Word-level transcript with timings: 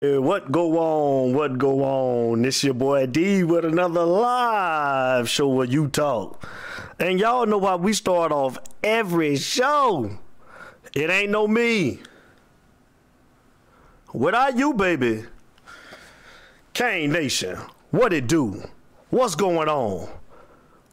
What 0.00 0.52
go 0.52 0.78
on? 0.78 1.34
What 1.34 1.58
go 1.58 1.82
on? 1.82 2.42
This 2.42 2.62
your 2.62 2.74
boy 2.74 3.06
D 3.06 3.42
with 3.42 3.64
another 3.64 4.04
live 4.04 5.28
show 5.28 5.48
where 5.48 5.66
you 5.66 5.88
talk. 5.88 6.48
And 7.00 7.18
y'all 7.18 7.46
know 7.46 7.58
why 7.58 7.74
we 7.74 7.92
start 7.92 8.30
off 8.30 8.58
every 8.84 9.36
show. 9.36 10.16
It 10.94 11.10
ain't 11.10 11.30
no 11.30 11.48
me. 11.48 11.98
What 14.12 14.36
are 14.36 14.52
you, 14.52 14.72
baby? 14.72 15.24
Cane 16.74 17.10
Nation, 17.10 17.58
what 17.90 18.12
it 18.12 18.28
do? 18.28 18.62
What's 19.10 19.34
going 19.34 19.68
on? 19.68 20.08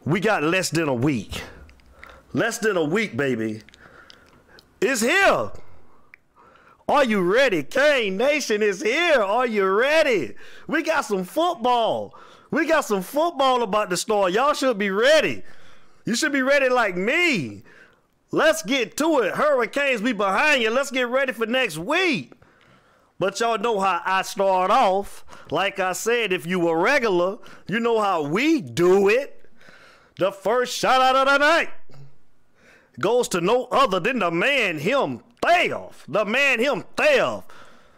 We 0.04 0.20
got 0.20 0.42
less 0.42 0.72
than 0.72 0.88
a 0.88 0.96
week. 0.96 1.44
Less 2.34 2.58
than 2.58 2.76
a 2.76 2.84
week, 2.84 3.16
baby. 3.16 3.62
It's 4.82 5.02
here. 5.02 5.52
Are 6.88 7.04
you 7.04 7.22
ready? 7.22 7.64
Cane 7.64 8.18
Nation 8.18 8.62
is 8.62 8.82
here. 8.82 9.22
Are 9.22 9.48
you 9.48 9.66
ready? 9.68 10.36
We 10.68 10.84
got 10.84 11.02
some 11.02 11.24
football. 11.24 12.14
We 12.52 12.68
got 12.68 12.86
some 12.86 13.02
football 13.02 13.64
about 13.64 13.90
to 13.90 13.98
start. 13.98 14.34
Y'all 14.34 14.54
should 14.54 14.78
be 14.78 14.92
ready. 14.92 15.42
You 16.06 16.16
should 16.16 16.32
be 16.32 16.44
ready 16.44 16.70
like 16.70 16.96
me. 16.96 17.64
Let's 18.32 18.62
get 18.62 18.98
to 18.98 19.20
it. 19.20 19.34
Hurricanes 19.34 20.02
be 20.02 20.14
behind 20.14 20.62
you. 20.62 20.70
Let's 20.70 20.92
get 20.92 21.08
ready 21.08 21.34
for 21.34 21.48
next 21.48 21.80
week. 21.80 22.34
But 23.18 23.40
y'all 23.40 23.58
know 23.58 23.80
how 23.80 24.02
I 24.06 24.22
start 24.22 24.70
off. 24.70 25.26
Like 25.50 25.80
I 25.80 25.94
said, 25.94 26.32
if 26.32 26.46
you 26.46 26.60
were 26.60 26.80
regular, 26.80 27.40
you 27.68 27.80
know 27.80 28.00
how 28.00 28.24
we 28.24 28.62
do 28.62 29.10
it. 29.10 29.50
The 30.20 30.32
first 30.32 30.78
shout 30.78 31.02
out 31.02 31.16
of 31.16 31.26
the 31.28 31.38
night 31.40 31.70
goes 33.00 33.28
to 33.30 33.42
no 33.42 33.66
other 33.66 34.00
than 34.00 34.20
the 34.20 34.32
man 34.32 34.80
himself. 35.48 36.06
The 36.08 36.26
man 36.26 36.60
himself. 36.60 37.46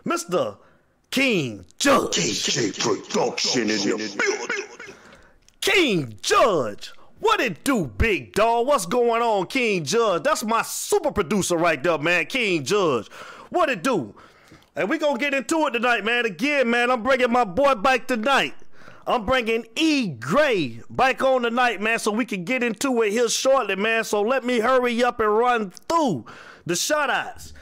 Mr. 0.06 0.58
King 1.12 1.66
Judge. 1.80 2.18
DJ 2.18 2.80
Production 2.80 3.64
in 3.64 3.68
the 3.68 4.16
building. 4.18 4.96
King 5.62 6.18
Judge. 6.22 6.92
What 7.20 7.40
it 7.42 7.64
do, 7.64 7.86
big 7.86 8.34
dog? 8.34 8.68
What's 8.68 8.86
going 8.86 9.22
on, 9.22 9.48
King 9.48 9.84
Judge? 9.84 10.24
That's 10.24 10.44
my 10.44 10.62
super 10.62 11.12
producer 11.12 11.58
right 11.58 11.82
there, 11.82 11.98
man, 11.98 12.28
King 12.28 12.64
Judge. 12.64 13.10
What 13.50 13.70
it 13.70 13.84
do? 13.84 14.14
And 14.76 14.88
we 14.90 15.00
gonna 15.00 15.18
get 15.18 15.34
into 15.34 15.66
it 15.66 15.72
tonight, 15.72 16.06
man. 16.06 16.26
Again, 16.26 16.70
man, 16.70 16.92
I'm 16.92 17.02
bringing 17.02 17.32
my 17.32 17.44
boy 17.44 17.74
back 17.74 18.08
tonight. 18.08 18.54
I'm 19.08 19.26
bringing 19.26 19.66
E 19.76 20.08
Gray 20.10 20.82
back 20.90 21.24
on 21.24 21.42
tonight, 21.42 21.82
man, 21.82 21.98
so 21.98 22.12
we 22.12 22.26
can 22.26 22.44
get 22.44 22.62
into 22.62 23.02
it 23.02 23.12
here 23.12 23.30
shortly, 23.30 23.76
man. 23.76 24.04
So 24.04 24.22
let 24.22 24.44
me 24.44 24.60
hurry 24.60 25.04
up 25.04 25.20
and 25.20 25.36
run 25.36 25.72
through 25.90 26.26
the 26.68 26.76
shot 26.76 27.10
shoutouts. 27.10 27.54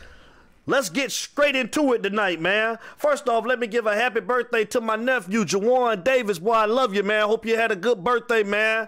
Let's 0.68 0.90
get 0.90 1.12
straight 1.12 1.56
into 1.56 1.94
it 1.94 2.02
tonight, 2.02 2.42
man. 2.42 2.80
First 2.98 3.30
off, 3.30 3.46
let 3.46 3.60
me 3.60 3.68
give 3.68 3.86
a 3.86 3.96
happy 3.96 4.20
birthday 4.20 4.66
to 4.66 4.82
my 4.82 4.96
nephew, 4.96 5.46
Jawan 5.46 6.04
Davis. 6.04 6.40
Boy, 6.40 6.54
I 6.54 6.66
love 6.66 6.96
you, 6.96 7.04
man. 7.04 7.28
Hope 7.28 7.46
you 7.46 7.56
had 7.56 7.72
a 7.72 7.76
good 7.76 8.04
birthday, 8.04 8.42
man. 8.42 8.88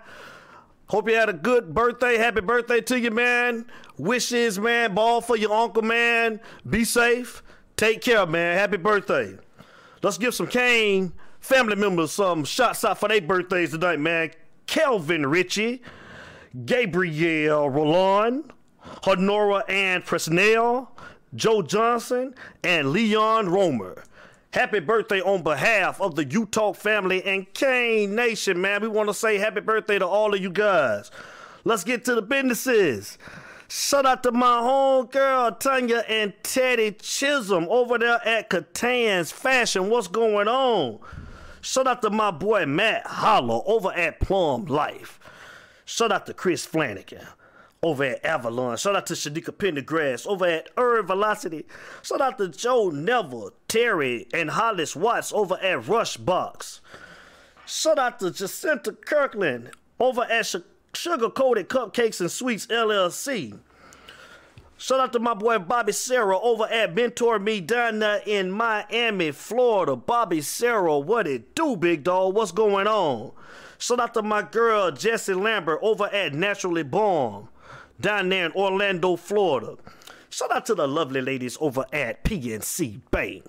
Hope 0.87 1.07
you 1.07 1.15
had 1.15 1.29
a 1.29 1.33
good 1.33 1.75
birthday. 1.75 2.17
Happy 2.17 2.41
birthday 2.41 2.81
to 2.81 2.99
you, 2.99 3.11
man. 3.11 3.67
Wishes, 3.97 4.57
man. 4.57 4.95
Ball 4.95 5.21
for 5.21 5.37
your 5.37 5.53
uncle, 5.53 5.83
man. 5.83 6.39
Be 6.67 6.83
safe. 6.83 7.43
Take 7.75 8.01
care, 8.01 8.25
man. 8.25 8.57
Happy 8.57 8.77
birthday. 8.77 9.37
Let's 10.01 10.17
give 10.17 10.33
some 10.33 10.47
Cane 10.47 11.13
family 11.39 11.75
members 11.75 12.11
some 12.11 12.43
shots 12.43 12.83
out 12.83 12.97
for 12.97 13.07
their 13.07 13.21
birthdays 13.21 13.71
tonight, 13.71 13.99
man. 13.99 14.31
Kelvin 14.65 15.25
Ritchie, 15.27 15.81
Gabriel 16.65 17.69
Roland, 17.69 18.51
Honora 19.05 19.63
Ann 19.69 20.01
Presnell, 20.01 20.87
Joe 21.35 21.61
Johnson, 21.61 22.35
and 22.63 22.91
Leon 22.91 23.49
Romer. 23.49 24.03
Happy 24.51 24.79
birthday 24.79 25.21
on 25.21 25.43
behalf 25.43 26.01
of 26.01 26.15
the 26.15 26.25
U 26.25 26.45
Talk 26.45 26.77
family 26.77 27.23
and 27.23 27.51
Kane 27.53 28.15
Nation, 28.15 28.59
man. 28.59 28.81
We 28.81 28.87
want 28.87 29.09
to 29.09 29.13
say 29.13 29.37
happy 29.37 29.61
birthday 29.61 29.99
to 29.99 30.07
all 30.07 30.33
of 30.33 30.41
you 30.41 30.49
guys. 30.49 31.11
Let's 31.63 31.83
get 31.83 32.05
to 32.05 32.15
the 32.15 32.21
businesses. 32.21 33.17
Shout 33.69 34.05
out 34.05 34.23
to 34.23 34.31
my 34.31 34.59
home 34.59 35.07
girl 35.07 35.51
Tanya 35.51 36.03
and 36.07 36.33
Teddy 36.41 36.93
Chisholm 36.93 37.67
over 37.69 37.97
there 37.97 38.25
at 38.25 38.49
Catan's 38.49 39.31
Fashion. 39.31 39.89
What's 39.89 40.07
going 40.07 40.47
on? 40.47 40.99
Shout 41.59 41.85
out 41.85 42.01
to 42.03 42.09
my 42.09 42.31
boy 42.31 42.65
Matt 42.65 43.05
Holler 43.05 43.61
over 43.65 43.91
at 43.91 44.21
Plum 44.21 44.65
Life. 44.65 45.19
Shout 45.83 46.13
out 46.13 46.25
to 46.27 46.33
Chris 46.33 46.65
Flanagan 46.65 47.27
over 47.83 48.03
at 48.03 48.25
Avalon. 48.25 48.77
Shout 48.77 48.95
out 48.95 49.07
to 49.07 49.13
Shanika 49.13 49.51
Pendergrass 49.51 50.25
over 50.25 50.45
at 50.45 50.69
Urban 50.77 51.07
Velocity. 51.07 51.65
Shout 52.01 52.21
out 52.21 52.37
to 52.37 52.49
Joe 52.49 52.89
Neville, 52.89 53.51
Terry, 53.67 54.27
and 54.33 54.51
Hollis 54.51 54.95
Watts 54.95 55.31
over 55.31 55.55
at 55.55 55.81
Rushbox. 55.81 56.79
Shout 57.65 57.99
out 57.99 58.19
to 58.19 58.31
Jacinta 58.31 58.93
Kirkland 58.93 59.71
over 59.99 60.23
at 60.23 60.45
Sh- 60.45 60.55
Sugar 60.93 61.29
Coated 61.29 61.69
Cupcakes 61.69 62.19
and 62.19 62.31
Sweets 62.31 62.65
LLC. 62.67 63.59
Shout 64.79 64.99
out 64.99 65.13
to 65.13 65.19
my 65.19 65.33
boy 65.33 65.57
Bobby 65.59 65.91
Sarah 65.91 66.39
over 66.39 66.65
at 66.65 66.93
Mentor 66.93 67.39
Me 67.39 67.59
down 67.59 67.99
there 67.99 68.21
in 68.25 68.51
Miami, 68.51 69.31
Florida. 69.31 69.95
Bobby 69.95 70.41
Sarah, 70.41 70.99
what 70.99 71.25
it 71.27 71.55
do, 71.55 71.75
big 71.75 72.03
dog? 72.03 72.35
What's 72.35 72.51
going 72.51 72.85
on? 72.85 73.31
Shout 73.79 73.99
out 73.99 74.13
to 74.13 74.21
my 74.21 74.43
girl 74.43 74.91
Jessie 74.91 75.33
Lambert 75.33 75.79
over 75.81 76.05
at 76.05 76.33
Naturally 76.33 76.83
Born 76.83 77.47
down 77.99 78.29
there 78.29 78.45
in 78.45 78.51
Orlando, 78.53 79.15
Florida. 79.15 79.75
Shout 80.29 80.51
out 80.51 80.65
to 80.67 80.75
the 80.75 80.87
lovely 80.87 81.21
ladies 81.21 81.57
over 81.59 81.85
at 81.91 82.23
PNC 82.23 83.01
Bank. 83.11 83.45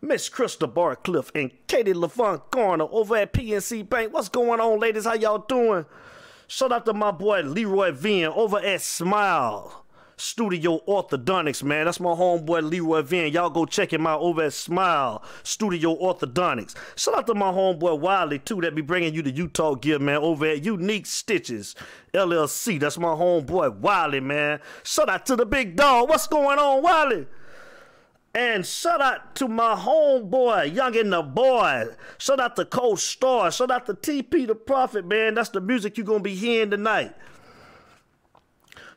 Miss 0.00 0.28
Krista 0.28 0.72
Barcliffe 0.72 1.30
and 1.34 1.50
Katie 1.66 1.94
Levant 1.94 2.50
Garner 2.50 2.86
over 2.90 3.16
at 3.16 3.32
PNC 3.32 3.88
Bank. 3.88 4.12
What's 4.12 4.28
going 4.28 4.60
on, 4.60 4.80
ladies? 4.80 5.04
How 5.04 5.14
y'all 5.14 5.38
doing? 5.38 5.86
Shout 6.48 6.72
out 6.72 6.84
to 6.86 6.92
my 6.92 7.10
boy 7.10 7.42
Leroy 7.42 7.92
Vien 7.92 8.32
over 8.34 8.58
at 8.58 8.82
Smile 8.82 9.81
Studio 10.22 10.80
Orthodontics, 10.86 11.64
man. 11.64 11.86
That's 11.86 11.98
my 11.98 12.10
homeboy 12.10 12.70
Leroy 12.70 13.02
Vien. 13.02 13.32
Y'all 13.32 13.50
go 13.50 13.66
check 13.66 13.92
him 13.92 14.06
out 14.06 14.20
over 14.20 14.44
at 14.44 14.52
Smile 14.52 15.20
Studio 15.42 15.96
Orthodontics. 15.96 16.76
Shout 16.94 17.14
out 17.16 17.26
to 17.26 17.34
my 17.34 17.50
homeboy 17.50 17.98
Wiley, 17.98 18.38
too, 18.38 18.60
that 18.60 18.76
be 18.76 18.82
bringing 18.82 19.12
you 19.14 19.22
the 19.22 19.32
U 19.32 19.48
Talk 19.48 19.82
gear, 19.82 19.98
man, 19.98 20.18
over 20.18 20.46
at 20.46 20.64
Unique 20.64 21.06
Stitches 21.06 21.74
LLC. 22.14 22.78
That's 22.78 22.98
my 22.98 23.08
homeboy 23.08 23.78
Wiley, 23.78 24.20
man. 24.20 24.60
Shout 24.84 25.08
out 25.08 25.26
to 25.26 25.34
the 25.34 25.44
big 25.44 25.74
dog. 25.74 26.08
What's 26.08 26.28
going 26.28 26.58
on, 26.58 26.82
Wiley? 26.84 27.26
And 28.32 28.64
shout 28.64 29.00
out 29.00 29.34
to 29.36 29.48
my 29.48 29.74
homeboy, 29.74 30.72
Young 30.72 30.96
and 30.96 31.12
the 31.12 31.22
Boy. 31.22 31.88
Shout 32.16 32.38
out 32.38 32.54
to 32.56 32.64
Cold 32.64 33.00
Star. 33.00 33.50
Shout 33.50 33.72
out 33.72 33.86
to 33.86 33.94
TP 33.94 34.46
the 34.46 34.54
Prophet, 34.54 35.04
man. 35.04 35.34
That's 35.34 35.50
the 35.50 35.60
music 35.60 35.98
you're 35.98 36.06
going 36.06 36.20
to 36.20 36.24
be 36.24 36.36
hearing 36.36 36.70
tonight. 36.70 37.14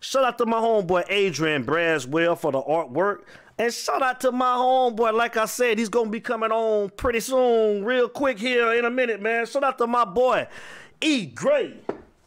Shout 0.06 0.24
out 0.24 0.38
to 0.38 0.46
my 0.46 0.60
homeboy 0.60 1.06
Adrian 1.10 1.66
Braswell 1.66 2.38
for 2.38 2.52
the 2.52 2.62
artwork. 2.62 3.22
And 3.58 3.74
shout 3.74 4.04
out 4.04 4.22
to 4.22 4.32
my 4.32 4.54
homeboy, 4.54 5.14
like 5.14 5.36
I 5.36 5.46
said, 5.46 5.80
he's 5.80 5.90
gonna 5.90 6.12
be 6.12 6.20
coming 6.20 6.52
on 6.52 6.92
pretty 6.92 7.22
soon, 7.22 7.84
real 7.84 8.08
quick 8.08 8.38
here 8.38 8.72
in 8.74 8.86
a 8.86 8.92
minute, 8.92 9.20
man. 9.20 9.48
Shout 9.48 9.64
out 9.64 9.80
to 9.80 9.88
my 9.88 10.06
boy 10.06 10.48
E 11.02 11.26
Gray 11.26 11.78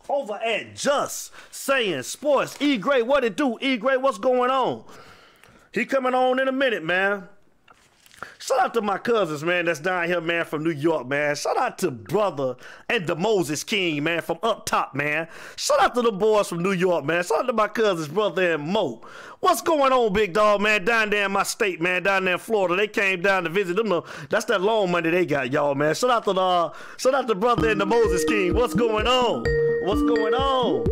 over 0.09 0.35
at 0.35 0.75
Just 0.75 1.31
Saying 1.53 2.03
Sports. 2.03 2.61
E 2.61 2.79
Gray, 2.79 3.03
what 3.03 3.23
it 3.23 3.37
do? 3.37 3.57
E 3.61 3.77
Gray, 3.77 3.97
what's 3.97 4.19
going 4.19 4.51
on? 4.51 4.83
He 5.73 5.85
coming 5.85 6.15
on 6.15 6.41
in 6.41 6.49
a 6.49 6.53
minute, 6.53 6.83
man. 6.83 7.29
Shout 8.39 8.59
out 8.59 8.75
to 8.75 8.83
my 8.83 8.99
cousins, 8.99 9.45
man, 9.45 9.67
that's 9.67 9.81
down 9.81 10.07
here, 10.07 10.21
man, 10.21 10.45
from 10.45 10.65
New 10.65 10.71
York, 10.71 11.07
man. 11.07 11.37
Shout 11.37 11.57
out 11.57 11.79
to 11.79 11.91
brother 11.91 12.57
and 12.89 13.07
the 13.07 13.15
Moses 13.15 13.63
King, 13.63 14.03
man, 14.03 14.23
from 14.23 14.39
up 14.43 14.67
top, 14.67 14.95
man. 14.95 15.29
Shout 15.57 15.81
out 15.81 15.95
to 15.95 16.03
the 16.03 16.11
boys 16.11 16.49
from 16.49 16.63
New 16.63 16.73
York, 16.73 17.05
man. 17.05 17.23
Shout 17.23 17.41
out 17.41 17.47
to 17.47 17.53
my 17.53 17.69
cousins, 17.69 18.09
brother 18.09 18.55
and 18.55 18.63
Mo. 18.63 19.03
What's 19.41 19.63
going 19.63 19.93
on, 19.93 20.13
big 20.13 20.33
dog, 20.33 20.61
man? 20.61 20.85
Down 20.85 21.11
there 21.11 21.27
in 21.27 21.33
my 21.33 21.45
state, 21.45 21.81
man, 21.81 22.03
down 22.03 22.25
there 22.25 22.35
in 22.35 22.41
Florida. 22.41 22.75
They 22.75 22.89
came 22.89 23.23
down 23.23 23.45
to 23.45 23.51
visit 23.51 23.77
them. 23.77 24.03
That's 24.31 24.47
that 24.47 24.63
loan 24.63 24.91
money 24.91 25.11
they 25.11 25.27
got, 25.27 25.53
y'all, 25.53 25.77
man. 25.77 25.95
Shout 25.95 26.11
out 26.11 26.25
to 26.25 26.33
the 26.33 26.41
uh, 26.41 26.73
shout 26.97 27.15
out 27.15 27.29
to 27.29 27.35
brother 27.37 27.71
and 27.71 27.81
the 27.81 27.87
Moses 27.87 28.25
King. 28.25 28.55
What's 28.55 28.75
going 28.75 29.07
on? 29.07 29.45
What's 29.85 30.03
going 30.03 30.35
on? 30.35 30.87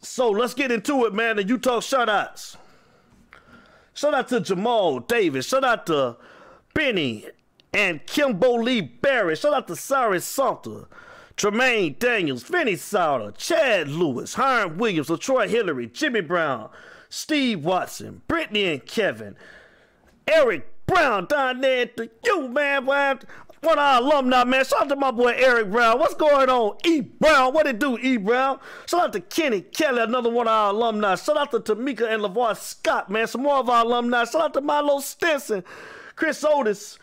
So 0.00 0.30
let's 0.30 0.54
get 0.54 0.72
into 0.72 1.04
it, 1.04 1.14
man. 1.14 1.36
The 1.36 1.44
U 1.44 1.58
Talk 1.58 1.82
shout 1.82 2.08
outs. 2.08 2.56
Shout 3.98 4.14
out 4.14 4.28
to 4.28 4.38
Jamal 4.38 5.00
Davis. 5.00 5.48
Shout 5.48 5.64
out 5.64 5.86
to 5.86 6.18
Benny 6.72 7.26
and 7.74 8.06
Kimbo 8.06 8.52
Lee 8.52 8.80
Barrett. 8.80 9.38
Shout 9.38 9.52
out 9.52 9.66
to 9.66 9.74
Cyrus 9.74 10.24
Sumter, 10.24 10.86
Tremaine 11.34 11.96
Daniels, 11.98 12.44
Vinny 12.44 12.76
Sauter, 12.76 13.32
Chad 13.32 13.88
Lewis, 13.88 14.34
Hiram 14.34 14.78
Williams, 14.78 15.08
LaTroy 15.08 15.48
Hillary, 15.48 15.88
Jimmy 15.88 16.20
Brown, 16.20 16.70
Steve 17.08 17.64
Watson, 17.64 18.22
Brittany 18.28 18.66
and 18.66 18.86
Kevin, 18.86 19.34
Eric 20.28 20.72
Brown 20.86 21.26
down 21.26 21.60
there 21.60 21.86
to 21.86 22.08
you, 22.24 22.46
man. 22.46 22.86
Boy. 23.60 23.68
one 23.68 23.78
of 23.78 23.84
our 23.84 24.00
alumni, 24.00 24.44
man. 24.44 24.64
Shout 24.64 24.82
out 24.82 24.88
to 24.90 24.96
my 24.96 25.10
boy 25.10 25.34
Eric 25.36 25.70
Brown. 25.70 25.98
What's 25.98 26.14
going 26.14 26.48
on? 26.48 26.76
E. 26.84 27.00
Brown, 27.00 27.52
what 27.52 27.66
it 27.66 27.78
do, 27.78 27.98
E. 27.98 28.16
Brown? 28.16 28.58
Shout 28.86 29.00
out 29.04 29.12
to 29.14 29.20
Kenny 29.20 29.60
Kelly, 29.62 30.02
another 30.02 30.30
one 30.30 30.46
of 30.46 30.52
our 30.52 30.70
alumni. 30.70 31.14
Shout 31.16 31.36
out 31.36 31.50
to 31.52 31.60
Tamika 31.60 32.08
and 32.08 32.22
LaVar 32.22 32.56
Scott, 32.56 33.10
man. 33.10 33.26
Some 33.26 33.42
more 33.42 33.56
of 33.56 33.68
our 33.68 33.84
alumni. 33.84 34.24
Shout 34.24 34.42
out 34.42 34.54
to 34.54 34.60
Milo 34.60 35.00
Stinson, 35.00 35.64
Chris 36.16 36.44
Otis, 36.44 36.98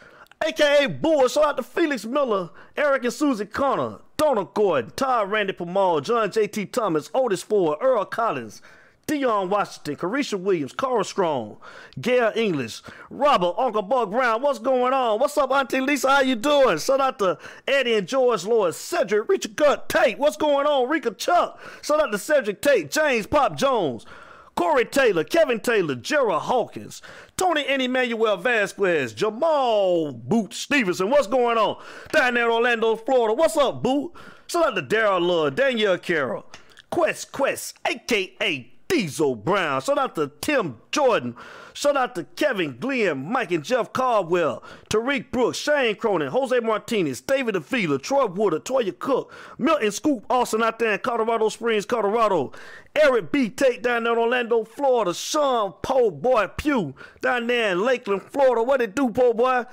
aka 0.46 0.88
Bull. 0.88 1.28
Shout 1.28 1.46
out 1.46 1.58
to 1.58 1.64
Felix 1.64 2.06
Miller, 2.06 2.50
Eric 2.78 3.04
and 3.06 3.14
Susie 3.14 3.46
Connor, 3.46 4.00
Donald 4.18 4.54
Gordon, 4.54 4.92
Todd 4.96 5.30
Randy 5.32 5.54
Pamal, 5.54 6.02
John 6.02 6.32
J.T. 6.32 6.68
Thomas, 6.68 7.10
Otis 7.14 7.44
Ford, 7.44 7.78
Earl 7.82 8.06
Collins. 8.06 8.62
Dion 9.08 9.50
Washington, 9.50 9.96
Carisha 9.98 10.40
Williams, 10.40 10.74
Carl 10.74 11.04
Strong, 11.04 11.58
Gail 12.02 12.32
English, 12.36 12.82
Robert, 13.12 13.54
Uncle 13.58 13.84
Buck 13.84 14.10
Brown. 14.10 14.42
What's 14.42 14.58
going 14.58 14.94
on? 14.94 15.20
What's 15.20 15.38
up, 15.38 15.52
Auntie 15.52 15.80
Lisa? 15.80 16.10
How 16.10 16.22
you 16.22 16.36
doing? 16.36 16.80
Shout 16.80 17.00
out 17.00 17.20
to 17.20 17.38
Eddie 17.68 17.96
and 17.96 18.08
George 18.08 18.46
Lloyd, 18.46 18.74
Cedric, 18.74 19.30
Richard 19.30 19.56
Gut, 19.56 19.90
Tate. 19.90 20.18
What's 20.18 20.38
going 20.38 20.66
on? 20.66 20.90
Rika 20.90 21.12
Chuck. 21.12 21.60
Shout 21.84 22.02
out 22.02 22.12
to 22.12 22.18
Cedric 22.18 22.62
Tate, 22.62 22.90
James 22.90 23.28
Pop 23.28 23.56
Jones, 23.56 24.08
Corey 24.56 24.86
Taylor, 24.86 25.24
Kevin 25.24 25.60
Taylor, 25.60 25.94
Gerald 25.94 26.44
Hawkins, 26.44 27.04
Tony 27.38 27.64
and 27.68 27.84
Emmanuel 27.84 28.38
Vasquez, 28.38 29.14
Jamal 29.14 30.14
Boot 30.14 30.52
Stevenson. 30.52 31.12
What's 31.12 31.28
going 31.28 31.60
on? 31.60 31.80
Down 32.12 32.34
there 32.34 32.46
in 32.46 32.52
Orlando, 32.52 32.96
Florida. 32.96 33.36
What's 33.36 33.56
up, 33.56 33.84
Boot? 33.84 34.14
Shout 34.48 34.66
out 34.66 34.76
to 34.76 34.82
Daryl 34.82 35.22
Love, 35.22 35.56
Danielle 35.56 36.00
Carroll, 36.00 36.46
Quest 36.90 37.32
Quest, 37.32 37.78
aka 37.86 38.72
Diesel 38.88 39.36
Brown. 39.36 39.82
Shout 39.82 39.98
out 39.98 40.16
to 40.16 40.32
Tim 40.42 40.78
Jordan. 40.92 41.36
Shout 41.74 41.98
out 41.98 42.16
to 42.16 42.24
Kevin 42.24 42.78
Glenn, 42.80 43.30
Mike 43.30 43.52
and 43.52 43.64
Jeff 43.64 43.92
Caldwell, 43.92 44.64
Tariq 44.90 45.30
Brooks, 45.30 45.58
Shane 45.58 45.96
Cronin, 45.96 46.30
Jose 46.30 46.58
Martinez, 46.62 47.20
David 47.20 47.58
Avila, 47.58 48.00
Troy 48.00 48.28
Wood, 48.28 48.54
Toya 48.64 48.98
Cook, 48.98 49.34
Milton 49.58 49.92
Scoop 49.92 50.26
Austin 50.30 50.64
out 50.64 50.80
there 50.80 50.94
in 50.94 51.00
Colorado 51.00 51.50
Springs, 51.50 51.86
Colorado, 51.86 52.54
Eric 52.96 53.32
B. 53.34 53.50
Tate 53.50 53.84
down 53.84 54.06
there 54.06 54.14
in 54.14 54.20
Orlando, 54.20 54.64
Florida, 54.64 55.14
Sean 55.14 55.74
Po 55.82 56.12
Boy 56.12 56.48
Pugh 56.56 56.96
down 57.22 57.48
there 57.48 57.74
in 57.74 57.84
Lakeland, 57.84 58.24
Florida. 58.24 58.64
What 58.64 58.82
it 58.82 58.96
do, 58.96 59.10
Po 59.10 59.34
Boy? 59.34 59.66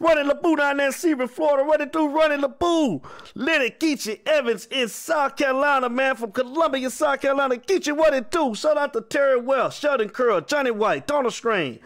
Running 0.00 0.30
LeBoo 0.30 0.56
down 0.56 0.76
there 0.76 0.86
in 0.86 0.92
Sebring, 0.92 1.28
Florida. 1.28 1.82
It 1.82 1.92
do? 1.92 2.08
Running 2.08 2.40
LeBoo. 2.40 3.02
Leonard 3.34 3.80
Geechee 3.80 4.20
Evans 4.26 4.66
in 4.70 4.88
South 4.88 5.36
Carolina, 5.36 5.88
man, 5.88 6.14
from 6.14 6.30
Columbia, 6.30 6.88
South 6.88 7.20
Carolina. 7.20 7.56
Geechee, 7.56 7.96
what 7.96 8.14
it 8.14 8.30
do? 8.30 8.54
Shout 8.54 8.76
out 8.76 8.92
to 8.92 9.00
Terry 9.00 9.40
Wells, 9.40 9.74
Sheldon 9.74 10.08
Curl, 10.08 10.42
Johnny 10.42 10.70
White, 10.70 11.08
Donald 11.08 11.34
Strain, 11.34 11.80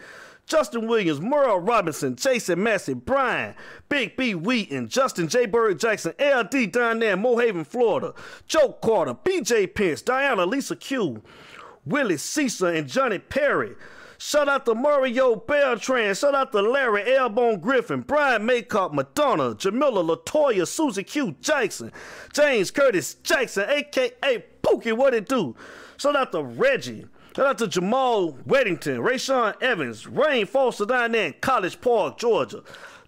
Justin 0.45 0.87
Williams, 0.87 1.21
Merle 1.21 1.59
Robinson, 1.59 2.15
Jason 2.15 2.61
Massey, 2.61 2.93
Brian, 2.93 3.55
Big 3.89 4.15
B 4.15 4.35
Wheaton, 4.35 4.89
Justin 4.89 5.27
J. 5.27 5.47
Bird 5.47 5.79
Jackson, 5.79 6.13
LD 6.19 6.71
down 6.71 6.99
there 6.99 7.13
in 7.13 7.19
Mohaven, 7.19 7.63
Florida, 7.63 8.13
Joe 8.45 8.73
Carter, 8.83 9.15
BJ 9.15 9.73
Pence, 9.73 10.03
Diana 10.03 10.45
Lisa 10.45 10.75
Q, 10.75 11.23
Willie 11.85 12.17
Caesar, 12.17 12.67
and 12.67 12.87
Johnny 12.87 13.17
Perry. 13.17 13.75
Shout 14.17 14.47
out 14.47 14.65
to 14.65 14.75
Mario 14.75 15.35
Beltran. 15.35 16.15
Shout 16.15 16.35
out 16.35 16.51
to 16.51 16.61
Larry 16.61 17.03
Elbone 17.03 17.59
Griffin, 17.61 18.01
Brian 18.01 18.43
Maycop, 18.43 18.93
Madonna, 18.93 19.55
Jamila 19.55 20.03
Latoya, 20.03 20.67
Susie 20.67 21.03
Q 21.03 21.35
Jackson, 21.41 21.91
James 22.33 22.71
Curtis 22.71 23.15
Jackson, 23.15 23.69
aka 23.69 24.43
Pookie. 24.61 24.95
What 24.95 25.13
it 25.13 25.27
do? 25.27 25.55
Shout 25.97 26.15
out 26.15 26.31
to 26.31 26.43
Reggie. 26.43 27.05
Shout 27.35 27.45
out 27.47 27.57
to 27.57 27.67
Jamal 27.67 28.33
Weddington, 28.47 28.99
Rayshawn 28.99 29.61
Evans, 29.61 30.05
Rain 30.05 30.45
Foster 30.45 30.85
down 30.85 31.13
there 31.13 31.27
in 31.27 31.35
College 31.41 31.81
Park, 31.81 32.17
Georgia. 32.17 32.61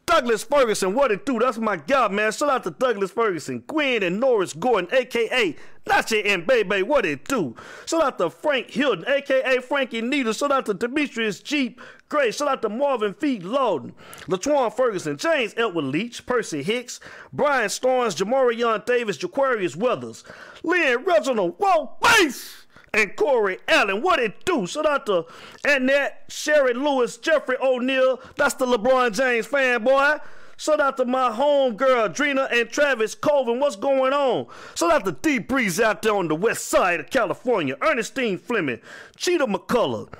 Douglas 0.05 0.43
Ferguson, 0.43 0.93
what 0.93 1.11
it 1.11 1.25
do? 1.25 1.39
That's 1.39 1.57
my 1.57 1.77
guy, 1.77 2.07
man. 2.09 2.31
Shout 2.31 2.49
out 2.49 2.63
to 2.63 2.71
Douglas 2.71 3.11
Ferguson, 3.11 3.63
Gwen 3.65 4.03
and 4.03 4.19
Norris 4.19 4.53
Gordon, 4.53 4.87
aka 4.93 5.55
Nachi 5.85 6.25
and 6.25 6.45
Baby, 6.45 6.83
what 6.83 7.05
it 7.05 7.25
do? 7.25 7.55
Shout 7.85 8.03
out 8.03 8.17
to 8.19 8.29
Frank 8.29 8.69
Hilton, 8.69 9.05
aka 9.07 9.59
Frankie 9.59 10.01
Needle. 10.01 10.33
Shout 10.33 10.51
out 10.51 10.65
to 10.67 10.73
Demetrius 10.73 11.39
Jeep 11.39 11.81
Gray. 12.09 12.31
Shout 12.31 12.47
out 12.47 12.61
to 12.61 12.69
Marvin 12.69 13.13
Feet 13.13 13.43
Lawton, 13.43 13.93
Latwan 14.27 14.73
Ferguson, 14.73 15.17
James 15.17 15.53
Elwood 15.57 15.85
Leach, 15.85 16.25
Percy 16.25 16.61
Hicks, 16.61 16.99
Brian 17.33 17.69
Starnes, 17.69 18.15
Jamarion 18.15 18.85
Davis, 18.85 19.17
Jaquarius 19.17 19.75
Weathers, 19.75 20.23
Lynn 20.63 21.03
Reginald, 21.03 21.55
Whoa, 21.57 21.97
Base! 22.01 22.54
And 22.95 23.15
Corey 23.15 23.59
Allen. 23.67 24.01
What 24.01 24.19
it 24.19 24.45
do? 24.45 24.65
Shout 24.65 24.85
out 24.85 25.05
to 25.07 25.25
Annette, 25.65 26.23
Sherry 26.29 26.73
Lewis, 26.73 27.17
Jeffrey 27.17 27.57
O'Neill. 27.61 28.21
That's 28.37 28.55
the 28.55 28.65
LeBron 28.65 29.13
James 29.13 29.47
fanboy. 29.47 30.21
Shout 30.57 30.79
out 30.79 30.95
to 30.97 31.05
my 31.05 31.31
homegirl, 31.31 32.15
Drina 32.15 32.47
and 32.49 32.69
Travis 32.69 33.13
Colvin. 33.13 33.59
What's 33.59 33.75
going 33.75 34.13
on? 34.13 34.47
Shout 34.75 34.91
out 34.91 35.05
to 35.05 35.11
D 35.11 35.39
Breeze 35.39 35.81
out 35.81 36.01
there 36.01 36.15
on 36.15 36.29
the 36.29 36.35
west 36.35 36.69
side 36.69 37.01
of 37.01 37.09
California. 37.09 37.75
Ernestine 37.81 38.37
Fleming, 38.37 38.79
Cheetah 39.17 39.47
McCullough, 39.47 40.13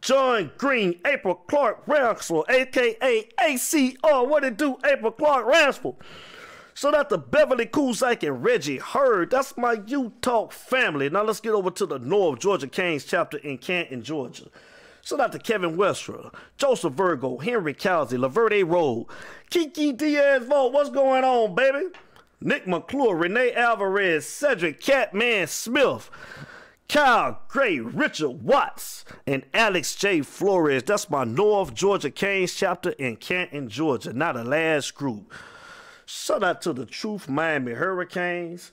John 0.00 0.50
Green, 0.56 0.98
April 1.04 1.34
Clark 1.34 1.84
Ransford, 1.86 2.48
aka 2.48 3.28
ACR. 3.38 4.26
What 4.26 4.44
it 4.44 4.56
do, 4.56 4.78
April 4.86 5.12
Clark 5.12 5.46
Ransford? 5.46 5.96
Shout 6.74 6.94
out 6.94 7.10
to 7.10 7.18
Beverly 7.18 7.66
Kuzak 7.66 8.26
and 8.26 8.42
Reggie 8.42 8.78
Hurd. 8.78 9.30
That's 9.30 9.56
my 9.56 9.76
U 9.86 10.12
Talk 10.22 10.52
family. 10.52 11.10
Now 11.10 11.22
let's 11.22 11.40
get 11.40 11.52
over 11.52 11.70
to 11.70 11.86
the 11.86 11.98
North 11.98 12.40
Georgia 12.40 12.66
Canes 12.66 13.04
chapter 13.04 13.36
in 13.38 13.58
Canton, 13.58 14.02
Georgia. 14.02 14.46
Shout 15.02 15.20
out 15.20 15.32
to 15.32 15.38
Kevin 15.38 15.76
Westra, 15.76 16.32
Joseph 16.56 16.94
Virgo, 16.94 17.38
Henry 17.38 17.74
Cowsey, 17.74 18.16
Laverde 18.16 18.66
Road, 18.66 19.06
Kiki 19.50 19.92
Diaz 19.92 20.44
Vote. 20.44 20.72
What's 20.72 20.90
going 20.90 21.24
on, 21.24 21.54
baby? 21.54 21.88
Nick 22.40 22.66
McClure, 22.66 23.16
Renee 23.16 23.52
Alvarez, 23.52 24.26
Cedric 24.26 24.80
Catman 24.80 25.48
Smith, 25.48 26.10
Kyle 26.88 27.42
Gray, 27.48 27.80
Richard 27.80 28.42
Watts, 28.42 29.04
and 29.26 29.44
Alex 29.52 29.94
J. 29.94 30.22
Flores. 30.22 30.84
That's 30.84 31.10
my 31.10 31.24
North 31.24 31.74
Georgia 31.74 32.10
Canes 32.10 32.54
chapter 32.54 32.90
in 32.90 33.16
Canton, 33.16 33.68
Georgia. 33.68 34.12
Not 34.12 34.36
the 34.36 34.44
last 34.44 34.94
group. 34.94 35.32
Shout 36.14 36.44
out 36.44 36.60
to 36.62 36.74
the 36.74 36.84
Truth 36.84 37.26
Miami 37.26 37.72
Hurricanes. 37.72 38.72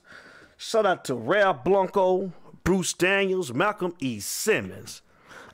Shout 0.58 0.84
out 0.84 1.06
to 1.06 1.14
Ralph 1.14 1.64
Blanco, 1.64 2.32
Bruce 2.64 2.92
Daniels, 2.92 3.54
Malcolm 3.54 3.94
E. 3.98 4.20
Simmons. 4.20 5.00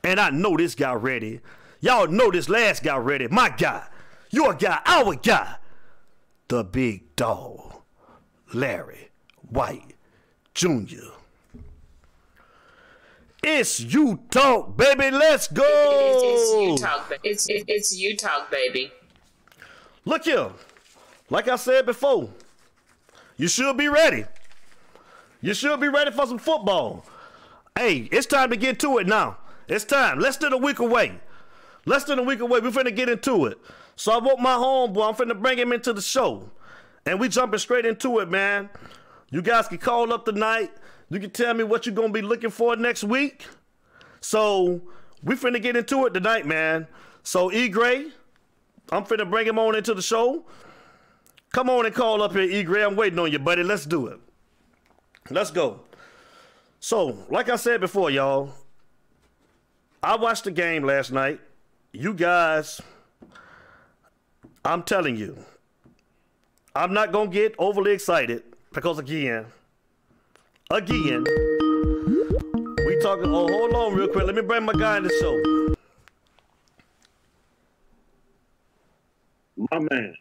And 0.03 0.19
I 0.19 0.29
know 0.29 0.57
this 0.57 0.75
guy 0.75 0.93
ready. 0.93 1.39
Y'all 1.79 2.07
know 2.07 2.29
this 2.29 2.49
last 2.49 2.83
guy 2.83 2.97
ready. 2.97 3.29
My 3.29 3.47
guy, 3.49 3.87
your 4.31 4.53
guy, 4.53 4.81
our 4.85 5.15
guy. 5.15 5.55
The 6.49 6.65
big 6.65 7.15
dog, 7.15 7.81
Larry 8.53 9.09
White 9.49 9.95
Jr. 10.53 11.13
It's 13.41 13.79
you 13.79 14.19
talk, 14.29 14.75
baby. 14.75 15.09
Let's 15.09 15.47
go. 15.47 15.63
It's, 15.63 16.51
it's 16.51 16.51
you 16.51 16.77
talk. 16.85 17.19
It's 17.23 17.49
it, 17.49 17.63
it's 17.69 17.97
you 17.97 18.17
talk, 18.17 18.51
baby. 18.51 18.91
Look 20.03 20.25
here. 20.25 20.49
Like 21.29 21.47
I 21.47 21.55
said 21.57 21.85
before, 21.85 22.29
you 23.35 23.47
should 23.47 23.77
be 23.77 23.89
ready. 23.89 24.25
You 25.41 25.53
should 25.53 25.79
be 25.79 25.89
ready 25.89 26.11
for 26.11 26.25
some 26.25 26.39
football. 26.39 27.05
Hey, 27.77 28.09
it's 28.11 28.25
time 28.25 28.49
to 28.49 28.55
get 28.55 28.79
to 28.79 28.97
it 28.97 29.07
now. 29.07 29.37
It's 29.67 29.85
time. 29.85 30.19
Less 30.19 30.37
than 30.37 30.53
a 30.53 30.57
week 30.57 30.79
away. 30.79 31.19
Less 31.85 32.05
than 32.05 32.17
a 32.17 32.23
week 32.23 32.39
away. 32.39 32.59
We're 32.59 32.71
finna 32.71 32.95
get 32.95 33.09
into 33.09 33.45
it. 33.45 33.59
So 33.95 34.11
I 34.11 34.17
want 34.17 34.39
my 34.39 34.55
homeboy. 34.55 35.07
I'm 35.07 35.15
finna 35.15 35.39
bring 35.39 35.59
him 35.59 35.73
into 35.73 35.93
the 35.93 36.01
show. 36.01 36.49
And 37.05 37.19
we 37.19 37.29
jumping 37.29 37.59
straight 37.59 37.85
into 37.85 38.19
it, 38.19 38.29
man. 38.29 38.69
You 39.29 39.41
guys 39.41 39.67
can 39.67 39.77
call 39.77 40.11
up 40.13 40.25
tonight. 40.25 40.71
You 41.09 41.19
can 41.19 41.29
tell 41.29 41.53
me 41.53 41.63
what 41.63 41.85
you're 41.85 41.95
gonna 41.95 42.09
be 42.11 42.21
looking 42.21 42.49
for 42.49 42.75
next 42.75 43.03
week. 43.03 43.45
So 44.21 44.81
we 45.23 45.35
finna 45.35 45.61
get 45.61 45.75
into 45.75 46.05
it 46.05 46.13
tonight, 46.13 46.45
man. 46.45 46.87
So 47.23 47.51
E 47.51 47.69
Gray, 47.69 48.11
I'm 48.91 49.03
finna 49.03 49.29
bring 49.29 49.47
him 49.47 49.59
on 49.59 49.75
into 49.75 49.93
the 49.93 50.01
show. 50.01 50.45
Come 51.51 51.69
on 51.69 51.85
and 51.85 51.95
call 51.95 52.21
up 52.21 52.33
here, 52.33 52.43
E. 52.43 52.63
Gray. 52.63 52.83
I'm 52.83 52.95
waiting 52.95 53.19
on 53.19 53.31
you, 53.31 53.39
buddy. 53.39 53.63
Let's 53.63 53.85
do 53.85 54.07
it. 54.07 54.19
Let's 55.29 55.51
go. 55.51 55.81
So, 56.79 57.25
like 57.29 57.49
I 57.49 57.55
said 57.55 57.81
before, 57.81 58.09
y'all, 58.11 58.51
I 60.03 60.15
watched 60.15 60.43
the 60.43 60.51
game 60.51 60.83
last 60.83 61.11
night. 61.11 61.41
You 61.91 62.13
guys, 62.13 62.79
I'm 64.63 64.83
telling 64.83 65.15
you, 65.15 65.37
I'm 66.75 66.93
not 66.93 67.11
going 67.11 67.31
to 67.31 67.33
get 67.33 67.55
overly 67.57 67.91
excited 67.93 68.43
because, 68.73 68.99
again, 68.99 69.47
again, 70.69 71.23
we 72.85 72.99
talking. 73.01 73.33
Oh, 73.33 73.47
hold 73.47 73.73
on 73.73 73.95
real 73.95 74.07
quick. 74.07 74.25
Let 74.25 74.35
me 74.35 74.41
bring 74.43 74.63
my 74.63 74.73
guy 74.73 74.97
in 74.97 75.03
the 75.03 75.09
show. 75.19 75.35
My 79.71 79.79
man. 79.79 80.15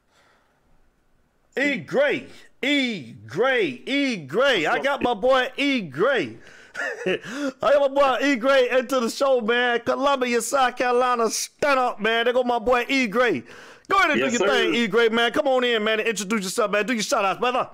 E 1.59 1.77
Gray, 1.79 2.27
E 2.63 3.13
Gray, 3.27 3.83
E 3.87 4.17
Gray. 4.17 4.67
I 4.67 4.79
got 4.81 5.03
my 5.03 5.15
boy 5.15 5.49
E 5.57 5.81
Gray. 5.83 6.37
I 7.07 7.53
got 7.61 7.93
my 7.93 8.19
boy 8.19 8.27
E 8.27 8.37
Gray 8.37 8.69
into 8.71 9.01
the 9.01 9.09
show, 9.11 9.41
man. 9.41 9.81
Columbia, 9.81 10.41
South 10.43 10.77
Carolina, 10.77 11.31
stand 11.31 11.79
up, 11.79 12.01
man. 12.01 12.25
There 12.25 12.35
go 12.35 12.45
my 12.45 12.59
boy 12.59 12.85
E 12.89 13.07
Gray. 13.07 13.43
Go 13.89 13.97
ahead 13.99 14.11
and 14.11 14.21
Yes, 14.21 14.33
do 14.33 14.39
your 14.39 14.49
sir. 14.49 14.65
thing, 14.65 14.75
E 14.75 14.87
Great 14.87 15.13
man. 15.13 15.33
Come 15.33 15.47
on 15.47 15.65
in, 15.65 15.83
man, 15.85 16.01
and 16.01 16.09
introduce 16.09 16.43
yourself, 16.45 16.71
man. 16.73 16.85
Do 16.87 16.93
your 16.95 17.03
shout 17.03 17.25
outs, 17.25 17.39
brother. 17.41 17.71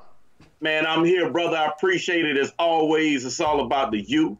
Man, 0.60 0.86
I'm 0.86 1.04
here, 1.04 1.30
brother. 1.30 1.56
I 1.56 1.66
appreciate 1.66 2.24
it 2.24 2.36
as 2.36 2.52
always. 2.58 3.24
It's 3.24 3.40
all 3.40 3.64
about 3.64 3.90
the 3.90 4.00
you. 4.00 4.38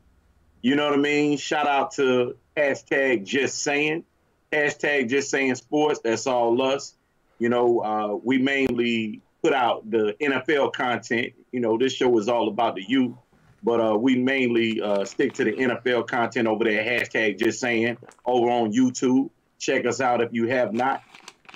You 0.61 0.77
know 0.77 0.85
what 0.91 0.99
I 0.99 1.03
mean? 1.03 1.37
Shout 1.39 1.67
out 1.67 1.91
to 1.93 2.37
hashtag 2.57 3.25
just 3.25 3.63
saying. 3.63 4.05
Hashtag 4.53 5.09
just 5.09 5.31
saying 5.31 5.55
sports. 5.57 6.01
That's 6.05 6.27
all 6.27 6.61
us. 6.63 6.95
You 7.41 7.49
know, 7.49 7.81
uh, 7.81 8.15
we 8.23 8.39
mainly 8.39 9.21
put 9.43 9.53
out 9.53 9.91
the 9.91 10.15
NFL 10.21 10.73
content. 10.73 11.33
You 11.51 11.61
know, 11.61 11.77
this 11.77 11.93
show 11.93 12.17
is 12.19 12.29
all 12.29 12.49
about 12.49 12.77
the 12.77 12.83
youth, 12.83 13.15
but 13.63 13.81
uh, 13.81 13.97
we 13.97 14.17
mainly 14.17 14.81
uh, 14.81 15.05
stick 15.05 15.35
to 15.35 15.45
the 15.45 15.53
NFL 15.53 16.07
content 16.07 16.47
over 16.47 16.65
there. 16.65 16.83
Hashtag 16.83 17.39
just 17.39 17.61
saying 17.61 17.99
over 18.25 18.49
on 18.49 18.73
YouTube. 18.73 19.31
Check 19.59 19.87
us 19.87 20.01
out 20.01 20.21
if 20.21 20.33
you 20.33 20.47
have 20.49 20.73
not. 20.73 21.03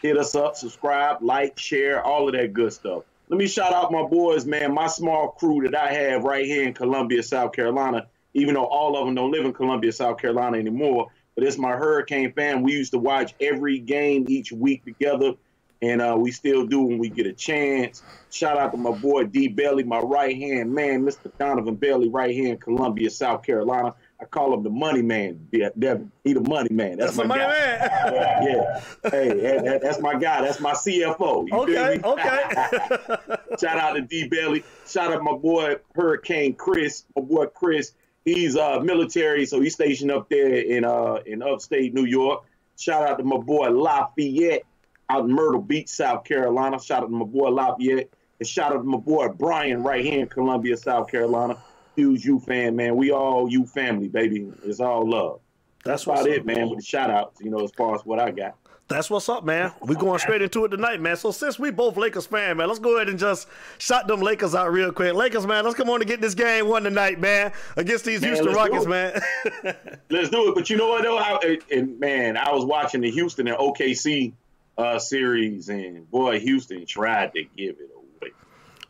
Hit 0.03 0.19
us 0.19 0.35
up, 0.35 0.57
subscribe, 0.57 1.23
like, 1.23 1.59
share, 1.59 2.05
all 2.05 2.29
of 2.29 2.35
that 2.35 2.53
good 2.53 2.73
stuff. 2.73 3.05
Let 3.29 3.39
me 3.39 3.49
shout 3.49 3.73
out 3.73 3.91
my 3.91 4.05
boys, 4.05 4.47
man, 4.47 4.73
my 4.73 4.87
small 4.87 5.31
crew 5.31 5.63
that 5.69 5.75
I 5.75 5.93
have 5.93 6.23
right 6.23 6.45
here 6.45 6.63
in 6.63 6.75
Columbia, 6.75 7.23
South 7.23 7.53
Carolina, 7.53 8.07
even 8.35 8.55
though 8.55 8.67
all 8.67 8.97
of 8.97 9.05
them 9.07 9.17
don't 9.17 9.33
live 9.33 9.45
in 9.45 9.53
Columbia, 9.53 9.91
South 9.91 10.19
Carolina 10.19 10.59
anymore. 10.59 11.09
But 11.35 11.45
it's 11.45 11.59
my 11.59 11.73
Hurricane 11.73 12.33
fan. 12.33 12.63
We 12.63 12.73
used 12.73 12.93
to 12.93 12.99
watch 12.99 13.35
every 13.41 13.79
game 13.79 14.27
each 14.29 14.53
week 14.53 14.85
together, 14.85 15.33
and 15.83 16.01
uh, 16.01 16.17
we 16.19 16.31
still 16.33 16.67
do 16.67 16.83
when 16.83 16.99
we 16.99 17.09
get 17.09 17.27
a 17.27 17.33
chance. 17.33 18.03
Shout 18.31 18.57
out 18.59 18.73
to 18.73 18.79
my 18.79 18.93
boy 18.93 19.25
D 19.25 19.49
Bailey, 19.49 19.85
my 19.85 19.99
right 19.99 20.37
hand 20.37 20.73
man, 20.73 21.03
Mr. 21.05 21.31
Donovan 21.39 21.75
Bailey, 21.77 22.09
right 22.09 22.31
here 22.35 22.53
in 22.53 22.59
Columbia, 22.59 23.11
South 23.11 23.43
Carolina. 23.43 23.95
I 24.21 24.25
call 24.25 24.55
him 24.55 24.63
the 24.63 24.71
money 24.71 25.03
man, 25.03 25.47
De- 25.53 25.71
Devin. 25.79 26.11
He 26.25 26.33
the 26.33 26.41
money 26.41 26.71
man. 26.73 26.97
That's, 26.97 27.17
That's 27.17 27.29
my 27.29 27.37
guy. 27.37 27.47
man. 27.49 27.81
yeah. 29.05 29.11
Hey, 29.11 29.29
that- 29.41 29.65
that- 29.65 29.83
that's 29.83 30.01
my 30.01 30.15
guy. 30.15 30.41
That's 30.43 30.61
my 30.61 30.73
CFO. 30.73 31.53
Okay, 31.53 32.01
okay. 32.03 33.37
Shout 33.61 33.79
out 33.79 33.93
to 33.95 34.01
D 34.03 34.29
Bailey. 34.29 34.65
Shout 34.87 35.13
out 35.13 35.17
to 35.19 35.23
my 35.23 35.37
boy 35.37 35.77
Hurricane 35.95 36.55
Chris. 36.55 37.05
My 37.15 37.23
boy 37.23 37.47
Chris. 37.47 37.93
He's 38.25 38.57
uh 38.57 38.81
military, 38.81 39.47
so 39.47 39.61
he's 39.61 39.75
stationed 39.75 40.11
up 40.11 40.29
there 40.29 40.49
in 40.55 40.85
uh 40.85 41.21
in 41.27 41.43
upstate 41.43 41.95
New 41.95 42.05
York. 42.07 42.45
Shout 42.79 43.07
out 43.09 43.19
to 43.19 43.25
my 43.25 43.37
boy 43.37 43.69
Lafayette 43.71 44.63
out 45.09 45.25
in 45.25 45.33
Myrtle 45.33 45.61
Beach, 45.61 45.89
South 45.89 46.25
Carolina. 46.25 46.81
Shout 46.81 47.03
out 47.03 47.07
to 47.07 47.13
my 47.13 47.25
boy 47.25 47.49
Lafayette. 47.51 48.11
And 48.39 48.47
shout 48.47 48.73
out 48.73 48.79
to 48.79 48.85
my 48.85 48.99
boy 48.99 49.29
Brian 49.29 49.83
right 49.83 50.05
here 50.05 50.21
in 50.21 50.27
Columbia, 50.29 50.77
South 50.77 51.11
Carolina. 51.11 51.57
Huge 51.95 52.25
you 52.25 52.41
fan, 52.41 52.77
man. 52.77 52.97
We 52.97 53.11
all 53.11 53.51
you 53.51 53.67
family, 53.67 54.09
baby. 54.09 54.53
It's 54.65 54.81
all 54.81 55.09
love. 55.09 55.41
That's 55.85 56.05
That's 56.05 56.21
about 56.21 56.29
it, 56.29 56.41
up. 56.41 56.47
man, 56.47 56.69
with 56.69 56.81
the 56.81 56.85
shout 56.85 57.11
outs, 57.11 57.41
you 57.41 57.51
know, 57.51 57.61
as 57.65 57.71
far 57.71 57.95
as 57.95 58.03
what 58.05 58.19
I 58.19 58.31
got. 58.33 58.57
That's 58.89 59.11
what's 59.11 59.29
up, 59.29 59.45
man. 59.45 59.73
We 59.81 59.97
going 59.97 60.21
straight 60.21 60.43
into 60.43 60.65
it 60.65 60.69
tonight, 60.69 61.01
man. 61.01 61.17
So 61.17 61.33
since 61.33 61.59
we 61.59 61.73
both 61.73 61.97
Lakers 61.97 62.27
fan, 62.27 62.57
man, 62.57 62.69
let's 62.69 62.79
go 62.79 62.97
ahead 62.97 63.09
and 63.09 63.19
just 63.19 63.49
shot 63.79 64.07
them 64.07 64.21
Lakers 64.21 64.55
out 64.55 64.73
real 64.73 64.93
quick. 64.93 65.15
Lakers, 65.15 65.45
man, 65.45 65.65
let's 65.65 65.77
come 65.77 65.91
on 65.91 66.01
and 66.01 66.09
get 66.09 66.21
this 66.21 66.35
game 66.35 66.69
won 66.69 66.85
tonight, 66.85 67.19
man, 67.19 67.53
against 67.77 68.05
these 68.05 68.21
Man, 68.21 68.35
Houston 68.35 68.55
Rockets, 68.55 68.87
man. 68.87 69.21
Let's 70.11 70.31
do 70.31 70.51
it. 70.51 70.55
But 70.55 70.71
you 70.71 70.77
know 70.77 70.89
what 70.89 71.03
though? 71.03 71.19
I, 71.19 71.59
and 71.73 71.99
man, 71.99 72.37
I 72.37 72.53
was 72.53 72.65
watching 72.65 73.01
the 73.01 73.11
Houston 73.11 73.49
and 73.49 73.57
OKC 73.57 74.33
uh, 74.79 74.99
series, 74.99 75.69
and 75.69 76.11
boy, 76.11 76.41
Houston 76.41 76.87
tried 76.87 77.33
to 77.35 77.43
give 77.57 77.77
it 77.81 77.91
away. 77.97 78.33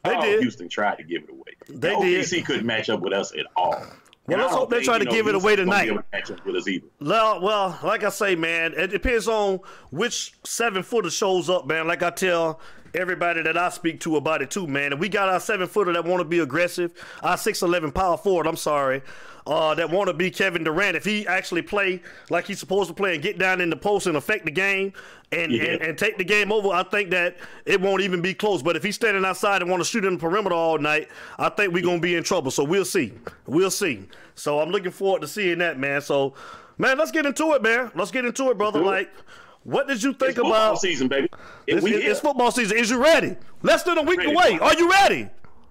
They 0.04 0.14
oh, 0.16 0.20
did. 0.20 0.40
Houston 0.40 0.68
tried 0.68 0.96
to 0.96 1.04
give 1.04 1.24
it 1.24 1.30
away. 1.30 1.42
They 1.68 1.74
The 1.94 2.00
did. 2.00 2.24
OKC 2.24 2.44
couldn't 2.44 2.66
match 2.66 2.88
up 2.90 3.00
with 3.00 3.12
us 3.12 3.32
at 3.32 3.46
all. 3.56 3.70
Well, 3.70 3.90
And 4.28 4.40
let's 4.42 4.54
hope 4.54 4.70
they 4.70 4.82
try 4.82 4.98
to 4.98 5.04
know, 5.04 5.10
give 5.10 5.28
it 5.28 5.34
away 5.36 5.54
tonight. 5.56 5.90
match 6.12 6.30
up 6.30 6.44
with 6.44 6.56
us 6.56 6.66
either. 6.68 6.86
Well, 7.00 7.40
well, 7.40 7.78
like 7.84 8.02
I 8.04 8.08
say, 8.08 8.34
man, 8.34 8.74
it 8.76 8.88
depends 8.88 9.28
on 9.28 9.60
which 9.90 10.34
seven 10.44 10.82
footer 10.82 11.10
shows 11.10 11.48
up, 11.48 11.66
man. 11.66 11.86
Like 11.86 12.02
I 12.02 12.10
tell 12.10 12.60
everybody 12.96 13.42
that 13.42 13.56
I 13.56 13.68
speak 13.68 14.00
to 14.00 14.16
about 14.16 14.42
it 14.42 14.50
too, 14.50 14.66
man. 14.66 14.92
And 14.92 15.00
we 15.00 15.08
got 15.08 15.28
our 15.28 15.40
seven 15.40 15.66
footer 15.66 15.92
that 15.92 16.04
want 16.04 16.20
to 16.20 16.24
be 16.24 16.40
aggressive, 16.40 16.92
our 17.22 17.36
six 17.36 17.62
eleven 17.62 17.92
power 17.92 18.16
forward. 18.16 18.46
I'm 18.46 18.56
sorry, 18.56 19.02
uh, 19.46 19.74
that 19.74 19.90
want 19.90 20.08
to 20.08 20.14
be 20.14 20.30
Kevin 20.30 20.64
Durant. 20.64 20.96
If 20.96 21.04
he 21.04 21.26
actually 21.26 21.62
play 21.62 22.02
like 22.30 22.46
he's 22.46 22.58
supposed 22.58 22.88
to 22.88 22.94
play 22.94 23.14
and 23.14 23.22
get 23.22 23.38
down 23.38 23.60
in 23.60 23.70
the 23.70 23.76
post 23.76 24.06
and 24.06 24.16
affect 24.16 24.44
the 24.44 24.50
game 24.50 24.92
and, 25.32 25.52
Yeah. 25.52 25.64
and, 25.64 25.82
and 25.82 25.98
take 25.98 26.18
the 26.18 26.24
game 26.24 26.50
over, 26.50 26.68
I 26.68 26.82
think 26.84 27.10
that 27.10 27.36
it 27.64 27.80
won't 27.80 28.02
even 28.02 28.22
be 28.22 28.34
close. 28.34 28.62
But 28.62 28.76
if 28.76 28.82
he's 28.82 28.94
standing 28.96 29.24
outside 29.24 29.62
and 29.62 29.70
want 29.70 29.82
to 29.82 29.88
shoot 29.88 30.04
in 30.04 30.14
the 30.14 30.18
perimeter 30.18 30.54
all 30.54 30.78
night, 30.78 31.08
I 31.38 31.48
think 31.50 31.72
we're 31.72 31.82
gonna 31.84 32.00
be 32.00 32.14
in 32.16 32.24
trouble. 32.24 32.50
So 32.50 32.64
we'll 32.64 32.84
see. 32.84 33.12
We'll 33.46 33.70
see. 33.70 34.06
So 34.34 34.60
I'm 34.60 34.70
looking 34.70 34.90
forward 34.90 35.22
to 35.22 35.28
seeing 35.28 35.58
that, 35.58 35.78
man. 35.78 36.00
So, 36.00 36.34
man, 36.78 36.98
let's 36.98 37.10
get 37.10 37.24
into 37.24 37.52
it, 37.52 37.62
man. 37.62 37.90
Let's 37.94 38.10
get 38.10 38.24
into 38.24 38.50
it, 38.50 38.58
brother. 38.58 38.80
Like, 38.80 39.10
what 39.66 39.86
did 39.88 40.02
you 40.02 40.12
think 40.12 40.30
It's 40.30 40.38
football 40.38 40.52
about? 40.70 40.80
season, 40.80 41.08
baby. 41.08 41.28
It's, 41.66 41.82
we 41.82 41.94
it's- 41.94 42.20
football 42.20 42.50
season. 42.50 42.76
Is 42.78 42.90
you 42.90 43.02
ready? 43.02 43.36
Less 43.62 43.82
than 43.82 43.98
a 43.98 44.02
week 44.02 44.18
Ready. 44.18 44.32
away. 44.32 44.58
Are 44.60 44.74
you 44.74 44.90
ready? 44.90 45.28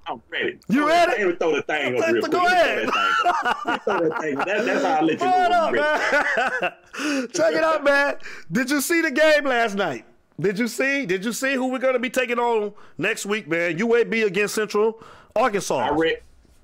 I'm 0.08 0.22
ready. 0.30 0.60
You 0.70 0.82
Throw 0.82 0.88
ready? 0.88 1.24
me 1.26 1.36
throw 1.36 1.56
the 1.56 1.62
thing 1.64 1.94
real 1.94 2.22
go 2.22 2.40
quick. 2.42 2.44
Ahead. 2.44 2.90
That 2.90 2.92
thing 2.92 3.58
up. 3.58 3.66
Let 3.66 3.80
me 3.80 3.80
throw 3.86 4.10
that 4.10 4.22
thing 4.22 4.38
up. 4.38 4.46
That- 4.46 4.66
that's 4.66 4.84
how 4.84 4.94
I 4.94 5.02
let 5.02 5.20
you 5.20 5.26
know. 5.26 5.32
Hold 5.32 5.52
I'm 5.52 5.80
up, 5.80 6.62
man. 6.62 7.28
Check 7.34 7.54
it 7.56 7.64
out, 7.64 7.84
man. 7.84 8.16
Did 8.52 8.70
you 8.70 8.82
see 8.82 9.02
the 9.02 9.12
game 9.12 9.46
last 9.46 9.76
night? 9.76 10.06
Did 10.40 10.60
you 10.60 10.68
see? 10.68 11.06
Did 11.06 11.24
you 11.26 11.32
see 11.34 11.54
who 11.56 11.68
we're 11.72 11.80
gonna 11.80 11.98
be 12.00 12.10
taking 12.10 12.38
on 12.40 12.74
next 12.98 13.26
week, 13.26 13.48
man? 13.48 13.78
UAB 13.80 14.26
against 14.26 14.54
Central 14.54 15.02
Arkansas. 15.36 15.78
I 15.78 15.90
read 15.92 16.18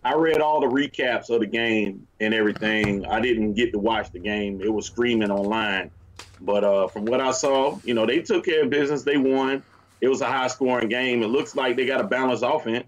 I 0.03 0.13
read 0.15 0.41
all 0.41 0.59
the 0.59 0.67
recaps 0.67 1.29
of 1.29 1.39
the 1.39 1.45
game 1.47 2.05
and 2.19 2.33
everything. 2.33 3.05
I 3.05 3.19
didn't 3.21 3.53
get 3.53 3.71
to 3.73 3.79
watch 3.79 4.11
the 4.11 4.19
game. 4.19 4.61
It 4.61 4.71
was 4.71 4.85
streaming 4.87 5.31
online. 5.31 5.89
But 6.41 6.63
uh, 6.63 6.87
from 6.87 7.05
what 7.05 7.21
I 7.21 7.31
saw, 7.31 7.79
you 7.83 7.93
know, 7.93 8.05
they 8.05 8.21
took 8.21 8.45
care 8.45 8.63
of 8.63 8.69
business. 8.69 9.03
They 9.03 9.17
won. 9.17 9.63
It 10.01 10.07
was 10.07 10.21
a 10.21 10.25
high 10.25 10.47
scoring 10.47 10.89
game. 10.89 11.21
It 11.21 11.27
looks 11.27 11.55
like 11.55 11.75
they 11.75 11.85
got 11.85 12.01
a 12.01 12.03
balanced 12.03 12.43
offense. 12.45 12.85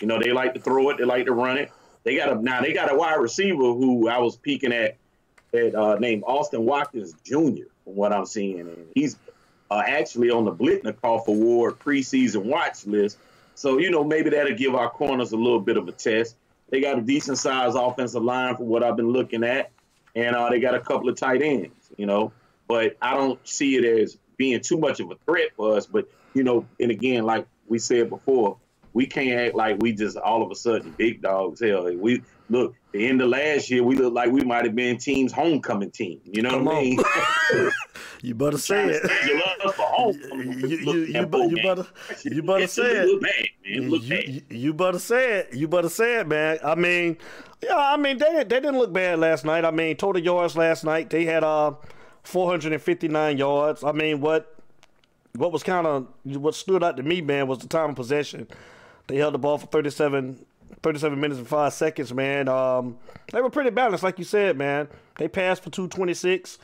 You 0.00 0.06
know, 0.06 0.18
they 0.18 0.32
like 0.32 0.54
to 0.54 0.60
throw 0.60 0.90
it, 0.90 0.98
they 0.98 1.04
like 1.04 1.26
to 1.26 1.32
run 1.32 1.58
it. 1.58 1.70
They 2.04 2.16
got 2.16 2.32
a 2.32 2.42
now 2.42 2.60
they 2.60 2.72
got 2.72 2.92
a 2.92 2.96
wide 2.96 3.20
receiver 3.20 3.56
who 3.56 4.08
I 4.08 4.18
was 4.18 4.36
peeking 4.36 4.72
at 4.72 4.96
uh, 5.54 5.96
named 6.00 6.24
Austin 6.26 6.64
Watkins 6.64 7.14
Jr. 7.24 7.68
From 7.84 7.96
what 7.96 8.12
I'm 8.12 8.26
seeing, 8.26 8.60
and 8.60 8.86
he's 8.94 9.16
uh, 9.70 9.82
actually 9.86 10.30
on 10.30 10.44
the 10.44 10.52
Biletnikoff 10.52 11.26
Award 11.26 11.78
preseason 11.78 12.44
watch 12.44 12.86
list. 12.86 13.18
So 13.54 13.78
you 13.78 13.90
know 13.90 14.02
maybe 14.02 14.30
that'll 14.30 14.56
give 14.56 14.74
our 14.74 14.90
corners 14.90 15.32
a 15.32 15.36
little 15.36 15.60
bit 15.60 15.76
of 15.76 15.86
a 15.88 15.92
test. 15.92 16.36
They 16.70 16.80
got 16.80 16.98
a 16.98 17.02
decent 17.02 17.38
sized 17.38 17.76
offensive 17.76 18.22
line 18.22 18.56
for 18.56 18.64
what 18.64 18.82
I've 18.82 18.96
been 18.96 19.10
looking 19.10 19.44
at, 19.44 19.70
and 20.16 20.34
uh, 20.34 20.48
they 20.50 20.58
got 20.58 20.74
a 20.74 20.80
couple 20.80 21.08
of 21.08 21.16
tight 21.16 21.42
ends. 21.42 21.90
You 21.96 22.06
know, 22.06 22.32
but 22.68 22.96
I 23.02 23.14
don't 23.14 23.38
see 23.46 23.76
it 23.76 23.84
as 23.84 24.16
being 24.36 24.60
too 24.60 24.78
much 24.78 25.00
of 25.00 25.10
a 25.10 25.16
threat 25.26 25.50
for 25.56 25.76
us. 25.76 25.86
But 25.86 26.08
you 26.34 26.42
know, 26.42 26.66
and 26.80 26.90
again, 26.90 27.24
like 27.24 27.46
we 27.68 27.78
said 27.78 28.08
before, 28.08 28.58
we 28.92 29.06
can't 29.06 29.38
act 29.40 29.54
like 29.54 29.78
we 29.80 29.92
just 29.92 30.16
all 30.16 30.42
of 30.42 30.50
a 30.50 30.54
sudden 30.54 30.94
big 30.96 31.22
dogs. 31.22 31.60
Hell, 31.60 31.84
we 31.94 32.22
look 32.48 32.74
in 32.92 33.00
the 33.00 33.08
end 33.08 33.22
of 33.22 33.28
last 33.28 33.70
year, 33.70 33.82
we 33.82 33.96
looked 33.96 34.14
like 34.14 34.30
we 34.30 34.42
might 34.42 34.64
have 34.64 34.74
been 34.74 34.98
team's 34.98 35.32
homecoming 35.32 35.90
team. 35.90 36.20
You 36.24 36.42
know 36.42 36.50
Come 36.50 36.64
what 36.66 36.76
I 36.76 36.80
mean? 36.82 37.00
You 38.24 38.36
better 38.36 38.58
say 38.58 38.84
it. 38.88 39.02
You 39.26 39.34
love 39.34 39.70
us 39.70 39.74
for 39.74 39.86
homecoming. 39.86 40.60
You, 40.60 40.68
you, 40.68 40.92
you, 40.92 41.14
at 41.16 41.22
you, 41.22 41.26
bowl 41.26 41.48
bu- 41.48 41.56
you 41.56 41.62
better 41.62 41.86
you 42.22 42.42
better 42.44 42.66
say 42.68 42.82
it 42.98 43.08
it. 43.08 43.20
bad, 43.20 43.30
man. 43.64 43.90
You, 43.90 44.00
bad. 44.08 44.28
you, 44.28 44.42
you 44.48 44.74
better 44.74 44.98
say 45.00 45.38
it. 45.40 45.54
You 45.54 45.66
better 45.66 45.88
say 45.88 46.20
it, 46.20 46.28
man. 46.28 46.58
I 46.64 46.76
mean, 46.76 47.16
yeah, 47.60 47.76
I 47.76 47.96
mean 47.96 48.18
they 48.18 48.36
they 48.36 48.60
didn't 48.60 48.78
look 48.78 48.92
bad 48.92 49.18
last 49.18 49.44
night. 49.44 49.64
I 49.64 49.72
mean, 49.72 49.96
total 49.96 50.22
yards 50.22 50.56
last 50.56 50.84
night 50.84 51.10
they 51.10 51.24
had 51.24 51.42
uh 51.42 51.72
459 52.22 53.38
yards. 53.38 53.84
I 53.84 53.92
mean, 53.92 54.20
what 54.20 54.56
what 55.34 55.52
was 55.52 55.62
kind 55.62 55.86
of 55.86 56.06
what 56.24 56.54
stood 56.54 56.82
out 56.82 56.96
to 56.96 57.02
me, 57.02 57.20
man, 57.20 57.46
was 57.46 57.58
the 57.58 57.68
time 57.68 57.90
of 57.90 57.96
possession. 57.96 58.46
They 59.06 59.16
held 59.16 59.34
the 59.34 59.38
ball 59.38 59.58
for 59.58 59.66
37, 59.66 60.44
37 60.82 61.20
minutes 61.20 61.38
and 61.38 61.48
five 61.48 61.72
seconds, 61.72 62.12
man. 62.12 62.48
Um, 62.48 62.98
they 63.32 63.40
were 63.40 63.50
pretty 63.50 63.70
balanced, 63.70 64.04
like 64.04 64.18
you 64.18 64.24
said, 64.24 64.56
man. 64.56 64.88
They 65.18 65.28
passed 65.28 65.62
for 65.62 65.70
226, 65.70 66.58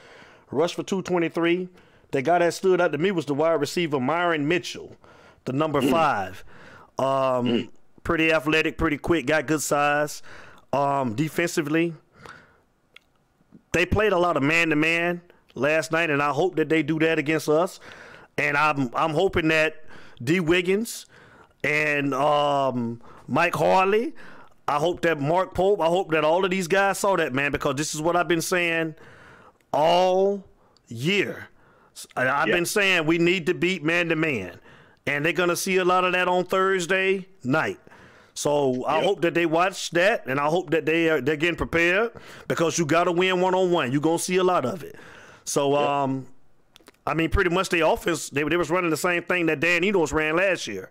rushed 0.51 0.75
for 0.75 0.83
223. 0.83 1.69
The 2.11 2.23
guy 2.23 2.39
that 2.39 2.55
stood 2.55 2.81
out 2.81 2.93
to 2.93 2.99
me 2.99 3.11
was 3.11 3.27
the 3.27 3.35
wide 3.35 3.61
receiver 3.61 4.01
Myron 4.01 4.47
Mitchell, 4.49 4.97
the 5.45 5.53
number 5.53 5.83
five. 5.83 6.45
Um, 6.99 7.71
pretty 8.03 8.33
athletic, 8.33 8.79
pretty 8.79 8.99
quick, 8.99 9.27
got 9.27 9.47
good 9.47 9.63
size. 9.63 10.23
Um, 10.73 11.15
defensively, 11.15 11.95
they 13.73 13.87
played 13.87 14.13
a 14.13 14.19
lot 14.19 14.37
of 14.37 14.43
man 14.43 14.71
to 14.71 14.77
man 14.77 15.21
last 15.59 15.93
night, 15.93 16.11
and 16.11 16.23
I 16.23 16.31
hope 16.31 16.57
that 16.57 16.69
they 16.69 16.83
do 16.83 16.99
that 17.01 17.19
against 17.19 17.49
us. 17.49 17.81
And 18.37 18.57
I'm 18.57 18.91
I'm 18.95 19.11
hoping 19.13 19.49
that 19.49 19.85
D 20.23 20.41
Wiggins 20.41 21.07
and 21.65 22.15
um, 22.15 23.01
Mike 23.27 23.55
Harley. 23.55 24.15
I 24.67 24.77
hope 24.77 25.01
that 25.03 25.19
Mark 25.21 25.55
Pope. 25.55 25.81
I 25.81 25.87
hope 25.87 26.11
that 26.13 26.25
all 26.25 26.45
of 26.45 26.51
these 26.51 26.69
guys 26.69 26.99
saw 26.99 27.17
that 27.17 27.33
man 27.33 27.53
because 27.53 27.75
this 27.77 27.95
is 27.95 28.01
what 28.03 28.17
I've 28.17 28.29
been 28.29 28.43
saying 28.43 28.95
all 29.73 30.45
year. 30.87 31.49
I've 32.17 32.49
Yeah. 32.49 32.55
been 32.55 32.67
saying 32.67 33.07
we 33.07 33.19
need 33.19 33.47
to 33.47 33.55
beat 33.55 33.83
man 33.83 34.09
to 34.11 34.17
man, 34.17 34.61
and 35.07 35.25
they're 35.25 35.33
gonna 35.33 35.57
see 35.57 35.79
a 35.79 35.85
lot 35.85 36.05
of 36.05 36.13
that 36.13 36.29
on 36.29 36.45
Thursday 36.45 37.27
night. 37.43 37.81
So 38.35 38.85
I 38.87 38.97
Yep. 38.97 39.05
hope 39.05 39.21
that 39.23 39.35
they 39.35 39.47
watch 39.47 39.91
that, 39.91 40.25
and 40.27 40.39
I 40.39 40.47
hope 40.47 40.71
that 40.71 40.87
they 40.87 41.09
are 41.11 41.21
they're 41.21 41.35
getting 41.37 41.57
prepared 41.57 42.13
because 42.47 42.79
you 42.79 42.87
got 42.87 43.05
to 43.05 43.13
win 43.13 43.41
one 43.41 43.55
on 43.55 43.73
one. 43.73 43.91
You're 43.91 44.01
gonna 44.01 44.19
see 44.21 44.37
a 44.37 44.45
lot 44.45 44.65
of 44.65 44.85
it. 44.85 44.95
So 45.49 45.75
um, 45.77 46.27
I 47.07 47.15
mean, 47.15 47.31
pretty 47.31 47.51
much 47.51 47.71
the 47.71 47.87
offense 47.89 48.29
they, 48.29 48.43
they 48.43 48.57
was 48.57 48.71
running 48.71 48.91
the 48.91 48.97
same 48.97 49.23
thing 49.23 49.47
that 49.47 49.61
Dan 49.61 49.83
Enos 49.83 50.13
ran 50.13 50.37
last 50.37 50.67
year. 50.67 50.91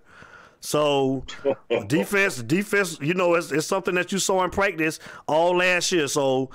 So 0.62 1.24
defense, 1.88 2.42
defense, 2.42 3.00
you 3.00 3.14
know, 3.14 3.36
it's, 3.36 3.52
it's 3.52 3.68
something 3.68 3.94
that 3.96 4.12
you 4.12 4.18
saw 4.18 4.44
in 4.44 4.50
practice 4.50 5.00
all 5.28 5.56
last 5.58 5.92
year. 5.92 6.08
So, 6.08 6.50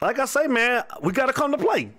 like 0.00 0.18
I 0.18 0.24
say, 0.24 0.46
man, 0.46 0.84
we 1.02 1.12
got 1.12 1.26
to 1.26 1.34
come 1.34 1.52
to 1.52 1.58
play. 1.58 1.90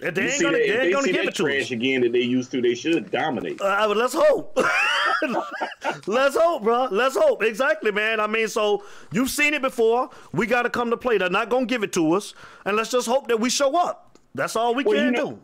They 0.00 0.22
You 0.22 0.28
ain't 0.28 0.42
gonna, 0.42 0.52
that, 0.52 0.58
they 0.58 0.64
if 0.64 0.70
ain't 0.70 0.82
they 0.82 0.92
gonna 0.92 1.06
give 1.12 1.26
it 1.26 1.34
to 1.36 1.60
us. 1.60 1.70
again 1.70 2.00
that 2.00 2.12
they 2.12 2.20
used 2.20 2.50
to, 2.52 2.62
they 2.62 2.74
should 2.74 3.10
dominate. 3.10 3.60
Uh, 3.60 3.92
let's 3.94 4.14
hope. 4.14 4.58
let's 6.06 6.36
hope, 6.36 6.62
bro. 6.62 6.88
Let's 6.90 7.16
hope. 7.16 7.42
Exactly, 7.42 7.92
man. 7.92 8.18
I 8.18 8.26
mean, 8.26 8.48
so 8.48 8.82
you've 9.12 9.30
seen 9.30 9.52
it 9.54 9.62
before. 9.62 10.10
We 10.32 10.46
got 10.46 10.62
to 10.62 10.70
come 10.70 10.90
to 10.90 10.96
play. 10.96 11.18
They're 11.18 11.28
not 11.30 11.50
gonna 11.50 11.66
give 11.66 11.82
it 11.82 11.92
to 11.92 12.12
us, 12.14 12.34
and 12.64 12.76
let's 12.76 12.90
just 12.90 13.06
hope 13.06 13.28
that 13.28 13.38
we 13.38 13.50
show 13.50 13.76
up. 13.76 14.03
That's 14.34 14.56
all 14.56 14.74
we 14.74 14.84
Well, 14.84 14.96
can 14.96 15.04
you 15.06 15.10
know- 15.12 15.30
do. 15.32 15.38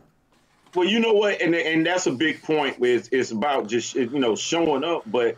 Well, 0.73 0.87
you 0.87 1.01
know 1.01 1.11
what, 1.11 1.41
and 1.41 1.53
and 1.53 1.85
that's 1.85 2.07
a 2.07 2.11
big 2.13 2.41
point. 2.43 2.77
Is 2.81 3.09
it's 3.11 3.31
about 3.31 3.67
just 3.67 3.93
you 3.93 4.07
know 4.19 4.35
showing 4.37 4.85
up. 4.85 5.03
But 5.05 5.35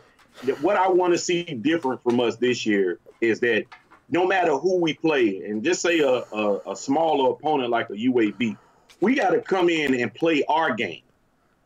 what 0.61 0.75
I 0.75 0.87
want 0.89 1.13
to 1.13 1.17
see 1.17 1.43
different 1.43 2.03
from 2.03 2.19
us 2.19 2.35
this 2.35 2.67
year 2.67 2.99
is 3.19 3.39
that 3.39 3.65
no 4.09 4.27
matter 4.27 4.55
who 4.55 4.79
we 4.79 4.93
play, 4.93 5.41
and 5.43 5.63
just 5.63 5.81
say 5.81 5.99
a 6.01 6.23
a, 6.31 6.71
a 6.73 6.75
smaller 6.75 7.31
opponent 7.31 7.71
like 7.71 7.89
a 7.89 7.93
UAB, 7.93 8.55
we 9.01 9.15
got 9.15 9.31
to 9.31 9.41
come 9.41 9.69
in 9.69 9.99
and 9.99 10.13
play 10.13 10.43
our 10.47 10.75
game, 10.75 11.01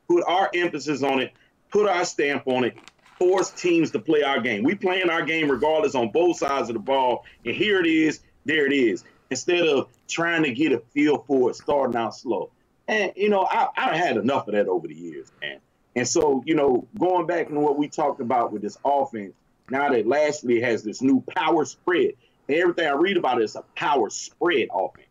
put 0.08 0.24
our 0.26 0.50
emphasis 0.54 1.04
on 1.04 1.20
it, 1.20 1.34
put 1.70 1.90
our 1.90 2.06
stamp 2.06 2.44
on 2.48 2.64
it, 2.64 2.78
force 3.20 3.50
teams 3.52 3.92
to 3.92 4.00
play 4.00 4.24
our 4.24 4.40
game. 4.40 4.64
We 4.64 4.76
playing 4.76 5.10
our 5.10 5.24
game 5.24 5.52
regardless 5.52 5.94
on 5.94 6.12
both 6.12 6.38
sides 6.38 6.70
of 6.70 6.74
the 6.76 6.80
ball, 6.80 7.26
and 7.44 7.54
here 7.54 7.82
it 7.82 7.88
is, 7.88 8.22
there 8.46 8.66
it 8.66 8.72
is. 8.72 9.04
Instead 9.30 9.68
of 9.68 9.90
trying 10.08 10.44
to 10.44 10.52
get 10.54 10.72
a 10.72 10.80
feel 10.80 11.24
for 11.28 11.50
it, 11.50 11.56
starting 11.56 11.96
out 11.96 12.16
slow. 12.16 12.50
And 12.88 13.12
you 13.16 13.30
know, 13.30 13.46
I 13.50 13.68
I 13.76 13.98
had 13.98 14.18
enough 14.18 14.48
of 14.48 14.54
that 14.54 14.68
over 14.68 14.88
the 14.88 14.96
years, 14.96 15.32
man. 15.42 15.60
And 15.96 16.08
so, 16.08 16.44
you 16.46 16.54
know, 16.54 16.88
going 17.00 17.26
back 17.26 17.48
to 17.48 17.60
what 17.60 17.78
we 17.78 17.88
talked 17.88 18.22
about 18.22 18.54
with 18.54 18.62
this 18.62 18.78
offense, 18.86 19.34
now 19.70 19.90
that 19.90 20.08
Lashlee 20.08 20.62
has 20.62 20.84
this 20.84 21.02
new 21.02 21.24
power 21.36 21.66
spread, 21.66 22.12
and 22.48 22.58
everything 22.58 22.88
I 22.88 22.92
read 22.92 23.18
about 23.18 23.42
it 23.42 23.46
is 23.46 23.56
a 23.56 23.64
power 23.76 24.10
spread 24.10 24.68
offense. 24.72 25.08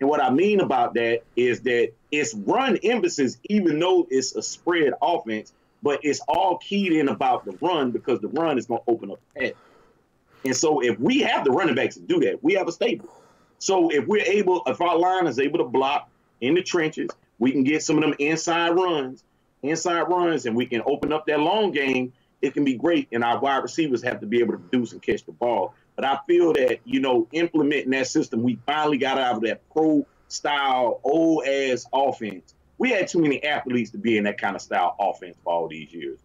And 0.00 0.08
what 0.08 0.22
I 0.22 0.30
mean 0.30 0.60
about 0.60 0.94
that 0.94 1.22
is 1.36 1.60
that 1.62 1.92
it's 2.10 2.34
run 2.34 2.76
emphasis, 2.84 3.38
even 3.44 3.78
though 3.78 4.06
it's 4.10 4.34
a 4.34 4.42
spread 4.42 4.92
offense, 5.02 5.52
but 5.82 6.00
it's 6.02 6.20
all 6.28 6.58
keyed 6.58 6.92
in 6.92 7.08
about 7.08 7.44
the 7.44 7.52
run 7.60 7.90
because 7.90 8.20
the 8.20 8.28
run 8.28 8.58
is 8.58 8.66
going 8.66 8.80
to 8.84 8.90
open 8.90 9.10
up 9.10 9.20
the 9.34 9.40
pass. 9.40 9.52
And 10.44 10.56
so 10.56 10.80
if 10.82 10.98
we 10.98 11.20
have 11.20 11.44
the 11.44 11.50
running 11.50 11.74
backs 11.74 11.96
to 11.96 12.00
do 12.00 12.20
that, 12.20 12.42
we 12.42 12.54
have 12.54 12.68
a 12.68 12.72
stable. 12.72 13.08
So 13.62 13.90
if 13.90 14.08
we're 14.08 14.24
able, 14.24 14.64
if 14.66 14.80
our 14.80 14.98
line 14.98 15.28
is 15.28 15.38
able 15.38 15.58
to 15.58 15.64
block 15.64 16.10
in 16.40 16.54
the 16.54 16.62
trenches, 16.62 17.08
we 17.38 17.52
can 17.52 17.62
get 17.62 17.84
some 17.84 17.96
of 17.96 18.02
them 18.02 18.12
inside 18.18 18.70
runs, 18.70 19.22
inside 19.62 20.00
runs, 20.08 20.46
and 20.46 20.56
we 20.56 20.66
can 20.66 20.82
open 20.84 21.12
up 21.12 21.26
that 21.26 21.38
long 21.38 21.70
game. 21.70 22.12
It 22.40 22.54
can 22.54 22.64
be 22.64 22.74
great, 22.74 23.06
and 23.12 23.22
our 23.22 23.38
wide 23.38 23.62
receivers 23.62 24.02
have 24.02 24.18
to 24.18 24.26
be 24.26 24.40
able 24.40 24.54
to 24.54 24.58
produce 24.58 24.90
and 24.90 25.00
catch 25.00 25.24
the 25.24 25.30
ball. 25.30 25.76
But 25.94 26.04
I 26.04 26.18
feel 26.26 26.52
that 26.54 26.80
you 26.84 26.98
know, 26.98 27.28
implementing 27.30 27.90
that 27.90 28.08
system, 28.08 28.42
we 28.42 28.58
finally 28.66 28.98
got 28.98 29.16
out 29.16 29.36
of 29.36 29.42
that 29.42 29.60
pro 29.70 30.04
style 30.26 30.98
old 31.04 31.46
ass 31.46 31.86
offense. 31.92 32.56
We 32.78 32.90
had 32.90 33.06
too 33.06 33.20
many 33.20 33.44
athletes 33.44 33.92
to 33.92 33.98
be 33.98 34.18
in 34.18 34.24
that 34.24 34.38
kind 34.38 34.56
of 34.56 34.62
style 34.62 34.96
offense 34.98 35.36
for 35.44 35.52
all 35.52 35.68
these 35.68 35.92
years. 35.92 36.18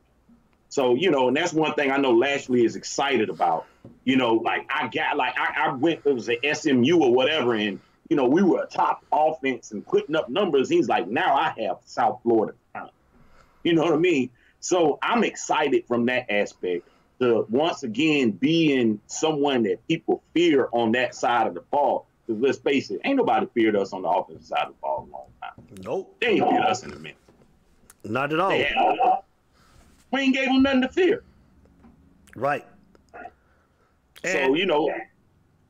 So, 0.70 0.96
you 0.96 1.12
know, 1.12 1.28
and 1.30 1.38
that's 1.38 1.54
one 1.54 1.74
thing 1.76 1.92
I 1.92 1.98
know 1.98 2.12
Lashlee 2.12 2.66
is 2.66 2.76
excited 2.76 3.30
about. 3.30 3.66
You 4.04 4.18
know, 4.18 4.34
like 4.36 4.70
I 4.70 4.88
got 4.88 5.16
like 5.16 5.36
I, 5.40 5.68
I 5.68 5.74
went 5.74 6.02
it 6.06 6.14
was 6.14 6.30
a 6.30 6.54
SMU 6.54 7.00
or 7.02 7.14
whatever, 7.14 7.54
and 7.54 7.80
you 8.10 8.16
know, 8.18 8.28
we 8.28 8.42
were 8.42 8.64
a 8.64 8.68
top 8.68 9.04
offense 9.12 9.72
and 9.72 9.86
putting 9.86 10.16
up 10.16 10.30
numbers. 10.30 10.70
He's 10.70 10.88
like, 10.88 11.08
now 11.08 11.36
I 11.36 11.54
have 11.62 11.78
South 11.86 12.20
Florida. 12.24 12.54
You 13.64 13.74
know 13.74 13.84
what 13.84 13.94
I 13.94 13.98
mean? 13.98 14.30
So 14.60 14.98
I'm 15.02 15.24
excited 15.24 15.86
from 15.88 16.06
that 16.06 16.30
aspect 16.32 16.88
to 17.20 17.46
once 17.50 17.84
again 17.84 18.32
being 18.32 19.00
someone 19.08 19.64
that 19.64 19.86
people 19.88 20.24
fear 20.34 20.70
on 20.72 20.94
that 20.94 21.16
side 21.16 21.48
of 21.48 21.54
the 21.54 21.62
ball. 21.62 22.06
Because 22.26 22.42
let's 22.42 22.58
face 22.58 22.92
it, 22.92 23.02
ain't 23.04 23.18
nobody 23.18 23.48
feared 23.54 23.76
us 23.76 23.94
on 23.94 24.02
the 24.04 24.10
offensive 24.10 24.46
side 24.46 24.68
of 24.68 24.70
the 24.70 24.80
ball 24.82 25.08
a 25.10 25.12
long 25.14 25.28
time. 25.42 25.78
Nope, 25.84 26.16
They 26.22 26.28
ain't 26.28 26.50
feared 26.50 26.64
us 26.64 26.84
in 26.84 26.92
a 26.92 26.96
minute. 26.98 27.18
not 28.04 28.32
at 28.34 28.40
all. 28.40 29.26
We 30.12 30.22
ain't 30.22 30.36
gave 30.36 30.46
them 30.48 30.64
nothing 30.64 30.82
to 30.82 30.90
fear. 30.90 31.24
Right. 32.36 32.66
So 34.26 34.56
you 34.56 34.66
know, 34.66 34.92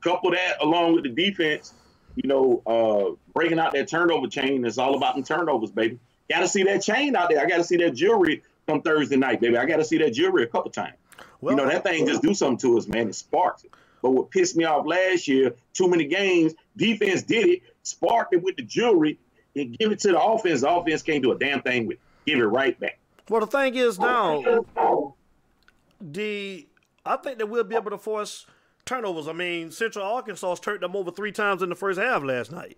couple 0.01 0.31
that 0.31 0.61
along 0.61 0.95
with 0.95 1.03
the 1.03 1.09
defense, 1.09 1.73
you 2.15 2.27
know, 2.27 2.61
uh, 2.65 3.15
breaking 3.33 3.59
out 3.59 3.73
that 3.73 3.87
turnover 3.87 4.27
chain. 4.27 4.65
It's 4.65 4.77
all 4.77 4.95
about 4.95 5.15
them 5.15 5.23
turnovers, 5.23 5.71
baby. 5.71 5.99
Got 6.29 6.41
to 6.41 6.47
see 6.47 6.63
that 6.63 6.81
chain 6.81 7.15
out 7.15 7.29
there. 7.29 7.41
I 7.41 7.47
got 7.47 7.57
to 7.57 7.63
see 7.63 7.77
that 7.77 7.91
jewelry 7.91 8.43
come 8.67 8.81
Thursday 8.81 9.15
night, 9.15 9.39
baby. 9.39 9.57
I 9.57 9.65
got 9.65 9.77
to 9.77 9.85
see 9.85 9.97
that 9.99 10.13
jewelry 10.13 10.43
a 10.43 10.47
couple 10.47 10.71
times. 10.71 10.95
Well, 11.39 11.55
you 11.55 11.61
know, 11.61 11.69
that 11.69 11.83
thing 11.83 12.07
just 12.07 12.21
do 12.21 12.33
something 12.33 12.57
to 12.69 12.77
us, 12.77 12.87
man. 12.87 13.09
It 13.09 13.15
sparks 13.15 13.63
it. 13.63 13.71
But 14.01 14.11
what 14.11 14.29
pissed 14.31 14.55
me 14.55 14.65
off 14.65 14.85
last 14.85 15.27
year, 15.27 15.55
too 15.73 15.89
many 15.89 16.05
games, 16.05 16.53
defense 16.75 17.23
did 17.23 17.47
it, 17.47 17.61
sparked 17.83 18.33
it 18.33 18.43
with 18.43 18.55
the 18.55 18.63
jewelry, 18.63 19.19
and 19.55 19.77
give 19.77 19.91
it 19.91 19.99
to 19.99 20.09
the 20.09 20.21
offense. 20.21 20.61
The 20.61 20.69
offense 20.69 21.01
can't 21.01 21.23
do 21.23 21.31
a 21.31 21.37
damn 21.37 21.61
thing 21.61 21.87
with 21.87 21.97
it. 21.97 22.01
Give 22.25 22.39
it 22.39 22.43
right 22.43 22.79
back. 22.79 22.99
Well, 23.29 23.41
the 23.41 23.47
thing 23.47 23.75
is 23.75 23.99
now, 23.99 24.63
the 25.99 26.67
I 27.05 27.17
think 27.17 27.37
that 27.39 27.47
we'll 27.47 27.63
be 27.63 27.75
able 27.75 27.91
to 27.91 27.97
force 27.97 28.45
turnovers. 28.85 29.27
I 29.27 29.33
mean, 29.33 29.71
Central 29.71 30.05
Arkansas 30.05 30.55
turned 30.55 30.81
them 30.81 30.95
over 30.95 31.11
three 31.11 31.31
times 31.31 31.61
in 31.61 31.69
the 31.69 31.75
first 31.75 31.99
half 31.99 32.23
last 32.23 32.51
night. 32.51 32.77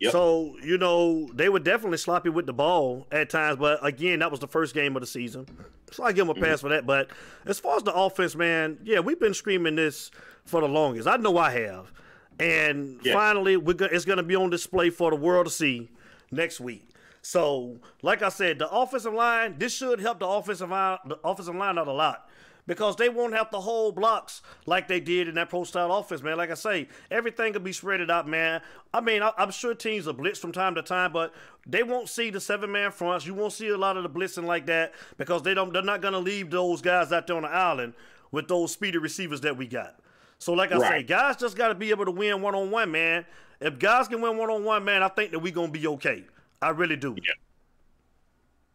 Yep. 0.00 0.12
So 0.12 0.56
you 0.62 0.78
know 0.78 1.28
they 1.34 1.50
were 1.50 1.58
definitely 1.58 1.98
sloppy 1.98 2.30
with 2.30 2.46
the 2.46 2.54
ball 2.54 3.06
at 3.12 3.28
times, 3.28 3.58
but 3.58 3.84
again, 3.84 4.20
that 4.20 4.30
was 4.30 4.40
the 4.40 4.48
first 4.48 4.74
game 4.74 4.96
of 4.96 5.02
the 5.02 5.06
season, 5.06 5.46
so 5.90 6.04
I 6.04 6.12
give 6.12 6.26
them 6.26 6.34
a 6.34 6.40
pass 6.40 6.58
mm-hmm. 6.58 6.68
for 6.68 6.68
that. 6.70 6.86
But 6.86 7.10
as 7.44 7.60
far 7.60 7.76
as 7.76 7.82
the 7.82 7.92
offense, 7.92 8.34
man, 8.34 8.78
yeah, 8.82 9.00
we've 9.00 9.20
been 9.20 9.34
screaming 9.34 9.76
this 9.76 10.10
for 10.46 10.62
the 10.62 10.68
longest. 10.68 11.06
I 11.06 11.16
know 11.16 11.36
I 11.36 11.50
have, 11.50 11.92
and 12.38 12.98
Yeah. 13.02 13.12
finally, 13.12 13.58
we're 13.58 13.74
go- 13.74 13.88
it's 13.92 14.06
going 14.06 14.16
to 14.16 14.22
be 14.22 14.34
on 14.34 14.48
display 14.48 14.88
for 14.88 15.10
the 15.10 15.16
world 15.18 15.46
to 15.46 15.52
see 15.52 15.90
next 16.30 16.60
week. 16.60 16.89
So, 17.22 17.80
like 18.02 18.22
I 18.22 18.30
said, 18.30 18.58
the 18.58 18.68
offensive 18.70 19.12
line 19.12 19.56
this 19.58 19.74
should 19.74 20.00
help 20.00 20.20
the 20.20 20.26
offensive 20.26 20.70
line, 20.70 20.98
the 21.06 21.18
offensive 21.24 21.54
line 21.54 21.78
out 21.78 21.88
a 21.88 21.92
lot 21.92 22.28
because 22.70 22.94
they 22.94 23.08
won't 23.08 23.34
have 23.34 23.50
to 23.50 23.58
hold 23.58 23.96
blocks 23.96 24.42
like 24.64 24.86
they 24.86 25.00
did 25.00 25.26
in 25.26 25.34
that 25.34 25.48
pro 25.48 25.64
style 25.64 25.92
offense, 25.92 26.22
man. 26.22 26.36
Like 26.36 26.52
I 26.52 26.54
say, 26.54 26.86
everything 27.10 27.52
will 27.52 27.60
be 27.60 27.72
spreaded 27.72 28.10
out, 28.10 28.28
man. 28.28 28.60
I 28.94 29.00
mean, 29.00 29.22
I, 29.22 29.32
I'm 29.36 29.50
sure 29.50 29.74
teams 29.74 30.06
are 30.06 30.12
blitz 30.12 30.38
from 30.38 30.52
time 30.52 30.76
to 30.76 30.82
time, 30.82 31.12
but 31.12 31.34
they 31.66 31.82
won't 31.82 32.08
see 32.08 32.30
the 32.30 32.40
seven 32.40 32.70
man 32.70 32.92
fronts. 32.92 33.26
You 33.26 33.34
won't 33.34 33.52
see 33.52 33.68
a 33.68 33.76
lot 33.76 33.96
of 33.96 34.04
the 34.04 34.08
blitzing 34.08 34.44
like 34.44 34.66
that 34.66 34.94
because 35.16 35.42
they 35.42 35.52
don't. 35.52 35.72
They're 35.72 35.82
not 35.82 36.00
going 36.00 36.14
to 36.14 36.20
leave 36.20 36.50
those 36.50 36.80
guys 36.80 37.12
out 37.12 37.26
there 37.26 37.36
on 37.36 37.42
the 37.42 37.48
island 37.48 37.94
with 38.30 38.46
those 38.46 38.72
speedy 38.72 38.98
receivers 38.98 39.40
that 39.40 39.56
we 39.56 39.66
got. 39.66 39.98
So, 40.38 40.52
like 40.52 40.72
I 40.72 40.78
say, 40.78 41.02
guys 41.02 41.36
just 41.36 41.56
got 41.56 41.68
to 41.68 41.74
be 41.74 41.90
able 41.90 42.04
to 42.04 42.12
win 42.12 42.40
one 42.40 42.54
on 42.54 42.70
one, 42.70 42.90
man. 42.90 43.26
If 43.60 43.78
guys 43.78 44.08
can 44.08 44.22
win 44.22 44.38
one 44.38 44.48
on 44.48 44.64
one, 44.64 44.84
man, 44.84 45.02
I 45.02 45.08
think 45.08 45.32
that 45.32 45.40
we're 45.40 45.52
gonna 45.52 45.72
be 45.72 45.86
okay. 45.86 46.24
I 46.62 46.70
really 46.70 46.96
do. 46.96 47.16
Yeah, 47.16 47.32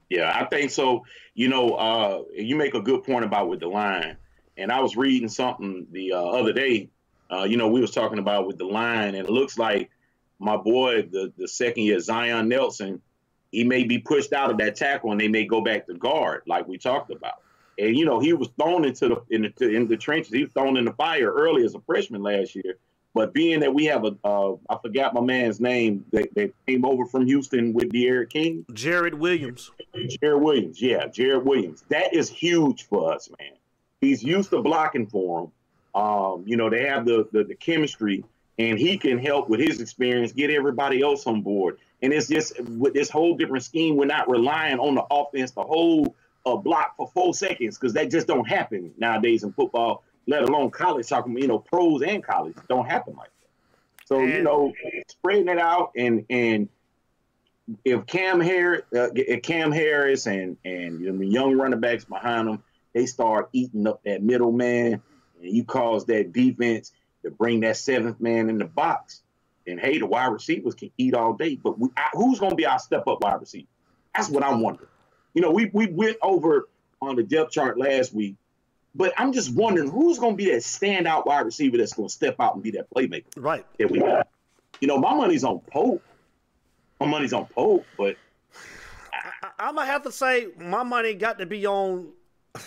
Yeah, 0.10 0.32
I 0.34 0.46
think 0.46 0.72
so. 0.72 1.06
You 1.34 1.50
know, 1.50 1.72
uh, 1.72 2.24
you 2.34 2.56
make 2.56 2.74
a 2.74 2.82
good 2.82 3.04
point 3.04 3.26
about 3.26 3.50
with 3.50 3.60
the 3.60 3.68
line, 3.68 4.18
and 4.58 4.72
I 4.72 4.82
was 4.82 4.96
reading 4.96 5.30
something 5.30 5.88
the 5.92 6.14
uh, 6.14 6.24
other 6.24 6.54
day. 6.54 6.90
Uh, 7.32 7.44
you 7.44 7.58
know, 7.58 7.68
we 7.68 7.82
was 7.82 7.92
talking 7.92 8.20
about 8.20 8.48
with 8.48 8.58
the 8.58 8.66
line, 8.66 9.16
and 9.16 9.28
it 9.28 9.30
looks 9.30 9.58
like 9.58 9.90
my 10.40 10.58
boy, 10.58 11.04
the 11.04 11.32
the 11.38 11.48
second 11.48 11.84
year 11.84 12.00
Zion 12.00 12.50
Nelson, 12.50 13.02
he 13.52 13.64
may 13.64 13.84
be 13.84 14.00
pushed 14.00 14.34
out 14.34 14.52
of 14.52 14.58
that 14.58 14.76
tackle, 14.76 15.12
and 15.12 15.20
they 15.20 15.28
may 15.28 15.46
go 15.46 15.62
back 15.62 15.88
to 15.88 15.94
guard, 15.94 16.44
like 16.46 16.68
we 16.68 16.78
talked 16.78 17.12
about. 17.12 17.42
And 17.78 17.96
you 17.98 18.06
know, 18.06 18.20
he 18.20 18.34
was 18.34 18.50
thrown 18.60 18.86
into 18.86 19.10
the 19.10 19.24
in 19.30 19.54
the 19.58 19.70
in 19.70 19.88
the 19.88 19.98
trenches. 19.98 20.34
He 20.34 20.44
was 20.44 20.54
thrown 20.54 20.78
in 20.78 20.86
the 20.86 20.94
fire 20.94 21.32
early 21.32 21.64
as 21.66 21.76
a 21.76 21.82
freshman 21.82 22.24
last 22.24 22.56
year. 22.56 22.78
But 23.16 23.34
being 23.34 23.62
that 23.62 23.74
we 23.74 23.86
have 23.86 24.04
a, 24.04 24.14
uh, 24.26 24.56
I 24.70 24.78
forgot 24.82 25.14
my 25.14 25.22
man's 25.22 25.62
name 25.62 26.06
that, 26.12 26.36
that 26.36 26.52
came 26.68 26.84
over 26.84 27.06
from 27.06 27.26
Houston 27.26 27.72
with 27.72 27.90
D'Eriq 27.94 28.30
King. 28.30 28.66
Jarrid 28.74 29.14
Williams. 29.14 29.72
Jarrid 29.96 30.42
Williams, 30.42 30.82
yeah, 30.82 31.08
Jarrid 31.08 31.46
Williams. 31.46 31.86
That 31.88 32.14
is 32.14 32.30
huge 32.30 32.84
for 32.84 33.14
us, 33.14 33.30
man. 33.40 33.54
He's 34.02 34.22
used 34.22 34.50
to 34.50 34.62
blocking 34.62 35.08
for 35.08 35.44
him. 35.44 35.52
Um, 36.00 36.44
you 36.46 36.58
know, 36.58 36.70
they 36.70 36.86
have 36.88 37.06
the, 37.06 37.26
the 37.32 37.46
the 37.46 37.56
chemistry, 37.56 38.26
and 38.60 38.78
he 38.78 38.98
can 38.98 39.18
help 39.18 39.48
with 39.48 39.62
his 39.62 39.80
experience 39.80 40.34
get 40.34 40.50
everybody 40.50 41.02
else 41.02 41.26
on 41.26 41.42
board. 41.42 41.78
And 42.02 42.12
it's 42.12 42.28
just 42.28 42.60
with 42.60 42.94
this 42.94 43.10
whole 43.10 43.38
different 43.38 43.64
scheme, 43.64 43.96
we're 43.96 44.06
not 44.06 44.30
relying 44.30 44.78
on 44.78 44.94
the 44.94 45.06
offense 45.10 45.52
to 45.52 45.62
hold 45.62 46.14
a 46.46 46.58
block 46.58 46.98
for 46.98 47.10
four 47.14 47.34
seconds 47.34 47.78
because 47.78 47.94
that 47.94 48.12
just 48.12 48.28
don't 48.28 48.46
happen 48.46 48.94
nowadays 48.98 49.44
in 49.44 49.54
football, 49.54 50.04
let 50.28 50.44
alone 50.44 50.72
college. 50.72 51.08
Talking, 51.08 51.38
you 51.38 51.48
know, 51.48 51.60
pros 51.60 52.02
and 52.02 52.24
college 52.24 52.56
don't 52.68 52.86
happen 52.86 53.16
like 53.16 53.30
that. 53.30 54.08
So 54.08 54.22
you 54.22 54.44
know, 54.44 54.74
spreading 55.08 55.48
it 55.48 55.60
out 55.60 55.92
and 55.96 56.26
and 56.30 56.70
if 57.84 58.06
Cam 58.06 58.40
Harris, 58.40 58.84
uh, 58.94 59.10
Cam 59.42 59.72
Harris 59.72 60.28
and 60.28 60.58
and 60.64 61.00
you 61.02 61.12
know, 61.12 61.18
the 61.18 61.26
young 61.26 61.56
running 61.56 61.80
backs 61.80 62.06
behind 62.06 62.48
them, 62.48 62.64
they 62.94 63.06
start 63.06 63.50
eating 63.54 63.88
up 63.88 64.04
that 64.04 64.22
middle 64.22 64.52
man, 64.52 65.02
and 65.42 65.52
you 65.52 65.64
cause 65.64 66.06
that 66.06 66.32
defense 66.32 66.92
to 67.24 67.32
bring 67.32 67.62
that 67.62 67.78
seventh 67.78 68.20
man 68.22 68.50
in 68.50 68.58
the 68.58 68.66
box. 68.66 69.22
And 69.68 69.80
hey, 69.80 69.98
the 69.98 70.06
wide 70.06 70.28
receivers 70.28 70.76
can 70.76 70.92
eat 70.98 71.16
all 71.16 71.34
day, 71.34 71.56
but 71.56 71.80
we, 71.80 71.90
I, 71.98 72.10
who's 72.14 72.40
going 72.40 72.52
to 72.52 72.56
be 72.56 72.68
our 72.68 72.78
step 72.78 73.08
up 73.08 73.22
wide 73.22 73.42
receiver? 73.42 73.68
That's 74.14 74.30
what 74.30 74.44
I'm 74.44 74.62
wondering. 74.62 74.90
You 75.34 75.42
know, 75.42 75.52
we 75.52 75.70
we 75.74 75.88
went 75.88 76.18
over 76.22 76.70
on 77.02 77.16
the 77.16 77.24
depth 77.24 77.52
chart 77.52 77.78
last 77.78 78.14
week, 78.14 78.36
but 78.96 79.14
I'm 79.18 79.34
just 79.34 79.54
wondering 79.54 79.90
who's 79.92 80.18
going 80.18 80.34
to 80.34 80.38
be 80.38 80.46
that 80.52 80.62
standout 80.62 81.26
wide 81.26 81.46
receiver 81.46 81.78
that's 81.78 81.94
going 81.94 82.08
to 82.10 82.14
step 82.14 82.36
out 82.40 82.56
and 82.56 82.64
be 82.64 82.72
that 82.72 82.90
playmaker 82.90 83.26
Right. 83.38 83.66
that 83.78 83.92
we 83.92 84.00
got. 84.00 84.28
You 84.82 84.88
know, 84.88 84.98
my 84.98 85.14
money's 85.14 85.44
on 85.44 85.60
Pope. 85.72 86.02
My 87.00 87.06
money's 87.06 87.34
on 87.34 87.46
Pope, 87.48 87.86
but 87.98 88.16
I, 89.14 89.50
I'm 89.60 89.76
gonna 89.76 89.88
have 89.88 90.04
to 90.04 90.12
say 90.12 90.48
my 90.58 90.84
money 90.84 91.14
got 91.14 91.40
to 91.40 91.46
be 91.46 91.66
on. 91.68 92.12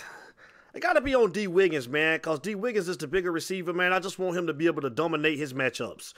It 0.75 0.81
got 0.81 0.93
to 0.93 1.01
be 1.01 1.15
on 1.15 1.33
D 1.33 1.47
Wiggins, 1.49 1.89
man, 1.89 2.19
because 2.19 2.39
D 2.41 2.55
Wiggins 2.55 2.89
is 2.89 2.99
the 2.99 3.09
bigger 3.09 3.33
receiver, 3.33 3.73
man. 3.73 3.93
I 3.93 3.99
just 3.99 4.19
want 4.19 4.37
him 4.37 4.47
to 4.47 4.53
be 4.53 4.67
able 4.67 4.83
to 4.83 4.91
dominate 4.91 5.39
his 5.39 5.55
matchups. 5.55 6.13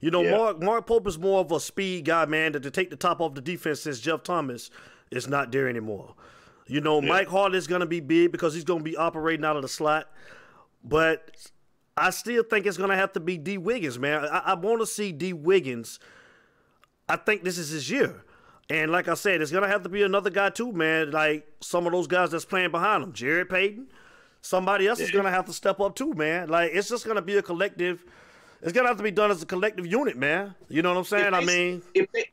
You 0.00 0.10
know, 0.10 0.22
Yeah. 0.22 0.36
Mark 0.36 0.62
Mark 0.62 0.86
Pope 0.86 1.06
is 1.08 1.18
more 1.18 1.40
of 1.40 1.50
a 1.50 1.58
speed 1.58 2.04
guy, 2.04 2.26
man, 2.26 2.52
to, 2.52 2.60
to 2.60 2.70
take 2.70 2.90
the 2.90 2.96
top 2.96 3.20
off 3.20 3.34
the 3.34 3.40
defense 3.40 3.80
since 3.80 3.98
Jeff 4.00 4.22
Thomas 4.22 4.70
is 5.10 5.26
not 5.26 5.50
there 5.50 5.68
anymore. 5.68 6.14
You 6.66 6.80
know, 6.80 7.00
Mike 7.00 7.28
Harley 7.28 7.58
is 7.58 7.66
gonna 7.66 7.86
be 7.86 8.00
big 8.00 8.32
because 8.32 8.54
he's 8.54 8.64
gonna 8.64 8.82
be 8.82 8.96
operating 8.96 9.44
out 9.44 9.56
of 9.56 9.62
the 9.62 9.68
slot, 9.68 10.10
but 10.82 11.30
I 11.96 12.10
still 12.10 12.42
think 12.42 12.66
it's 12.66 12.76
gonna 12.76 12.96
have 12.96 13.12
to 13.12 13.20
be 13.20 13.36
D 13.36 13.58
Wiggins, 13.58 13.98
man. 13.98 14.24
I, 14.24 14.38
I 14.38 14.54
want 14.54 14.80
to 14.80 14.86
see 14.86 15.12
D 15.12 15.32
Wiggins. 15.32 15.98
I 17.08 17.16
think 17.16 17.44
this 17.44 17.58
is 17.58 17.70
his 17.70 17.90
year. 17.90 18.24
And 18.70 18.90
like 18.90 19.08
I 19.08 19.14
said, 19.14 19.42
it's 19.42 19.50
gonna 19.50 19.68
have 19.68 19.82
to 19.82 19.88
be 19.90 20.02
another 20.02 20.30
guy 20.30 20.48
too, 20.50 20.72
man. 20.72 21.10
Like 21.10 21.46
some 21.60 21.86
of 21.86 21.92
those 21.92 22.06
guys 22.06 22.30
that's 22.30 22.46
playing 22.46 22.70
behind 22.70 23.02
him, 23.02 23.12
Jared 23.12 23.50
Payton. 23.50 23.88
Somebody 24.40 24.86
else 24.86 25.00
is 25.00 25.10
gonna 25.10 25.30
have 25.30 25.44
to 25.46 25.52
step 25.52 25.80
up 25.80 25.94
too, 25.94 26.14
man. 26.14 26.48
Like 26.48 26.70
it's 26.72 26.88
just 26.88 27.06
gonna 27.06 27.22
be 27.22 27.36
a 27.36 27.42
collective. 27.42 28.04
It's 28.62 28.72
gonna 28.72 28.88
have 28.88 28.96
to 28.96 29.02
be 29.02 29.10
done 29.10 29.30
as 29.30 29.42
a 29.42 29.46
collective 29.46 29.86
unit, 29.86 30.16
man. 30.16 30.54
You 30.70 30.80
know 30.80 30.90
what 30.90 30.98
I'm 30.98 31.04
saying? 31.04 31.34
I 31.34 31.44
mean, 31.44 31.82
if 31.94 32.10
they, 32.12 32.30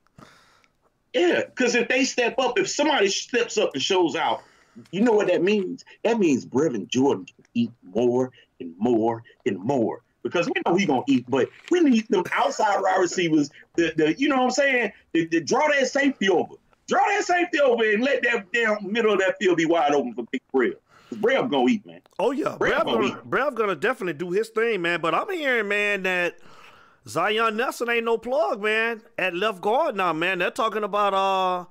yeah, 1.13 1.41
because 1.45 1.75
if 1.75 1.87
they 1.87 2.03
step 2.03 2.35
up, 2.39 2.57
if 2.57 2.69
somebody 2.69 3.09
steps 3.09 3.57
up 3.57 3.71
and 3.73 3.81
shows 3.81 4.15
out, 4.15 4.43
you 4.91 5.01
know 5.01 5.11
what 5.11 5.27
that 5.27 5.43
means? 5.43 5.83
That 6.03 6.19
means 6.19 6.45
Brevin 6.45 6.87
Jordan 6.87 7.25
can 7.25 7.45
eat 7.53 7.71
more 7.83 8.31
and 8.59 8.73
more 8.77 9.23
and 9.45 9.57
more. 9.59 10.01
Because 10.23 10.47
we 10.47 10.61
know 10.65 10.75
he 10.75 10.85
gonna 10.85 11.01
eat, 11.07 11.25
but 11.27 11.49
we 11.71 11.79
need 11.79 12.07
them 12.09 12.23
outside 12.31 12.79
wide 12.79 12.99
receivers. 12.99 13.49
The, 13.75 13.91
the 13.97 14.13
you 14.19 14.29
know 14.29 14.37
what 14.37 14.43
I'm 14.43 14.51
saying? 14.51 14.91
To, 15.15 15.27
to 15.27 15.41
draw 15.41 15.67
that 15.67 15.87
safety 15.87 16.29
over, 16.29 16.55
draw 16.87 17.03
that 17.07 17.23
safety 17.23 17.59
over, 17.59 17.83
and 17.83 18.03
let 18.03 18.21
that 18.23 18.51
damn 18.53 18.91
middle 18.91 19.13
of 19.13 19.19
that 19.19 19.37
field 19.39 19.57
be 19.57 19.65
wide 19.65 19.93
open 19.93 20.13
for 20.13 20.25
Big 20.31 20.41
Brev. 20.53 20.75
Brev 21.15 21.49
gonna 21.49 21.69
eat, 21.69 21.85
man. 21.85 22.01
oh 22.19 22.31
yeah, 22.31 22.55
Brav 22.55 22.83
Brav 22.83 22.85
gonna 22.85 23.21
Brav 23.25 23.55
gonna 23.55 23.75
definitely 23.75 24.13
do 24.13 24.29
his 24.31 24.49
thing, 24.49 24.83
man. 24.83 25.01
But 25.01 25.15
I'm 25.15 25.29
hearing, 25.31 25.67
man, 25.67 26.03
that 26.03 26.37
Zion 27.07 27.57
Nelson 27.57 27.89
ain't 27.89 28.05
no 28.05 28.17
plug, 28.17 28.61
man. 28.61 29.01
At 29.17 29.33
left 29.35 29.61
guard 29.61 29.95
now, 29.95 30.13
man. 30.13 30.39
They're 30.39 30.51
talking 30.51 30.83
about 30.83 31.13
uh 31.13 31.65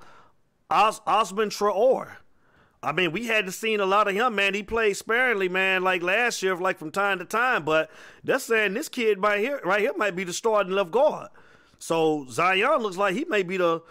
Os- 0.70 1.00
Ousman 1.00 1.48
Traore. 1.50 2.12
I 2.82 2.92
mean, 2.92 3.12
we 3.12 3.26
hadn't 3.26 3.52
seen 3.52 3.78
a 3.80 3.86
lot 3.86 4.08
of 4.08 4.14
him, 4.14 4.34
man. 4.34 4.54
He 4.54 4.62
played 4.62 4.96
sparingly, 4.96 5.50
man, 5.50 5.82
like 5.82 6.02
last 6.02 6.42
year, 6.42 6.56
like 6.56 6.78
from 6.78 6.90
time 6.90 7.18
to 7.18 7.26
time. 7.26 7.64
But 7.64 7.90
they're 8.24 8.38
saying 8.38 8.72
this 8.72 8.88
kid 8.88 9.22
right 9.22 9.38
here, 9.38 9.60
right 9.64 9.80
here, 9.80 9.92
might 9.96 10.16
be 10.16 10.24
the 10.24 10.32
starting 10.32 10.72
left 10.72 10.90
guard. 10.90 11.28
So 11.78 12.26
Zion 12.30 12.80
looks 12.80 12.96
like 12.96 13.14
he 13.14 13.26
may 13.26 13.42
be 13.42 13.58
the, 13.58 13.82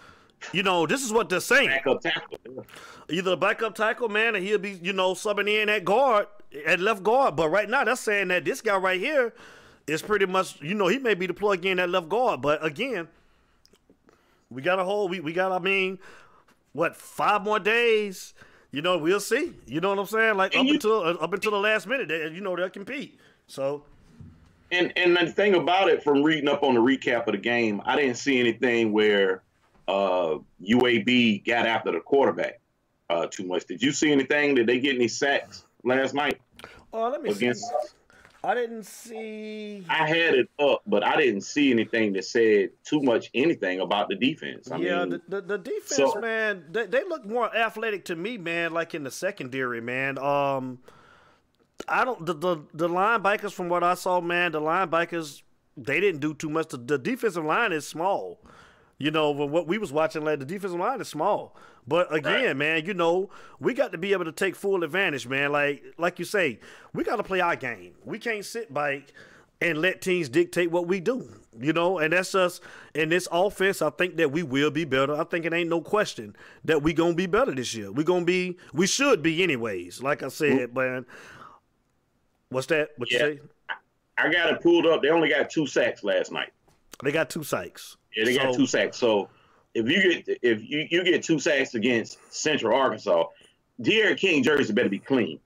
you 0.54 0.63
know, 0.63 0.88
this 0.88 1.04
is 1.04 1.13
what 1.13 1.30
they're 1.30 1.39
saying. 1.39 1.69
Backup 1.69 2.02
tackle. 2.02 2.65
Either 3.10 3.32
the 3.32 3.38
backup 3.38 3.75
tackle, 3.75 4.10
man, 4.10 4.36
or 4.36 4.39
he'll 4.39 4.58
be, 4.58 4.71
you 4.82 4.93
know, 4.93 5.13
subbing 5.13 5.49
in 5.49 5.69
at 5.69 5.86
guard, 5.86 6.25
at 6.65 6.80
left 6.80 7.04
guard. 7.04 7.36
But 7.36 7.49
right 7.49 7.69
now, 7.69 7.84
they're 7.84 7.95
saying 7.95 8.30
that 8.30 8.43
this 8.45 8.62
guy 8.62 8.78
right 8.78 8.99
here 8.99 9.34
is 9.89 10.02
pretty 10.02 10.25
much, 10.25 10.62
you 10.62 10.73
know, 10.75 10.88
he 10.88 10.97
may 10.99 11.13
be 11.13 11.25
the 11.28 11.34
plug 11.34 11.65
in 11.65 11.78
that 11.78 11.89
left 11.89 12.10
guard. 12.10 12.41
But 12.41 12.63
again, 12.65 13.08
we 14.49 14.62
got 14.62 14.80
a 14.80 14.84
whole, 14.84 15.08
we, 15.08 15.19
we 15.19 15.34
got, 15.34 15.52
I 15.52 15.60
mean, 15.60 15.99
what, 16.73 16.95
five 16.95 17.41
more 17.43 17.60
days? 17.60 18.34
You 18.71 18.82
know, 18.82 18.97
we'll 18.97 19.19
see. 19.19 19.54
You 19.65 19.82
know 19.82 19.89
what 19.89 19.99
I'm 19.99 20.06
saying? 20.06 20.38
Like 20.38 20.56
up 20.56 20.65
you- 20.65 20.73
until 20.75 20.99
uh, 21.02 21.13
up 21.15 21.34
until 21.34 21.52
the 21.52 21.58
last 21.60 21.88
minute, 21.88 22.08
they, 22.08 22.28
you 22.30 22.41
know, 22.41 22.56
they'll 22.56 22.69
compete. 22.69 23.19
So 23.47 23.84
And 24.71 24.93
and 24.95 25.17
the 25.17 25.25
thing 25.32 25.56
about 25.56 25.89
it, 25.89 26.04
from 26.04 26.21
reading 26.21 26.47
up 26.47 26.62
on 26.62 26.75
the 26.75 26.80
recap 26.80 27.25
of 27.28 27.32
the 27.34 27.39
game, 27.39 27.82
I 27.86 27.95
didn't 27.95 28.17
see 28.17 28.39
anything 28.39 28.91
where 28.91 29.41
uh, 29.88 30.38
UAB 30.62 31.45
got 31.47 31.65
after 31.65 31.91
the 31.91 31.99
quarterback 31.99 32.60
uh, 33.10 33.25
too 33.25 33.43
much. 33.43 33.65
Did 33.65 33.82
you 33.82 33.91
see 33.91 34.12
anything? 34.12 34.54
Did 34.54 34.67
they 34.67 34.80
get 34.80 34.95
any 34.95 35.08
sacks 35.08 35.65
last 35.84 36.13
night 36.13 36.39
Oh, 36.93 37.10
let 37.10 37.23
me 37.23 37.32
against? 37.32 37.63
see. 37.67 37.73
I 38.43 38.56
didn't 38.56 38.84
see. 38.84 39.86
I 39.89 40.08
had 40.08 40.34
it 40.34 40.49
up, 40.60 40.82
but 40.88 41.04
I 41.04 41.17
didn't 41.17 41.41
see 41.41 41.71
anything 41.71 42.13
that 42.13 42.23
said 42.23 42.69
too 42.86 43.02
much 43.02 43.30
anything 43.34 43.82
about 43.82 44.08
the 44.08 44.15
defense. 44.15 44.71
I 44.71 44.78
yeah, 44.78 44.99
mean, 44.99 45.10
the, 45.10 45.21
the, 45.28 45.41
the 45.41 45.58
defense, 45.58 46.13
so- 46.13 46.21
man, 46.21 46.63
they, 46.71 46.86
they 46.86 47.04
look 47.04 47.25
more 47.25 47.54
athletic 47.56 48.06
to 48.06 48.15
me, 48.15 48.38
man. 48.38 48.73
Like 48.73 48.95
in 48.95 49.04
the 49.04 49.12
secondary, 49.12 49.82
man. 49.82 50.17
Um, 50.17 50.80
I 51.88 52.06
don't 52.06 52.25
the, 52.25 52.34
the 52.34 52.58
the 52.73 52.89
linebackers 52.89 53.52
from 53.52 53.69
what 53.69 53.84
I 53.84 53.95
saw, 53.95 54.21
man. 54.21 54.52
The 54.54 54.62
linebackers 54.62 55.41
they 55.75 55.99
didn't 55.99 56.21
do 56.21 56.34
too 56.34 56.49
much. 56.49 56.69
The, 56.69 56.78
the 56.78 56.97
defensive 56.97 57.45
line 57.45 57.71
is 57.71 57.88
small. 57.88 58.39
You 59.01 59.12
know, 59.12 59.33
but 59.33 59.47
what 59.47 59.65
we 59.65 59.77
was 59.77 59.93
watching, 59.93 60.25
like 60.25 60.39
the 60.39 60.45
defensive 60.45 60.77
line 60.79 60.99
is 60.99 61.07
small. 61.07 61.55
But 61.88 62.13
again, 62.13 62.45
Right. 62.47 62.55
man, 62.57 62.85
you 62.85 62.93
know, 62.93 63.29
we 63.59 63.73
got 63.73 63.93
to 63.93 63.97
be 63.97 64.12
able 64.12 64.25
to 64.25 64.31
take 64.33 64.55
full 64.57 64.83
advantage, 64.83 65.25
man. 65.25 65.51
Like 65.53 65.83
like 65.97 66.19
you 66.19 66.25
say, 66.25 66.59
we 66.93 67.03
got 67.05 67.15
to 67.15 67.23
play 67.23 67.39
our 67.39 67.55
game. 67.55 67.93
We 68.03 68.19
can't 68.19 68.43
sit 68.45 68.73
back 68.73 69.13
and 69.62 69.77
let 69.81 70.01
teams 70.01 70.27
dictate 70.29 70.69
what 70.71 70.85
we 70.88 70.99
do. 70.99 71.29
You 71.59 71.73
know, 71.73 71.97
and 71.97 72.13
that's 72.13 72.35
us 72.35 72.62
in 72.93 73.09
this 73.09 73.27
offense. 73.31 73.81
I 73.81 73.89
think 73.89 74.17
that 74.17 74.31
we 74.31 74.43
will 74.43 74.69
be 74.71 74.85
better. 74.85 75.13
I 75.19 75.23
think 75.23 75.45
it 75.45 75.53
ain't 75.53 75.69
no 75.69 75.81
question 75.81 76.35
that 76.65 76.83
we 76.83 76.93
gonna 76.93 77.15
be 77.15 77.25
better 77.25 77.53
this 77.53 77.73
year. 77.73 77.91
We 77.91 78.03
gonna 78.03 78.25
be. 78.25 78.57
We 78.73 78.85
should 78.85 79.21
be 79.23 79.41
anyways. 79.43 80.03
Like 80.03 80.23
I 80.23 80.27
said, 80.27 80.75
man. 80.75 81.05
What's 82.49 82.67
that? 82.67 82.89
What 82.97 83.09
Yeah. 83.12 83.27
you 83.27 83.35
say? 83.38 83.75
I 84.17 84.29
got 84.31 84.51
it 84.51 84.62
pulled 84.62 84.85
up. 84.85 85.01
They 85.01 85.09
only 85.09 85.29
got 85.29 85.49
two 85.49 85.65
sacks 85.65 86.03
last 86.03 86.31
night. 86.31 86.51
They 87.03 87.12
got 87.13 87.29
two 87.29 87.43
sacks. 87.43 87.95
Yeah, 88.15 88.25
they 88.25 88.35
got 88.35 88.53
two 88.53 88.65
sacks. 88.65 88.97
So 88.97 89.29
if 89.73 89.87
you 89.89 90.23
get 90.23 90.39
if 90.41 90.69
you, 90.69 90.87
you 90.89 91.03
get 91.03 91.23
two 91.23 91.39
sacks 91.39 91.75
against 91.75 92.17
Central 92.33 92.75
Arkansas, 92.75 93.25
D'Eriq 93.81 94.17
King 94.17 94.43
jersey 94.43 94.73
better 94.73 94.89
be 94.89 94.99
clean. 94.99 95.39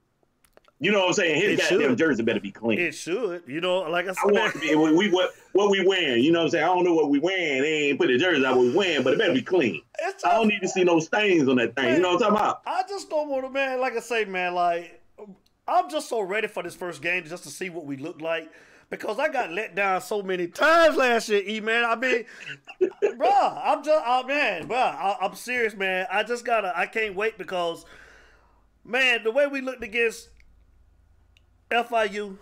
You 0.80 0.92
know 0.92 1.00
what 1.00 1.08
I'm 1.08 1.14
saying? 1.14 1.42
His 1.42 1.60
goddamn 1.62 1.92
should. 1.92 1.98
jersey 1.98 2.24
better 2.24 2.42
be 2.42 2.52
clean. 2.52 2.78
It 2.78 2.94
should. 2.94 3.44
You 3.48 3.62
know, 3.62 3.82
like 3.82 4.06
I 4.06 4.10
I 4.10 4.14
said. 4.14 4.34
want 4.34 4.54
to 4.54 4.60
be 4.60 4.76
we, 4.76 4.92
we 4.94 5.10
what 5.10 5.32
what 5.54 5.70
we 5.70 5.86
wearing. 5.86 6.24
You 6.24 6.32
know 6.32 6.40
what 6.40 6.46
I'm 6.46 6.52
saying? 6.52 6.64
I 6.64 6.68
don't 6.68 6.84
know 6.84 6.94
what 6.94 7.10
we 7.10 7.20
wearing. 7.20 7.62
They 7.62 7.90
ain't 7.90 8.00
put 8.00 8.08
the 8.08 8.18
jersey 8.18 8.46
out 8.46 8.58
we 8.58 8.74
wearing, 8.76 9.04
but 9.04 9.14
it 9.14 9.20
better 9.20 9.34
be 9.34 9.42
clean. 9.42 9.82
It's 10.00 10.26
I 10.26 10.34
don't 10.34 10.48
need 10.48 10.60
to 10.60 10.68
see 10.68 10.84
no 10.84 11.00
stains 11.00 11.48
on 11.48 11.56
that 11.58 11.76
thing. 11.76 11.94
You 11.94 12.02
know 12.02 12.16
what 12.16 12.24
I'm 12.24 12.34
talking 12.34 12.36
about? 12.36 12.62
I 12.66 12.84
just 12.90 13.10
don't 13.10 13.30
want 13.30 13.46
to, 13.46 13.50
man. 13.50 13.80
Like 13.80 13.96
I 13.96 14.02
say, 14.02 14.26
man, 14.26 14.56
like 14.56 15.02
I'm 15.68 15.90
just 15.90 16.10
so 16.10 16.22
ready 16.22 16.48
for 16.48 16.64
this 16.64 16.76
first 16.76 17.02
game 17.02 17.24
just 17.24 17.44
to 17.44 17.50
see 17.50 17.70
what 17.70 17.86
we 17.86 17.96
look 17.96 18.20
like 18.20 18.52
because 18.90 19.20
I 19.20 19.30
got 19.30 19.52
let 19.52 19.76
down 19.76 20.02
so 20.02 20.22
many 20.22 20.48
times 20.48 20.96
last 20.98 21.30
year, 21.30 21.42
E 21.48 21.60
man. 21.60 21.86
I 21.86 21.96
mean, 21.96 22.26
bruh, 22.82 23.62
I'm 23.64 23.84
just, 23.84 24.04
oh 24.06 24.24
man, 24.26 24.68
bruh, 24.68 24.76
I, 24.76 25.18
I'm 25.22 25.36
serious, 25.36 25.76
man. 25.76 26.08
I 26.12 26.24
just 26.24 26.46
gotta, 26.46 26.78
I 26.78 26.86
can't 26.86 27.16
wait 27.16 27.38
because, 27.38 27.86
man, 28.84 29.24
the 29.24 29.32
way 29.32 29.48
we 29.48 29.62
looked 29.62 29.84
against 29.84 30.30
FIU, 31.72 32.38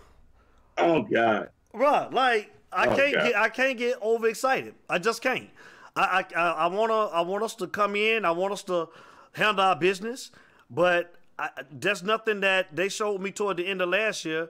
Oh 0.78 1.04
God. 1.04 1.50
Bruh, 1.74 2.12
like 2.14 2.52
I 2.72 2.88
Oh, 2.88 2.96
can't 2.96 3.14
God. 3.14 3.24
get 3.24 3.36
I 3.36 3.50
can't 3.50 3.78
get 3.78 4.02
overexcited. 4.02 4.76
I 4.90 4.98
just 5.00 5.22
can't. 5.22 5.50
I, 5.96 6.26
I 6.36 6.40
I 6.40 6.52
I 6.52 6.68
wanna 6.68 7.06
I 7.08 7.22
want 7.22 7.44
us 7.44 7.56
to 7.56 7.68
come 7.68 7.96
in. 7.96 8.26
I 8.26 8.32
want 8.32 8.54
us 8.54 8.64
to 8.64 8.90
handle 9.34 9.64
our 9.64 9.76
business, 9.76 10.32
but 10.70 11.16
I, 11.40 11.50
there's 11.72 12.04
nothing 12.04 12.42
that 12.42 12.76
they 12.76 12.90
showed 12.90 13.22
me 13.22 13.32
toward 13.32 13.58
the 13.58 13.68
end 13.68 13.82
of 13.82 13.90
last 13.90 14.26
year 14.26 14.50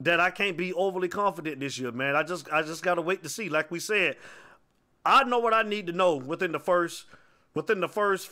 that 0.00 0.20
I 0.20 0.30
can't 0.30 0.56
be 0.56 0.72
overly 0.72 1.08
confident 1.08 1.60
this 1.60 1.78
year, 1.78 1.90
man. 1.92 2.14
I 2.16 2.22
just 2.22 2.50
I 2.52 2.62
just 2.62 2.82
gotta 2.82 3.02
wait 3.02 3.22
to 3.22 3.28
see. 3.28 3.48
Like 3.48 3.70
we 3.70 3.80
said, 3.80 4.16
I 5.04 5.24
know 5.24 5.38
what 5.38 5.54
I 5.54 5.62
need 5.62 5.86
to 5.88 5.92
know 5.92 6.16
within 6.16 6.52
the 6.52 6.60
first 6.60 7.06
within 7.54 7.80
the 7.80 7.88
first 7.88 8.30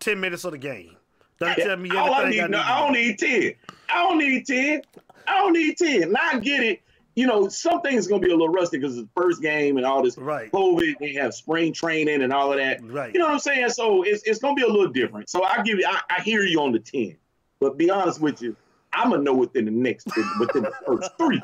ten 0.00 0.20
minutes 0.20 0.44
of 0.44 0.52
the 0.52 0.58
game. 0.58 0.96
Don't 1.40 1.56
tell 1.56 1.76
me 1.76 1.90
All 1.90 2.14
I 2.14 2.30
need, 2.30 2.40
I 2.40 2.42
need. 2.44 2.50
no, 2.52 2.60
I 2.60 2.80
don't 2.80 2.92
need 2.92 3.18
ten. 3.18 3.54
I 3.92 4.02
don't 4.02 4.18
need 4.18 4.46
ten. 4.46 4.82
I 5.26 5.38
don't 5.38 5.52
need 5.52 5.76
ten. 5.76 6.12
Now 6.12 6.20
I 6.32 6.38
get 6.38 6.62
it. 6.62 6.80
You 7.16 7.28
know, 7.28 7.48
some 7.48 7.80
things 7.80 8.08
gonna 8.08 8.20
be 8.20 8.30
a 8.30 8.34
little 8.36 8.48
rusty 8.48 8.76
because 8.78 8.98
it's 8.98 9.06
the 9.14 9.20
first 9.22 9.40
game 9.40 9.76
and 9.76 9.86
all 9.86 10.02
this 10.02 10.18
Right. 10.18 10.50
COVID. 10.50 10.94
They 10.98 11.12
have 11.14 11.32
spring 11.32 11.72
training 11.72 12.22
and 12.22 12.32
all 12.32 12.50
of 12.52 12.58
that. 12.58 12.82
Right. 12.82 13.12
You 13.14 13.20
know 13.20 13.26
what 13.26 13.34
I'm 13.34 13.38
saying? 13.38 13.68
So 13.70 14.02
it's 14.02 14.22
it's 14.24 14.40
gonna 14.40 14.54
be 14.54 14.62
a 14.62 14.66
little 14.68 14.88
different. 14.88 15.28
So 15.30 15.44
I 15.44 15.62
give 15.62 15.78
you, 15.78 15.86
I, 15.88 16.00
I 16.10 16.22
hear 16.22 16.42
you 16.42 16.60
on 16.60 16.72
the 16.72 16.80
ten, 16.80 17.16
but 17.60 17.76
be 17.78 17.88
honest 17.88 18.20
with 18.20 18.42
you, 18.42 18.56
I'm 18.94 19.10
gonna 19.10 19.22
know 19.22 19.34
within 19.34 19.64
the 19.64 19.70
next 19.70 20.06
within 20.38 20.62
the 20.62 20.72
first 20.86 21.10
three. 21.18 21.40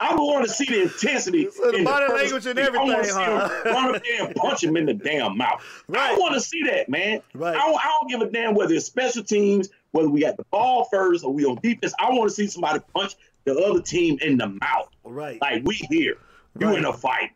I 0.00 0.14
want 0.14 0.46
to 0.46 0.52
see 0.52 0.64
the 0.66 0.82
intensity. 0.82 1.48
So 1.50 1.70
the 1.70 1.78
in 1.78 1.84
body 1.84 2.06
first 2.06 2.22
language 2.22 2.46
and 2.46 2.58
three. 2.58 2.66
I 2.66 2.82
wanna 2.82 2.92
everything, 2.92 3.14
see 3.14 3.22
him 3.22 3.74
run 3.74 3.94
up 3.94 4.02
there 4.04 4.26
and 4.26 4.34
punch 4.36 4.64
him 4.64 4.76
in 4.76 4.86
the 4.86 4.94
damn 4.94 5.36
mouth. 5.36 5.62
I 5.94 6.14
want 6.16 6.34
to 6.34 6.40
see 6.40 6.62
that, 6.64 6.88
man. 6.88 7.20
Right. 7.34 7.56
I 7.56 7.58
don't, 7.58 7.76
I 7.76 7.98
don't 8.00 8.10
give 8.10 8.20
a 8.20 8.30
damn 8.30 8.54
whether 8.54 8.74
it's 8.74 8.86
special 8.86 9.24
teams, 9.24 9.68
whether 9.92 10.08
we 10.08 10.20
got 10.20 10.36
the 10.36 10.44
ball 10.50 10.84
first 10.90 11.24
or 11.24 11.32
we 11.32 11.44
on 11.44 11.58
defense. 11.62 11.94
I 11.98 12.10
want 12.10 12.28
to 12.28 12.34
see 12.34 12.46
somebody 12.46 12.80
punch 12.94 13.14
the 13.44 13.56
other 13.58 13.80
team 13.80 14.18
in 14.20 14.36
the 14.38 14.48
mouth. 14.48 14.88
Right. 15.04 15.40
Like 15.40 15.62
we 15.64 15.74
here. 15.74 16.18
You 16.58 16.68
Right. 16.68 16.78
in 16.78 16.84
a 16.84 16.92
fight. 16.92 17.30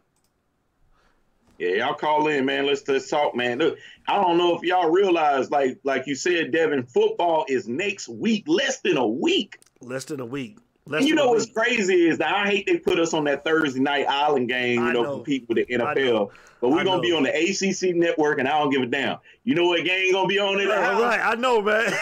Yeah, 1.61 1.85
y'all 1.85 1.93
call 1.93 2.27
in, 2.27 2.45
man. 2.45 2.65
Let's 2.65 2.87
let's 2.87 3.07
talk, 3.07 3.35
man. 3.35 3.59
Look, 3.59 3.77
I 4.07 4.19
don't 4.19 4.39
know 4.39 4.55
if 4.55 4.63
y'all 4.63 4.89
realize, 4.89 5.51
like 5.51 5.77
like 5.83 6.07
you 6.07 6.15
said, 6.15 6.51
Devin, 6.51 6.87
football 6.87 7.45
is 7.47 7.67
next 7.67 8.09
week, 8.09 8.45
less 8.47 8.79
than 8.79 8.97
a 8.97 9.05
week. 9.05 9.59
Less 9.79 10.05
than 10.05 10.21
a 10.21 10.25
week. 10.25 10.57
Less 10.87 11.01
And 11.01 11.07
you 11.07 11.13
know 11.13 11.27
what's 11.27 11.45
week. 11.45 11.53
crazy 11.53 12.07
is 12.07 12.17
that 12.17 12.33
I 12.33 12.47
hate 12.47 12.65
they 12.65 12.77
put 12.77 12.99
us 12.99 13.13
on 13.13 13.25
that 13.25 13.45
Thursday 13.45 13.79
night 13.79 14.07
island 14.09 14.49
game, 14.49 14.83
you 14.83 14.91
know, 14.91 15.03
know. 15.03 15.15
compete 15.17 15.47
with 15.47 15.57
the 15.57 15.65
NFL. 15.71 16.31
But 16.61 16.69
we're 16.69 16.83
gonna 16.83 16.99
be 16.99 17.11
on 17.11 17.21
the 17.21 17.29
ACC 17.29 17.95
network, 17.95 18.39
and 18.39 18.47
I 18.47 18.57
don't 18.57 18.71
give 18.71 18.81
a 18.81 18.87
damn. 18.87 19.19
You 19.43 19.53
know 19.53 19.65
what 19.65 19.85
game 19.85 20.13
gonna 20.13 20.27
be 20.27 20.39
on 20.39 20.59
it? 20.59 20.67
All 20.67 20.99
right, 20.99 21.21
I 21.23 21.35
know, 21.35 21.61
man. 21.61 21.93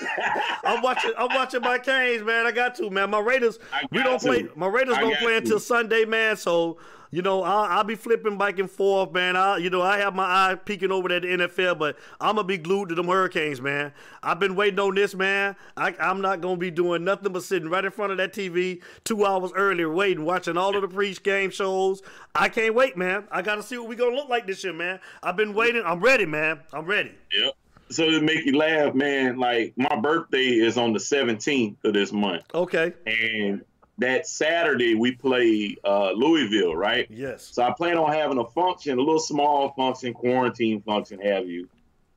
I'm 0.64 0.82
watching. 0.82 1.12
I'm 1.16 1.34
watching 1.34 1.62
my 1.62 1.78
Canes, 1.78 2.22
man. 2.22 2.44
I 2.44 2.52
got 2.52 2.74
to, 2.74 2.90
man. 2.90 3.08
My 3.08 3.20
Raiders. 3.20 3.58
We 3.90 4.02
don't 4.02 4.20
play. 4.20 4.48
My 4.54 4.66
Raiders 4.66 4.98
I 4.98 5.00
don't 5.00 5.16
play 5.16 5.32
to. 5.32 5.38
until 5.38 5.60
Sunday, 5.60 6.04
man. 6.04 6.36
So 6.36 6.76
you 7.10 7.22
know, 7.22 7.42
I'll, 7.42 7.78
I'll 7.78 7.84
be 7.84 7.94
flipping 7.94 8.36
back 8.38 8.58
and 8.58 8.70
forth, 8.70 9.12
man. 9.12 9.36
I, 9.36 9.56
you 9.58 9.70
know, 9.70 9.82
I 9.82 9.98
have 9.98 10.14
my 10.14 10.24
eye 10.24 10.54
peeking 10.56 10.90
over 10.92 11.12
at 11.12 11.22
the 11.22 11.28
NFL, 11.28 11.78
but 11.78 11.96
I'm 12.20 12.36
gonna 12.36 12.44
be 12.46 12.58
glued 12.58 12.90
to 12.90 12.94
them 12.94 13.06
Hurricanes, 13.06 13.60
man. 13.60 13.92
I've 14.22 14.38
been 14.38 14.54
waiting 14.56 14.78
on 14.80 14.94
this, 14.94 15.14
man. 15.14 15.56
I, 15.76 15.94
I'm 16.00 16.20
not 16.20 16.40
gonna 16.40 16.56
be 16.56 16.70
doing 16.70 17.04
nothing 17.04 17.32
but 17.32 17.42
sitting 17.42 17.68
right 17.68 17.84
in 17.84 17.90
front 17.90 18.12
of 18.12 18.18
that 18.18 18.32
TV 18.32 18.82
two 19.04 19.24
hours 19.24 19.52
earlier, 19.54 19.90
waiting, 19.92 20.24
watching 20.24 20.56
all 20.56 20.74
of 20.76 20.82
the 20.82 20.88
pre-game 20.88 21.50
shows. 21.50 22.02
I 22.34 22.48
can't 22.48 22.74
wait, 22.74 22.96
man. 22.96 23.24
I 23.30 23.42
gotta 23.42 23.62
see 23.62 23.78
what 23.78 23.88
we 23.88 23.96
gonna 23.96 24.14
look 24.14 24.28
like 24.28 24.46
this 24.46 24.62
year, 24.64 24.72
man. 24.72 25.00
I've 25.22 25.36
been 25.36 25.54
waiting. 25.54 25.82
I'm 25.84 26.00
ready, 26.00 26.26
man. 26.26 26.60
I'm 26.72 26.84
ready. 26.84 27.12
Yep. 27.32 27.54
So 27.90 28.10
to 28.10 28.20
make 28.20 28.44
you 28.44 28.54
laugh, 28.58 28.94
man, 28.94 29.38
like 29.38 29.72
my 29.78 29.96
birthday 29.96 30.44
is 30.48 30.76
on 30.76 30.92
the 30.92 30.98
17th 30.98 31.76
of 31.84 31.94
this 31.94 32.12
month, 32.12 32.42
Okay. 32.54 32.92
and 33.06 33.64
that 33.98 34.26
Saturday 34.26 34.94
we 34.94 35.12
play 35.12 35.76
uh, 35.84 36.12
Louisville, 36.12 36.74
right? 36.76 37.06
Yes. 37.10 37.48
So 37.52 37.62
I 37.62 37.72
plan 37.72 37.98
on 37.98 38.12
having 38.12 38.38
a 38.38 38.44
function, 38.50 38.98
a 38.98 39.02
little 39.02 39.18
small 39.20 39.70
function, 39.74 40.14
quarantine 40.14 40.80
function, 40.82 41.20
have 41.20 41.48
you, 41.48 41.68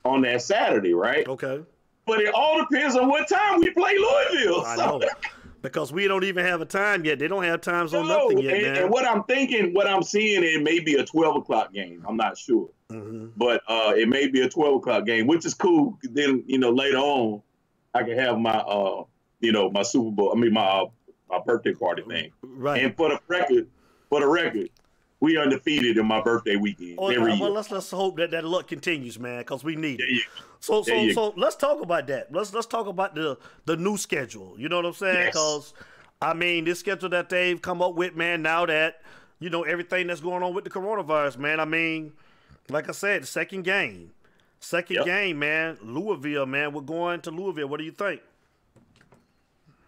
on 0.06 0.22
that 0.22 0.42
Saturday, 0.42 0.94
right? 0.94 1.28
Okay. 1.28 1.62
But 2.06 2.22
it 2.22 2.34
all 2.34 2.60
depends 2.60 2.96
on 2.96 3.08
what 3.08 3.28
time 3.28 3.60
we 3.60 3.70
play 3.72 3.96
Louisville. 3.98 4.64
I 4.66 4.76
So- 4.76 4.98
know. 5.00 5.08
Because 5.64 5.94
we 5.94 6.08
don't 6.08 6.24
even 6.24 6.44
have 6.44 6.60
a 6.62 6.66
time 6.66 7.06
yet. 7.06 7.20
They 7.20 7.28
don't 7.28 7.44
have 7.44 7.62
times 7.62 7.94
on 7.94 8.08
No, 8.08 8.24
nothing 8.30 8.40
yet, 8.40 8.54
and, 8.56 8.64
man. 8.64 8.78
and 8.82 8.90
what 8.90 9.06
I'm 9.08 9.24
thinking, 9.26 9.76
what 9.76 9.86
I'm 9.86 10.02
seeing, 10.02 10.44
it 10.44 10.64
may 10.64 10.80
be 10.80 10.96
a 10.96 11.06
12 11.06 11.36
o'clock 11.36 11.72
game. 11.72 12.04
I'm 12.08 12.18
not 12.18 12.36
sure, 12.36 12.68
hmm 12.90 13.28
but 13.38 13.62
uh, 13.68 13.94
it 13.96 14.10
may 14.10 14.26
be 14.28 14.42
a 14.42 14.50
12 14.50 14.78
o'clock 14.78 15.06
game, 15.06 15.28
which 15.28 15.46
is 15.46 15.54
cool. 15.54 16.00
Then 16.02 16.44
you 16.48 16.58
know 16.58 16.72
later 16.72 16.98
on, 16.98 17.44
I 17.94 18.02
can 18.02 18.18
have 18.18 18.40
my 18.40 18.58
uh, 18.58 19.04
you 19.40 19.52
know 19.52 19.70
my 19.70 19.84
Super 19.84 20.10
Bowl. 20.10 20.34
I 20.36 20.40
mean 20.40 20.52
my 20.54 20.62
uh, 20.66 20.86
my 21.32 21.40
birthday 21.40 21.74
party 21.74 22.04
thing. 22.04 22.32
Right. 22.44 22.84
And 22.84 22.96
for 22.96 23.10
the 23.10 23.20
record, 23.28 23.68
for 24.10 24.20
the 24.20 24.28
record, 24.28 24.70
we 25.20 25.38
undefeated 25.38 25.98
in 25.98 26.06
my 26.06 26.22
birthday 26.22 26.56
weekend 26.56 26.96
Oh, 26.98 27.10
every 27.10 27.32
uh, 27.32 27.36
year. 27.36 27.44
well, 27.44 27.52
let's 27.54 27.72
let's 27.72 27.92
hope 27.92 28.18
that 28.18 28.32
that 28.32 28.44
luck 28.44 28.68
continues, 28.68 29.20
man, 29.20 29.40
because 29.40 29.64
we 29.64 29.76
need 29.76 30.00
it. 30.02 30.24
So 30.60 30.84
so 30.84 31.12
so 31.12 31.34
let's 31.38 31.56
talk 31.56 31.82
about 31.82 32.08
that. 32.08 32.32
Let's 32.34 32.54
let's 32.54 32.68
talk 32.68 32.88
about 32.88 33.16
the 33.16 33.38
the 33.66 33.78
new 33.78 33.98
schedule. 33.98 34.56
You 34.58 34.70
know 34.70 34.78
what 34.78 34.86
I'm 34.86 34.94
saying? 34.94 35.16
Yes. 35.18 35.28
Because 35.28 35.74
I 36.22 36.34
mean, 36.34 36.66
this 36.66 36.80
schedule 36.80 37.10
that 37.10 37.30
they've 37.30 37.60
come 37.62 37.82
up 37.82 37.96
with, 37.96 38.16
man. 38.16 38.42
Now 38.42 38.66
that 38.66 39.02
you 39.40 39.50
know 39.50 39.64
everything 39.64 40.08
that's 40.08 40.22
going 40.22 40.44
on 40.44 40.54
with 40.54 40.64
the 40.64 40.70
coronavirus, 40.70 41.38
man. 41.38 41.60
I 41.60 41.66
mean, 41.66 42.14
like 42.70 42.90
I 42.90 42.92
said, 42.92 43.28
second 43.28 43.64
game, 43.64 44.12
second 44.60 44.98
Yep. 44.98 45.06
game, 45.06 45.40
man. 45.40 45.78
Louisville, 45.84 46.46
man. 46.46 46.74
We're 46.74 46.82
going 46.82 47.22
to 47.22 47.32
Louisville. 47.32 47.68
What 47.68 47.78
do 47.78 47.84
you 47.86 47.92
think? 47.92 48.22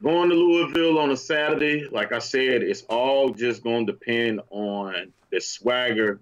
Going 0.04 0.30
to 0.30 0.36
Louisville 0.36 1.00
on 1.00 1.12
a 1.12 1.18
Saturday, 1.18 1.88
like 1.89 2.12
I 2.12 2.20
said, 2.20 2.62
it's 2.62 2.82
all 2.89 3.30
just 3.30 3.63
going 3.63 3.88
to 3.88 3.94
depend 3.94 4.42
on 4.50 5.13
the 5.32 5.39
swagger 5.39 6.20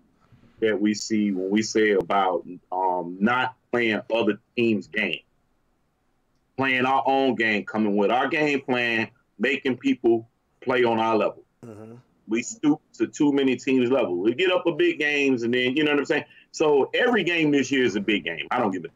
that 0.60 0.80
we 0.80 0.94
see 0.94 1.32
when 1.32 1.50
we 1.50 1.64
say 1.64 1.94
about 1.94 2.46
um, 2.72 3.18
not 3.20 3.56
playing 3.72 4.02
other 4.14 4.40
teams' 4.56 4.86
game, 4.86 5.22
playing 6.58 6.86
our 6.86 7.02
own 7.08 7.34
game, 7.34 7.66
coming 7.66 7.98
with 7.98 8.12
our 8.12 8.28
game 8.28 8.62
plan, 8.62 9.10
making 9.40 9.78
people 9.78 10.30
play 10.62 10.84
on 10.84 11.00
our 11.00 11.18
level. 11.18 11.44
Mm-hmm. 11.66 11.96
We 12.28 12.44
stoop 12.44 12.80
to 13.00 13.08
too 13.08 13.34
many 13.34 13.56
teams' 13.56 13.90
level. 13.90 14.16
We 14.16 14.36
get 14.36 14.52
up 14.52 14.62
for 14.62 14.76
big 14.76 15.00
games, 15.00 15.42
and 15.42 15.52
then 15.52 15.76
you 15.76 15.84
know 15.84 15.92
what 15.92 16.00
I'm 16.00 16.06
saying. 16.06 16.26
So 16.52 16.92
every 16.94 17.24
game 17.24 17.50
this 17.50 17.72
year 17.72 17.84
is 17.84 17.96
a 17.96 18.02
big 18.02 18.26
game. 18.26 18.48
I 18.52 18.60
don't 18.60 18.70
give 18.70 18.86
a 18.86 18.90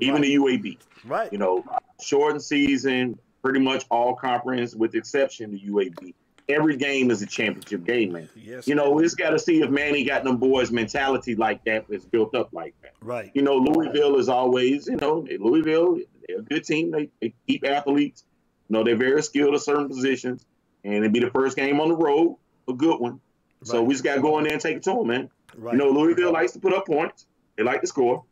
even 0.00 0.20
the 0.20 0.34
UAB 0.36 0.78
Right. 1.04 1.32
you 1.32 1.38
know, 1.38 1.64
shortened 2.00 2.42
season, 2.42 3.18
pretty 3.42 3.60
much 3.60 3.84
all 3.90 4.14
conference 4.14 4.74
with 4.74 4.92
the 4.92 4.98
exception 4.98 5.54
of 5.54 5.60
UAB. 5.60 6.14
Every 6.48 6.76
game 6.76 7.10
is 7.10 7.20
a 7.20 7.26
championship 7.26 7.84
game, 7.84 8.12
man. 8.12 8.28
Yes. 8.34 8.66
You 8.66 8.74
know, 8.74 8.98
just 9.02 9.18
got 9.18 9.30
to 9.30 9.38
see 9.38 9.60
if 9.60 9.68
Manny 9.70 10.02
got 10.04 10.24
them 10.24 10.38
boys' 10.38 10.70
mentality 10.70 11.34
like 11.34 11.62
that 11.64 11.84
is 11.90 12.06
built 12.06 12.34
up 12.34 12.48
like 12.52 12.74
that. 12.82 12.94
Right. 13.02 13.30
You 13.34 13.42
know, 13.42 13.56
Louisville 13.56 14.16
is 14.18 14.30
always, 14.30 14.86
you 14.86 14.96
know, 14.96 15.26
Louisville, 15.38 15.98
they're 16.26 16.38
a 16.38 16.42
good 16.42 16.64
team. 16.64 16.90
They, 16.90 17.10
they 17.20 17.34
keep 17.46 17.66
athletes. 17.68 18.24
You 18.68 18.74
know, 18.78 18.84
they're 18.84 18.96
very 18.96 19.22
skilled 19.22 19.54
at 19.54 19.60
certain 19.60 19.88
positions. 19.88 20.46
And 20.84 20.94
it'd 20.94 21.12
be 21.12 21.20
the 21.20 21.30
first 21.30 21.54
game 21.56 21.80
on 21.80 21.88
the 21.88 21.96
road, 21.96 22.38
a 22.66 22.72
good 22.72 22.98
one. 22.98 23.20
So 23.62 23.82
we 23.82 23.92
just 23.92 24.04
got 24.04 24.14
to 24.14 24.22
go 24.22 24.38
in 24.38 24.44
there 24.44 24.52
and 24.54 24.62
take 24.62 24.76
it 24.78 24.82
to 24.84 24.90
them, 24.94 25.06
man. 25.08 25.30
Right. 25.54 25.72
You 25.72 25.78
know, 25.78 25.90
Louisville 25.90 26.32
likes 26.32 26.52
to 26.52 26.60
put 26.60 26.72
up 26.72 26.86
points. 26.86 27.26
They 27.56 27.62
like 27.64 27.82
to 27.82 27.86
score. 27.86 28.24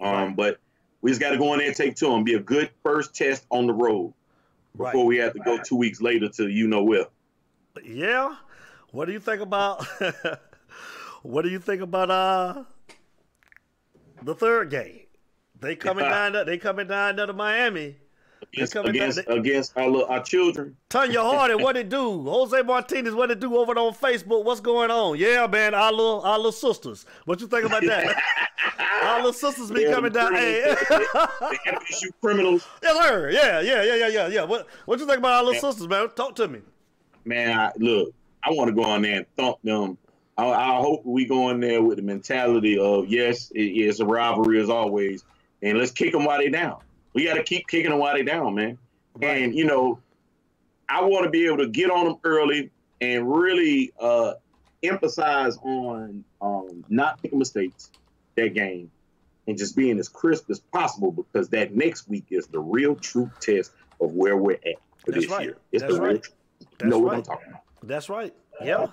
Um, 0.00 0.10
Right. 0.12 0.36
but 0.36 0.58
we 1.02 1.10
just 1.10 1.20
got 1.20 1.30
to 1.30 1.38
go 1.38 1.52
in 1.54 1.58
there 1.58 1.68
and 1.68 1.76
take 1.76 1.96
two 1.96 2.12
and 2.14 2.24
Be 2.24 2.34
a 2.34 2.40
good 2.40 2.70
first 2.82 3.14
test 3.14 3.46
on 3.50 3.66
the 3.66 3.72
road 3.72 4.12
right. 4.76 4.92
before 4.92 5.06
we 5.06 5.16
have 5.18 5.32
to 5.34 5.40
go 5.40 5.58
two 5.58 5.76
weeks 5.76 6.00
later 6.00 6.28
to 6.30 6.48
you 6.48 6.66
know 6.68 6.82
where. 6.82 7.06
Yeah. 7.84 8.36
What 8.92 9.06
do 9.06 9.12
you 9.12 9.20
think 9.20 9.40
about 9.40 9.86
what 11.22 11.42
do 11.42 11.48
you 11.48 11.58
think 11.58 11.82
about 11.82 12.10
uh 12.10 12.64
the 14.22 14.34
third 14.34 14.70
game? 14.70 15.00
They 15.60 15.76
coming 15.76 16.04
down 16.08 16.32
to, 16.32 16.44
they 16.44 16.58
coming 16.58 16.86
down 16.88 17.16
to 17.16 17.32
Miami. 17.32 17.96
Against 18.54 18.72
coming 18.72 18.92
down- 18.92 19.02
against, 19.10 19.20
against 19.28 19.76
our, 19.76 19.88
little- 19.88 20.06
our 20.08 20.22
children. 20.22 20.74
Tanya 20.88 21.20
Hardy, 21.20 21.54
what 21.54 21.76
it 21.76 21.88
do? 21.88 22.22
Jose 22.28 22.60
Martinez, 22.62 23.14
what 23.14 23.30
it 23.30 23.38
do 23.38 23.56
over 23.56 23.78
on 23.78 23.94
Facebook? 23.94 24.44
What's 24.44 24.60
going 24.60 24.90
on? 24.90 25.18
Yeah, 25.18 25.46
man, 25.46 25.74
our 25.74 25.92
little 25.92 26.20
our 26.22 26.36
little 26.38 26.52
sisters. 26.52 27.06
What 27.26 27.40
you 27.40 27.46
think 27.46 27.64
about 27.64 27.82
that? 27.82 28.16
Our 29.02 29.16
little 29.16 29.32
sisters 29.32 29.70
be 29.70 29.82
Yeah, 29.82 29.92
coming 29.92 30.12
the 30.12 30.18
down. 30.20 30.34
Hey. 30.34 30.74
criminals, 30.76 31.08
the 31.40 31.58
FSU 31.66 32.08
criminals. 32.20 32.68
yes, 32.82 33.06
sir. 33.06 33.30
Yeah, 33.30 33.60
yeah, 33.60 33.82
yeah, 33.82 33.94
yeah, 33.96 34.08
yeah, 34.08 34.28
yeah. 34.28 34.44
What 34.44 34.66
what 34.86 34.98
you 35.00 35.06
think 35.06 35.18
about 35.18 35.32
our 35.32 35.44
little 35.44 35.60
sisters, 35.60 35.88
man? 35.88 36.08
Talk 36.10 36.34
to 36.36 36.48
me. 36.48 36.60
Man, 37.24 37.58
I, 37.58 37.72
look, 37.78 38.12
I 38.42 38.50
want 38.52 38.68
to 38.68 38.74
go 38.74 38.84
on 38.84 39.02
there 39.02 39.16
and 39.18 39.26
thump 39.36 39.58
them. 39.62 39.98
I, 40.38 40.46
I 40.46 40.80
hope 40.80 41.04
we 41.04 41.26
go 41.26 41.50
in 41.50 41.60
there 41.60 41.82
with 41.82 41.96
the 41.96 42.02
mentality 42.02 42.78
of 42.78 43.08
yes, 43.08 43.50
it, 43.50 43.60
it's 43.62 44.00
a 44.00 44.06
rivalry 44.06 44.60
as 44.60 44.70
always, 44.70 45.24
and 45.62 45.78
let's 45.78 45.92
kick 45.92 46.12
them 46.12 46.24
while 46.24 46.38
they 46.38 46.48
down. 46.48 46.78
We 47.12 47.24
got 47.24 47.34
to 47.34 47.42
keep 47.42 47.66
kicking 47.68 47.90
them 47.90 47.98
while 47.98 48.14
they 48.14 48.22
down, 48.22 48.54
man. 48.54 48.78
Right. 49.16 49.42
And 49.42 49.54
you 49.54 49.64
know, 49.64 49.98
I 50.88 51.02
want 51.02 51.24
to 51.24 51.30
be 51.30 51.46
able 51.46 51.58
to 51.58 51.68
get 51.68 51.90
on 51.90 52.06
them 52.06 52.16
early 52.24 52.70
and 53.00 53.30
really 53.30 53.92
uh, 54.00 54.34
emphasize 54.82 55.56
on 55.58 56.24
um, 56.40 56.84
not 56.88 57.22
making 57.22 57.38
mistakes 57.38 57.90
that 58.42 58.54
game 58.54 58.90
and 59.46 59.58
just 59.58 59.76
being 59.76 59.98
as 59.98 60.08
crisp 60.08 60.50
as 60.50 60.60
possible 60.60 61.10
because 61.12 61.48
that 61.50 61.74
next 61.74 62.08
week 62.08 62.26
is 62.30 62.46
the 62.46 62.60
real 62.60 62.94
true 62.94 63.30
test 63.40 63.72
of 64.00 64.12
where 64.12 64.36
we're 64.36 64.52
at 64.52 64.76
for 65.04 65.12
That's 65.12 65.24
this 65.24 65.30
right. 65.30 65.42
year. 65.42 65.56
It's 65.72 65.82
That's 65.82 65.94
the 65.94 66.00
real 66.00 66.12
right. 66.12 66.22
truth. 66.22 66.36
You 66.60 66.66
That's 66.78 66.90
know 66.90 66.98
what 66.98 67.12
right. 67.12 67.16
I'm 67.18 67.22
talking 67.22 67.48
about. 67.48 67.62
That's 67.82 68.08
right. 68.08 68.34
Yeah. 68.62 68.86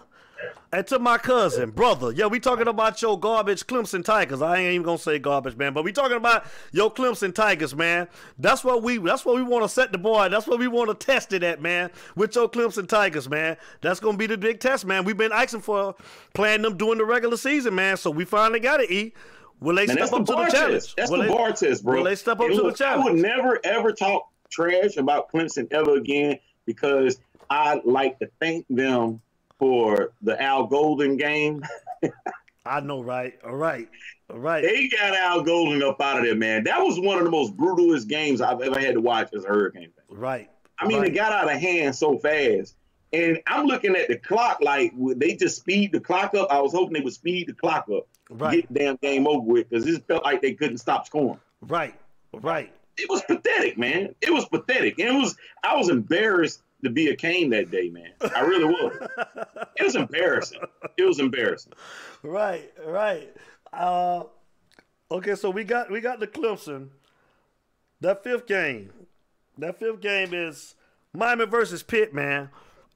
And 0.71 0.85
to 0.87 0.99
my 0.99 1.17
cousin, 1.17 1.71
brother, 1.71 2.11
yeah, 2.11 2.27
we 2.27 2.39
talking 2.39 2.67
about 2.67 3.01
your 3.01 3.19
garbage 3.19 3.65
Clemson 3.65 4.03
Tigers. 4.03 4.41
I 4.41 4.57
ain't 4.57 4.73
even 4.73 4.83
gonna 4.85 4.97
say 4.97 5.17
garbage, 5.17 5.55
man, 5.55 5.73
but 5.73 5.83
we 5.83 5.91
talking 5.91 6.17
about 6.17 6.45
your 6.71 6.93
Clemson 6.93 7.33
Tigers, 7.33 7.73
man. 7.73 8.07
That's 8.37 8.63
what 8.63 8.83
we 8.83 8.97
that's 8.97 9.25
what 9.25 9.35
we 9.35 9.43
want 9.43 9.63
to 9.63 9.69
set 9.69 9.91
the 9.91 9.97
boy. 9.97 10.29
That's 10.29 10.45
what 10.45 10.59
we 10.59 10.67
want 10.67 10.89
to 10.89 11.05
test 11.05 11.33
it 11.33 11.41
at, 11.41 11.61
man. 11.61 11.89
With 12.15 12.35
your 12.35 12.49
Clemson 12.49 12.87
Tigers, 12.87 13.29
man. 13.29 13.57
That's 13.81 13.99
gonna 13.99 14.17
be 14.17 14.27
the 14.27 14.37
big 14.37 14.59
test, 14.59 14.85
man. 14.85 15.05
We've 15.05 15.17
been 15.17 15.31
asking 15.31 15.61
for 15.61 15.95
playing 16.33 16.61
them 16.61 16.77
during 16.77 16.99
the 16.99 17.05
regular 17.05 17.37
season, 17.37 17.73
man. 17.73 17.97
So 17.97 18.11
we 18.11 18.25
finally 18.25 18.59
got 18.59 18.77
to 18.77 18.93
eat. 18.93 19.15
Will 19.59 19.75
they 19.75 19.83
And 19.83 19.91
step 19.91 19.99
that's 19.99 20.11
the 20.11 20.17
up 20.17 20.25
to 20.25 20.31
the 20.33 20.45
challenge? 20.51 20.73
test. 20.83 20.95
That's 20.97 21.11
will 21.11 21.17
the 21.19 21.23
they, 21.27 21.33
bar 21.33 21.51
test, 21.51 21.83
bro. 21.83 21.97
will 21.97 22.03
they 22.03 22.15
step 22.15 22.39
up 22.39 22.45
And 22.45 22.55
to 22.55 22.61
the 22.63 22.71
challenge? 22.73 23.07
I 23.07 23.11
would 23.11 23.21
never 23.21 23.59
ever 23.63 23.91
talk 23.91 24.29
trash 24.49 24.97
about 24.97 25.31
Clemson 25.31 25.67
ever 25.71 25.95
again 25.95 26.39
because 26.65 27.19
I 27.49 27.81
like 27.85 28.19
to 28.19 28.29
thank 28.39 28.65
them 28.69 29.21
for 29.59 30.11
the 30.21 30.39
Al 30.41 30.67
Golden 30.67 31.17
game. 31.17 31.63
I 32.65 32.81
know, 32.81 33.01
right? 33.01 33.33
All 33.45 33.55
right, 33.55 33.87
all 34.29 34.37
right. 34.39 34.61
They 34.61 34.89
got 34.89 35.15
Al 35.15 35.41
Golden 35.41 35.81
up 35.81 36.01
out 36.01 36.17
of 36.19 36.25
there, 36.25 36.35
man. 36.35 36.65
That 36.65 36.79
was 36.81 36.99
one 36.99 37.17
of 37.17 37.23
the 37.23 37.31
most 37.31 37.55
brutalest 37.55 38.07
games 38.09 38.41
I've 38.41 38.61
ever 38.61 38.79
had 38.79 38.95
to 38.95 39.01
watch 39.01 39.29
as 39.33 39.45
a 39.45 39.47
Hurricane 39.47 39.83
fan. 39.95 40.17
Right. 40.17 40.49
I 40.79 40.85
mean, 40.85 40.99
right. 40.99 41.07
it 41.07 41.15
got 41.15 41.31
out 41.31 41.45
of 41.51 41.59
hand 41.59 41.95
so 41.95 42.19
fast. 42.19 42.75
And 43.17 43.41
I'm 43.47 43.65
looking 43.65 43.95
at 43.95 44.07
the 44.07 44.17
clock 44.17 44.59
like 44.61 44.91
would 44.95 45.19
they 45.19 45.35
just 45.35 45.57
speed 45.57 45.91
the 45.91 45.99
clock 45.99 46.35
up. 46.35 46.47
I 46.51 46.61
was 46.61 46.71
hoping 46.71 46.93
they 46.93 47.01
would 47.01 47.13
speed 47.13 47.47
the 47.47 47.53
clock 47.53 47.87
up, 47.91 48.07
right, 48.29 48.55
get 48.55 48.71
the 48.71 48.79
damn 48.79 48.95
game 48.97 49.27
over 49.27 49.41
with, 49.41 49.69
because 49.69 49.87
it 49.87 50.05
felt 50.07 50.23
like 50.23 50.41
they 50.41 50.53
couldn't 50.53 50.77
stop 50.77 51.07
scoring. 51.07 51.39
right, 51.61 51.95
right. 52.33 52.71
It 52.97 53.09
was 53.09 53.21
pathetic, 53.23 53.77
man. 53.77 54.13
It 54.21 54.31
was 54.31 54.45
pathetic. 54.45 54.99
And 54.99 55.15
it 55.15 55.19
was 55.19 55.35
I 55.63 55.75
was 55.75 55.89
embarrassed 55.89 56.61
to 56.83 56.89
be 56.91 57.07
a 57.07 57.15
Cane 57.15 57.49
that 57.49 57.71
day, 57.71 57.89
man. 57.89 58.11
I 58.35 58.41
really 58.41 58.65
was. 58.65 59.07
it 59.77 59.83
was 59.83 59.95
embarrassing. 59.95 60.59
It 60.97 61.03
was 61.03 61.19
embarrassing. 61.19 61.73
Right, 62.21 62.71
right. 62.85 63.33
Uh, 63.73 64.23
okay, 65.11 65.35
so 65.35 65.49
we 65.49 65.63
got 65.63 65.89
we 65.89 66.01
got 66.01 66.19
the 66.19 66.27
Clemson. 66.27 66.89
That 68.01 68.23
fifth 68.23 68.45
game, 68.45 68.91
that 69.57 69.79
fifth 69.79 70.01
game 70.01 70.33
is 70.33 70.75
Miami 71.13 71.45
versus 71.45 71.81
Pitt, 71.81 72.13
man, 72.13 72.49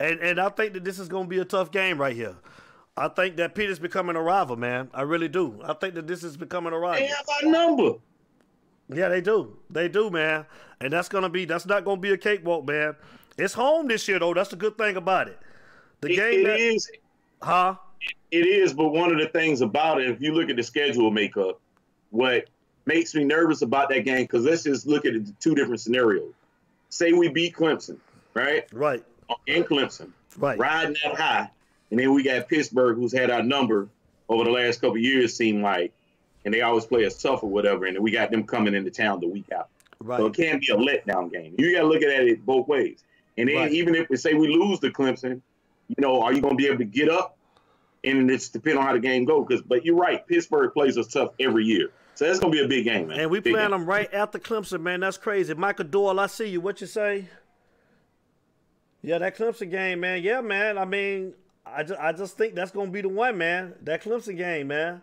and 0.03 0.19
and 0.19 0.39
I 0.39 0.49
think 0.49 0.73
that 0.73 0.83
this 0.83 0.99
is 0.99 1.07
going 1.07 1.25
to 1.25 1.29
be 1.29 1.39
a 1.39 1.45
tough 1.45 1.71
game 1.71 1.97
right 1.99 2.15
here. 2.15 2.35
I 2.97 3.07
think 3.07 3.37
that 3.37 3.55
Pitt 3.55 3.69
is 3.69 3.79
becoming 3.79 4.15
a 4.15 4.21
rival, 4.21 4.57
man. 4.57 4.89
I 4.93 5.03
really 5.03 5.29
do. 5.29 5.59
I 5.63 5.73
think 5.73 5.95
that 5.95 6.07
this 6.07 6.23
is 6.23 6.35
becoming 6.35 6.73
a 6.73 6.77
rival. 6.77 6.99
They 6.99 7.07
have 7.07 7.25
our 7.43 7.49
number. 7.49 7.93
Yeah, 8.89 9.07
they 9.07 9.21
do. 9.21 9.57
They 9.69 9.87
do, 9.87 10.09
man. 10.09 10.45
And 10.81 10.91
that's 10.91 11.07
gonna 11.07 11.29
be 11.29 11.45
that's 11.45 11.65
not 11.65 11.85
gonna 11.85 12.01
be 12.01 12.11
a 12.11 12.17
cakewalk, 12.17 12.65
man. 12.67 12.95
It's 13.37 13.53
home 13.53 13.87
this 13.87 14.07
year 14.07 14.19
though. 14.19 14.33
That's 14.33 14.49
the 14.49 14.55
good 14.57 14.77
thing 14.77 14.97
about 14.97 15.27
it. 15.29 15.39
The 16.01 16.11
It- 16.11 16.15
game 16.15 16.39
it 16.41 16.43
that, 16.45 16.59
is. 16.59 16.91
huh? 17.41 17.75
It 18.31 18.47
is, 18.47 18.73
but 18.73 18.89
one 18.89 19.11
of 19.11 19.19
the 19.19 19.27
things 19.27 19.61
about 19.61 20.01
it, 20.01 20.09
if 20.09 20.19
you 20.21 20.33
look 20.33 20.49
at 20.49 20.55
the 20.55 20.63
schedule 20.63 21.11
makeup, 21.11 21.59
what 22.09 22.49
makes 22.85 23.13
me 23.13 23.23
nervous 23.23 23.61
about 23.61 23.89
that 23.89 24.05
game, 24.05 24.23
because 24.23 24.43
let's 24.43 24.63
just 24.63 24.87
look 24.87 25.05
at 25.05 25.13
the 25.13 25.33
two 25.39 25.53
different 25.53 25.79
scenarios. 25.79 26.33
Say 26.89 27.13
we 27.13 27.29
beat 27.29 27.55
Clemson, 27.55 27.97
right? 28.33 28.65
Right. 28.73 29.03
In 29.47 29.63
Clemson, 29.63 30.11
Right. 30.37 30.57
riding 30.57 30.95
that 31.03 31.15
high, 31.15 31.49
and 31.89 31.99
then 31.99 32.13
we 32.13 32.23
got 32.23 32.47
Pittsburgh, 32.47 32.95
who's 32.97 33.11
had 33.13 33.29
our 33.29 33.43
number 33.43 33.87
over 34.29 34.43
the 34.45 34.51
last 34.51 34.79
couple 34.81 34.95
of 34.97 35.01
years, 35.01 35.35
seem 35.35 35.61
like, 35.61 35.91
and 36.45 36.53
they 36.53 36.61
always 36.61 36.85
play 36.85 37.05
us 37.05 37.21
tough 37.21 37.43
or 37.43 37.49
whatever, 37.49 37.85
and 37.85 37.95
then 37.95 38.03
we 38.03 38.11
got 38.11 38.31
them 38.31 38.43
coming 38.43 38.73
into 38.73 38.89
town 38.91 39.19
the 39.19 39.27
week 39.27 39.45
after. 39.51 39.67
Right. 39.99 40.17
So 40.17 40.25
it 40.27 40.33
can't 40.33 40.61
be 40.61 40.67
a 40.71 40.75
letdown 40.77 41.31
game. 41.31 41.53
You 41.57 41.73
got 41.75 41.81
to 41.81 41.87
look 41.87 42.01
at 42.01 42.09
it 42.09 42.45
both 42.45 42.67
ways. 42.67 43.03
And 43.37 43.47
then 43.49 43.55
Right. 43.55 43.71
even 43.71 43.93
if 43.95 44.09
we 44.09 44.17
say 44.17 44.33
we 44.33 44.47
lose 44.47 44.79
to 44.79 44.89
Clemson, 44.89 45.41
you 45.87 45.95
know, 45.99 46.21
are 46.21 46.33
you 46.33 46.41
going 46.41 46.57
to 46.57 46.57
be 46.57 46.67
able 46.67 46.79
to 46.79 46.85
get 46.85 47.09
up? 47.09 47.37
And 48.03 48.31
it's 48.31 48.49
depending 48.49 48.79
on 48.79 48.85
how 48.87 48.93
the 48.93 48.99
game 48.99 49.25
goes. 49.25 49.45
Because, 49.47 49.61
but 49.61 49.85
you're 49.85 49.95
right, 49.95 50.25
Pittsburgh 50.25 50.73
plays 50.73 50.97
us 50.97 51.07
tough 51.07 51.33
every 51.39 51.65
year, 51.65 51.89
so 52.15 52.25
that's 52.25 52.39
going 52.39 52.51
to 52.51 52.57
be 52.57 52.63
a 52.63 52.67
big 52.67 52.85
game, 52.85 53.09
man. 53.09 53.19
And 53.19 53.29
we 53.29 53.39
Big 53.39 53.53
playing 53.53 53.69
game. 53.69 53.79
them 53.79 53.85
right 53.87 54.11
after 54.11 54.39
Clemson, 54.39 54.81
man. 54.81 55.01
That's 55.01 55.17
crazy. 55.17 55.53
Michael 55.53 55.85
Doyle, 55.85 56.19
I 56.19 56.25
see 56.27 56.47
you. 56.47 56.61
What 56.61 56.81
you 56.81 56.87
say? 56.87 57.27
Yeah, 59.01 59.17
that 59.17 59.37
Clemson 59.37 59.71
game, 59.71 60.01
man. 60.01 60.21
Yeah, 60.21 60.41
man. 60.41 60.77
I 60.77 60.85
mean, 60.85 61.33
I 61.65 61.83
just, 61.83 61.99
I 61.99 62.11
just 62.11 62.37
think 62.37 62.55
that's 62.55 62.71
gonna 62.71 62.91
be 62.91 63.01
the 63.01 63.09
one, 63.09 63.37
man. 63.37 63.75
That 63.81 64.03
Clemson 64.03 64.37
game, 64.37 64.67
man. 64.67 65.01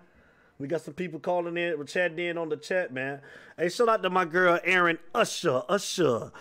We 0.59 0.67
got 0.67 0.81
some 0.81 0.95
people 0.95 1.21
calling 1.21 1.57
in, 1.57 1.79
we're 1.79 1.85
chatting 1.85 2.19
in 2.19 2.37
on 2.37 2.49
the 2.49 2.57
chat, 2.57 2.93
man. 2.93 3.21
Hey, 3.57 3.69
shout 3.69 3.89
out 3.89 4.03
to 4.03 4.11
my 4.11 4.25
girl 4.25 4.59
Aaron 4.65 4.99
Usher, 5.15 5.63
Usher. 5.69 6.33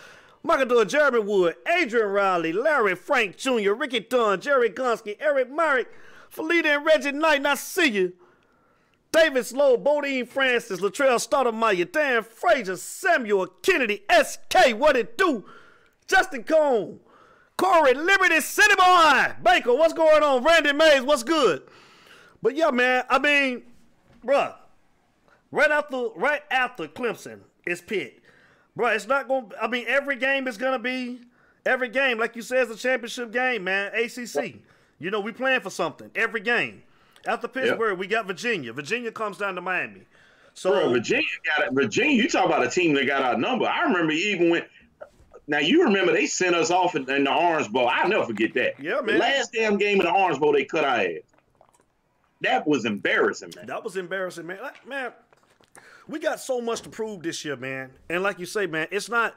Michael 0.42 0.66
Doyle, 0.66 0.86
Jeremy 0.86 1.20
Wood, 1.20 1.56
Adrian 1.68 2.08
Riley, 2.08 2.54
Larry 2.54 2.96
Frank 2.96 3.38
Jr., 3.38 3.74
Ricky 3.74 4.00
Dunn, 4.00 4.40
Jerry 4.40 4.70
Gunsky, 4.70 5.18
Eric 5.20 5.52
Myrick, 5.52 5.88
Felita 6.34 6.78
and 6.78 6.86
Reggie 6.86 7.12
Knight, 7.12 7.38
and 7.38 7.48
I 7.48 7.56
see 7.56 7.90
you. 7.90 8.14
David 9.12 9.46
Slow, 9.46 9.78
Bodine 9.78 10.26
Francis, 10.26 10.80
Latrell 10.80 11.20
Stoudemire, 11.20 11.92
Dan 11.92 12.24
Frazier, 12.24 12.76
Samuel 12.76 13.48
Kennedy, 13.62 14.04
SK, 14.12 14.76
what 14.76 14.96
it 14.96 15.18
do? 15.18 15.46
Justin 16.08 16.44
Cone, 16.44 17.00
Corey, 17.58 17.94
Liberty 17.96 18.40
City 18.40 18.76
Boy, 18.78 19.34
Baker, 19.44 19.74
what's 19.74 19.94
going 19.94 20.22
on? 20.22 20.44
Randy 20.44 20.74
Mays, 20.74 21.02
what's 21.02 21.24
good? 21.24 21.64
But 22.42 22.56
yeah, 22.56 22.70
man, 22.70 23.04
I 23.10 23.18
mean, 23.18 23.64
bruh, 24.24 24.54
right 25.52 25.72
after 25.72 26.10
right 26.16 26.44
after 26.52 26.88
Clemson 26.88 27.40
is 27.66 27.82
Pitt. 27.82 28.22
Bruh, 28.78 28.96
it's 28.96 29.08
not 29.08 29.28
gonna 29.28 29.48
I 29.60 29.68
mean 29.68 29.86
every 29.88 30.18
game 30.18 30.48
is 30.48 30.58
gonna 30.58 30.80
be 30.80 31.22
every 31.66 31.90
game, 31.90 32.20
like 32.20 32.36
you 32.36 32.44
said, 32.44 32.60
is 32.60 32.70
a 32.70 32.76
championship 32.76 33.32
game, 33.32 33.64
man. 33.64 33.92
ACC. 33.94 34.56
You 35.00 35.12
know, 35.12 35.20
we 35.20 35.32
playing 35.32 35.62
for 35.62 35.70
something 35.70 36.12
every 36.16 36.42
game. 36.42 36.84
After 37.26 37.48
Pittsburgh, 37.48 37.98
we 37.98 38.08
got 38.08 38.26
Virginia. 38.26 38.72
Virginia 38.72 39.12
comes 39.12 39.38
down 39.38 39.56
to 39.56 39.62
Miami. 39.62 40.02
So 40.54 40.72
Bro, 40.72 40.90
Virginia 40.90 41.28
got 41.46 41.68
it. 41.68 41.74
Virginia, 41.74 42.16
you 42.16 42.30
talk 42.30 42.46
about 42.46 42.66
a 42.66 42.70
team 42.70 42.94
that 42.96 43.06
got 43.06 43.22
our 43.22 43.38
number. 43.38 43.66
I 43.66 43.82
remember 43.84 44.14
even 44.14 44.50
when. 44.50 44.64
Now 45.48 45.60
you 45.60 45.84
remember 45.84 46.12
they 46.12 46.26
sent 46.26 46.56
us 46.56 46.72
off 46.72 46.96
in, 46.96 47.10
in 47.10 47.24
the 47.24 47.34
Orange 47.34 47.72
Bowl. 47.72 47.88
I'll 47.88 48.10
never 48.10 48.26
forget 48.26 48.54
that. 48.56 48.80
Yeah, 48.82 48.98
The 48.98 49.04
man. 49.04 49.20
last 49.20 49.54
damn 49.54 49.78
game 49.78 50.00
in 50.02 50.06
the 50.06 50.12
Orange 50.12 50.40
Bowl, 50.40 50.52
they 50.54 50.66
cut 50.66 50.84
our 50.84 50.98
ass. 51.00 51.20
That 52.42 52.68
was 52.68 52.86
embarrassing, 52.86 53.54
man. 53.56 53.66
That 53.68 53.84
was 53.84 53.98
embarrassing, 53.98 54.46
man. 54.46 54.60
Like, 54.62 54.86
man, 54.88 55.12
we 56.08 56.20
got 56.20 56.40
so 56.40 56.62
much 56.62 56.82
to 56.82 56.90
prove 56.90 57.24
this 57.24 57.44
year, 57.46 57.56
man. 57.56 57.92
And 58.10 58.22
like 58.22 58.40
you 58.40 58.46
say, 58.46 58.68
man, 58.68 58.88
it's 58.92 59.10
not. 59.10 59.36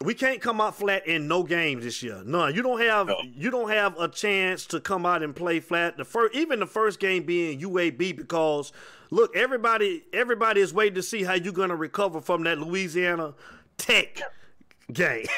We 0.00 0.12
can't 0.14 0.40
come 0.40 0.60
out 0.60 0.74
flat 0.76 1.06
in 1.06 1.28
no 1.28 1.42
games 1.44 1.84
this 1.84 2.02
year. 2.02 2.22
None. 2.24 2.54
You 2.54 2.62
don't 2.62 2.80
have 2.80 3.06
No. 3.08 3.16
you 3.22 3.50
don't 3.50 3.70
have 3.70 3.98
a 3.98 4.08
chance 4.08 4.66
to 4.66 4.80
come 4.80 5.06
out 5.06 5.22
and 5.22 5.34
play 5.36 5.60
flat. 5.60 5.96
The 5.96 6.04
first, 6.04 6.34
even 6.34 6.58
the 6.58 6.66
first 6.66 6.98
game 6.98 7.22
being 7.24 7.60
UAB, 7.60 8.16
because 8.16 8.72
look, 9.10 9.34
everybody 9.36 10.04
everybody 10.12 10.60
is 10.60 10.74
waiting 10.74 10.96
to 10.96 11.02
see 11.02 11.22
how 11.22 11.34
you're 11.34 11.52
gonna 11.52 11.76
recover 11.76 12.20
from 12.20 12.42
that 12.44 12.58
Louisiana 12.58 13.34
Tech 13.76 14.20
game. 14.92 15.26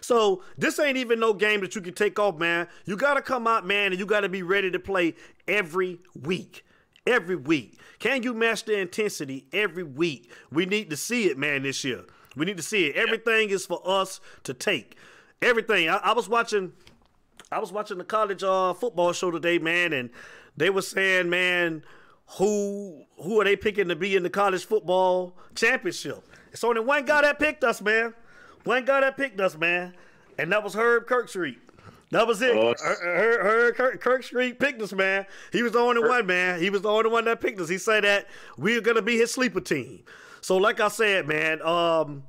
So 0.00 0.42
this 0.58 0.78
ain't 0.78 0.98
even 0.98 1.18
no 1.18 1.32
game 1.32 1.62
that 1.62 1.74
you 1.74 1.80
can 1.80 1.94
take 1.94 2.18
off, 2.18 2.36
man. 2.36 2.68
You 2.84 2.94
gotta 2.94 3.22
come 3.22 3.46
out, 3.46 3.66
man, 3.66 3.90
and 3.90 3.98
you 3.98 4.04
gotta 4.04 4.28
be 4.28 4.42
ready 4.42 4.70
to 4.70 4.78
play 4.78 5.14
every 5.48 5.98
week. 6.14 6.62
Every 7.06 7.36
week. 7.36 7.80
Can 8.00 8.22
you 8.22 8.34
match 8.34 8.64
the 8.64 8.78
intensity 8.78 9.46
every 9.50 9.82
week? 9.82 10.30
We 10.52 10.66
need 10.66 10.90
to 10.90 10.96
see 10.96 11.30
it, 11.30 11.38
man, 11.38 11.62
this 11.62 11.84
year. 11.84 12.02
We 12.36 12.44
need 12.44 12.58
to 12.58 12.62
see 12.62 12.86
it. 12.86 12.96
Everything 12.96 13.48
is 13.48 13.64
for 13.64 13.80
us 13.82 14.20
to 14.42 14.52
take. 14.52 14.98
Everything. 15.40 15.88
I, 15.88 15.96
I 15.96 16.12
was 16.12 16.28
watching 16.28 16.72
I 17.50 17.58
was 17.58 17.72
watching 17.72 17.96
the 17.96 18.04
college 18.04 18.42
uh, 18.42 18.74
football 18.74 19.14
show 19.14 19.30
today, 19.30 19.58
man, 19.58 19.94
and 19.94 20.10
they 20.56 20.68
were 20.68 20.82
saying, 20.82 21.30
man, 21.30 21.82
who 22.36 23.04
who 23.22 23.40
are 23.40 23.44
they 23.44 23.56
picking 23.56 23.88
to 23.88 23.96
be 23.96 24.16
in 24.16 24.22
the 24.22 24.30
college 24.30 24.66
football 24.66 25.38
championship? 25.54 26.22
It's 26.52 26.62
only 26.62 26.80
one 26.82 27.04
guy 27.04 27.22
that 27.22 27.38
picked 27.38 27.64
us, 27.64 27.80
man. 27.80 28.12
One 28.64 28.84
guy 28.84 29.00
that 29.00 29.16
picked 29.16 29.40
us, 29.40 29.56
man, 29.56 29.94
and 30.38 30.50
that 30.52 30.62
was 30.64 30.74
Herb 30.74 31.06
Kirkstreet. 31.06 31.58
That 32.10 32.26
was 32.26 32.40
it. 32.42 32.54
Oh, 32.56 32.74
Her- 32.80 33.42
Her- 33.42 33.74
Herb 33.74 34.00
Kirk, 34.00 34.22
Street 34.22 34.58
picked 34.60 34.80
us, 34.80 34.92
man. 34.92 35.26
He 35.52 35.62
was 35.62 35.72
the 35.72 35.80
only 35.80 36.00
one, 36.06 36.26
man. 36.26 36.60
He 36.60 36.70
was 36.70 36.82
the 36.82 36.88
only 36.88 37.10
one 37.10 37.24
that 37.24 37.40
picked 37.40 37.60
us. 37.60 37.68
He 37.68 37.78
said 37.78 38.04
that 38.04 38.28
we 38.56 38.76
are 38.76 38.80
gonna 38.80 39.02
be 39.02 39.16
his 39.16 39.32
sleeper 39.32 39.60
team. 39.60 40.04
So, 40.40 40.56
like 40.56 40.78
I 40.78 40.88
said, 40.88 41.26
man, 41.26 41.60
um, 41.62 42.22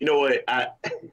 You 0.00 0.06
know 0.08 0.18
what? 0.18 0.42
I, 0.48 0.68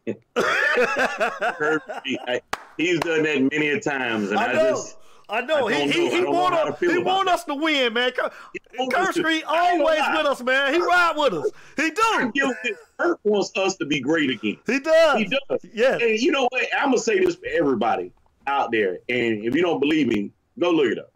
Kirk, 0.36 1.84
I 2.28 2.42
he's 2.78 3.00
done 3.02 3.24
that 3.24 3.50
many 3.52 3.70
a 3.70 3.80
times, 3.80 4.32
and 4.32 4.40
I, 4.40 4.52
I 4.52 4.54
just 4.54 4.98
I 5.32 5.41
know. 5.41 5.67
I 5.70 5.74
he 5.74 5.80
don't 5.80 5.91
he, 5.91 6.10
he 6.17 6.24
want 6.26 6.54
know 6.54 6.62
us. 6.74 6.80
He 6.80 6.98
want 6.98 7.30
us 7.30 7.44
to 7.46 7.56
win, 7.56 7.94
man. 7.94 8.12
Kirk, 8.12 8.34
want 8.78 8.94
us 8.94 9.15
to- 9.15 9.24
Kirkstreet 9.24 9.44
I 9.48 9.72
ain't 9.72 9.80
gonna 9.82 9.84
always 9.84 10.17
with 10.17 10.26
us, 10.28 10.41
man. 10.44 10.74
He 10.74 10.80
ride 10.80 11.13
with 11.15 11.34
us. 11.34 11.50
He 11.78 11.89
do. 11.91 12.56
Kirk 13.00 13.20
wants 13.24 13.52
us 13.56 13.78
to 13.78 13.86
be 13.86 14.00
great 14.02 14.30
again. 14.30 14.58
He 14.67 14.80
does. 14.80 15.17
He 15.17 15.26
does. 15.26 15.65
Yeah. 15.74 15.98
And 15.98 16.20
you 16.20 16.32
know 16.32 16.48
what? 16.52 16.65
I'm 16.78 16.88
gonna 16.89 16.98
say 17.00 17.20
this 17.20 17.36
for 17.36 17.48
everybody 17.48 18.12
out 18.46 18.72
there, 18.72 19.00
and 19.10 19.46
if 19.46 19.56
you 19.56 19.62
don't 19.62 19.80
believe 19.80 20.08
me, 20.08 20.32
go 20.60 20.70
look 20.72 20.91
it 20.91 21.00
up. 21.00 21.12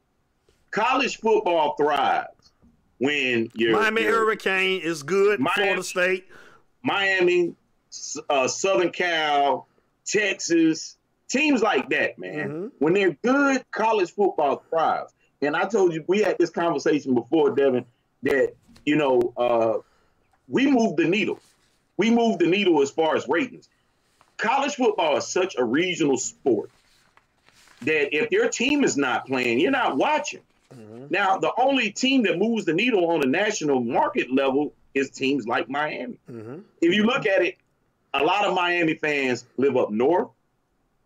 College 0.71 1.17
football 1.19 1.75
thrives 1.75 2.51
when 2.99 3.49
you're 3.54 3.73
Miami 3.73 4.04
Hurricane 4.04 4.82
is 4.82 5.04
good. 5.04 5.39
Miami- 5.39 5.54
Florida 5.56 5.84
State. 5.84 6.25
Miami, 6.84 7.54
uh, 8.30 8.47
Southern 8.47 8.91
Cal, 8.91 9.67
Texas, 10.06 10.94
teams 11.27 11.61
like 11.61 11.89
that, 11.89 12.17
man. 12.17 12.49
Mhm. 12.49 12.71
When 12.79 12.93
they're 12.93 13.17
good, 13.23 13.63
college 13.71 14.11
football 14.13 14.63
thrives. 14.69 15.13
And 15.41 15.55
I 15.55 15.65
told 15.67 15.93
you 15.93 16.03
we 16.07 16.21
had 16.21 16.38
this 16.38 16.49
conversation 16.49 17.13
before, 17.13 17.51
Devin, 17.55 17.85
that 18.23 18.53
you 18.85 18.95
know 18.95 19.33
uh, 19.38 19.79
we 20.47 20.69
moved 20.69 20.97
the 20.97 21.05
needle. 21.07 21.39
We 21.97 22.09
moved 22.11 22.39
the 22.39 22.47
needle 22.47 22.82
as 22.82 22.91
far 22.91 23.15
as 23.15 23.28
ratings. 23.28 23.69
College 24.38 24.76
football 24.76 25.17
is 25.17 25.28
such 25.28 25.55
a 25.57 25.63
regional 25.63 26.17
sport 26.17 26.69
that 27.82 28.15
if 28.15 28.32
your 28.32 28.49
team 28.49 28.84
is 28.84 28.97
not 28.97 29.26
playing, 29.28 29.59
you're 29.59 29.71
not 29.71 29.97
watching. 29.97 30.41
Now, 31.09 31.38
the 31.38 31.53
only 31.57 31.91
team 31.91 32.23
that 32.23 32.38
moves 32.38 32.65
the 32.65 32.73
needle 32.73 33.09
on 33.11 33.21
the 33.21 33.28
national 33.28 33.80
market 33.80 34.30
level 34.34 34.73
is 34.93 35.09
teams 35.09 35.47
like 35.47 35.69
Miami. 35.69 36.17
Mhm. 36.30 36.63
If 36.82 36.93
you 36.93 37.03
look 37.03 37.26
at 37.26 37.43
it, 37.43 37.55
a 38.13 38.23
lot 38.23 38.45
of 38.45 38.53
Miami 38.55 38.95
fans 38.95 39.45
live 39.57 39.78
up 39.78 39.91
north. 39.91 40.30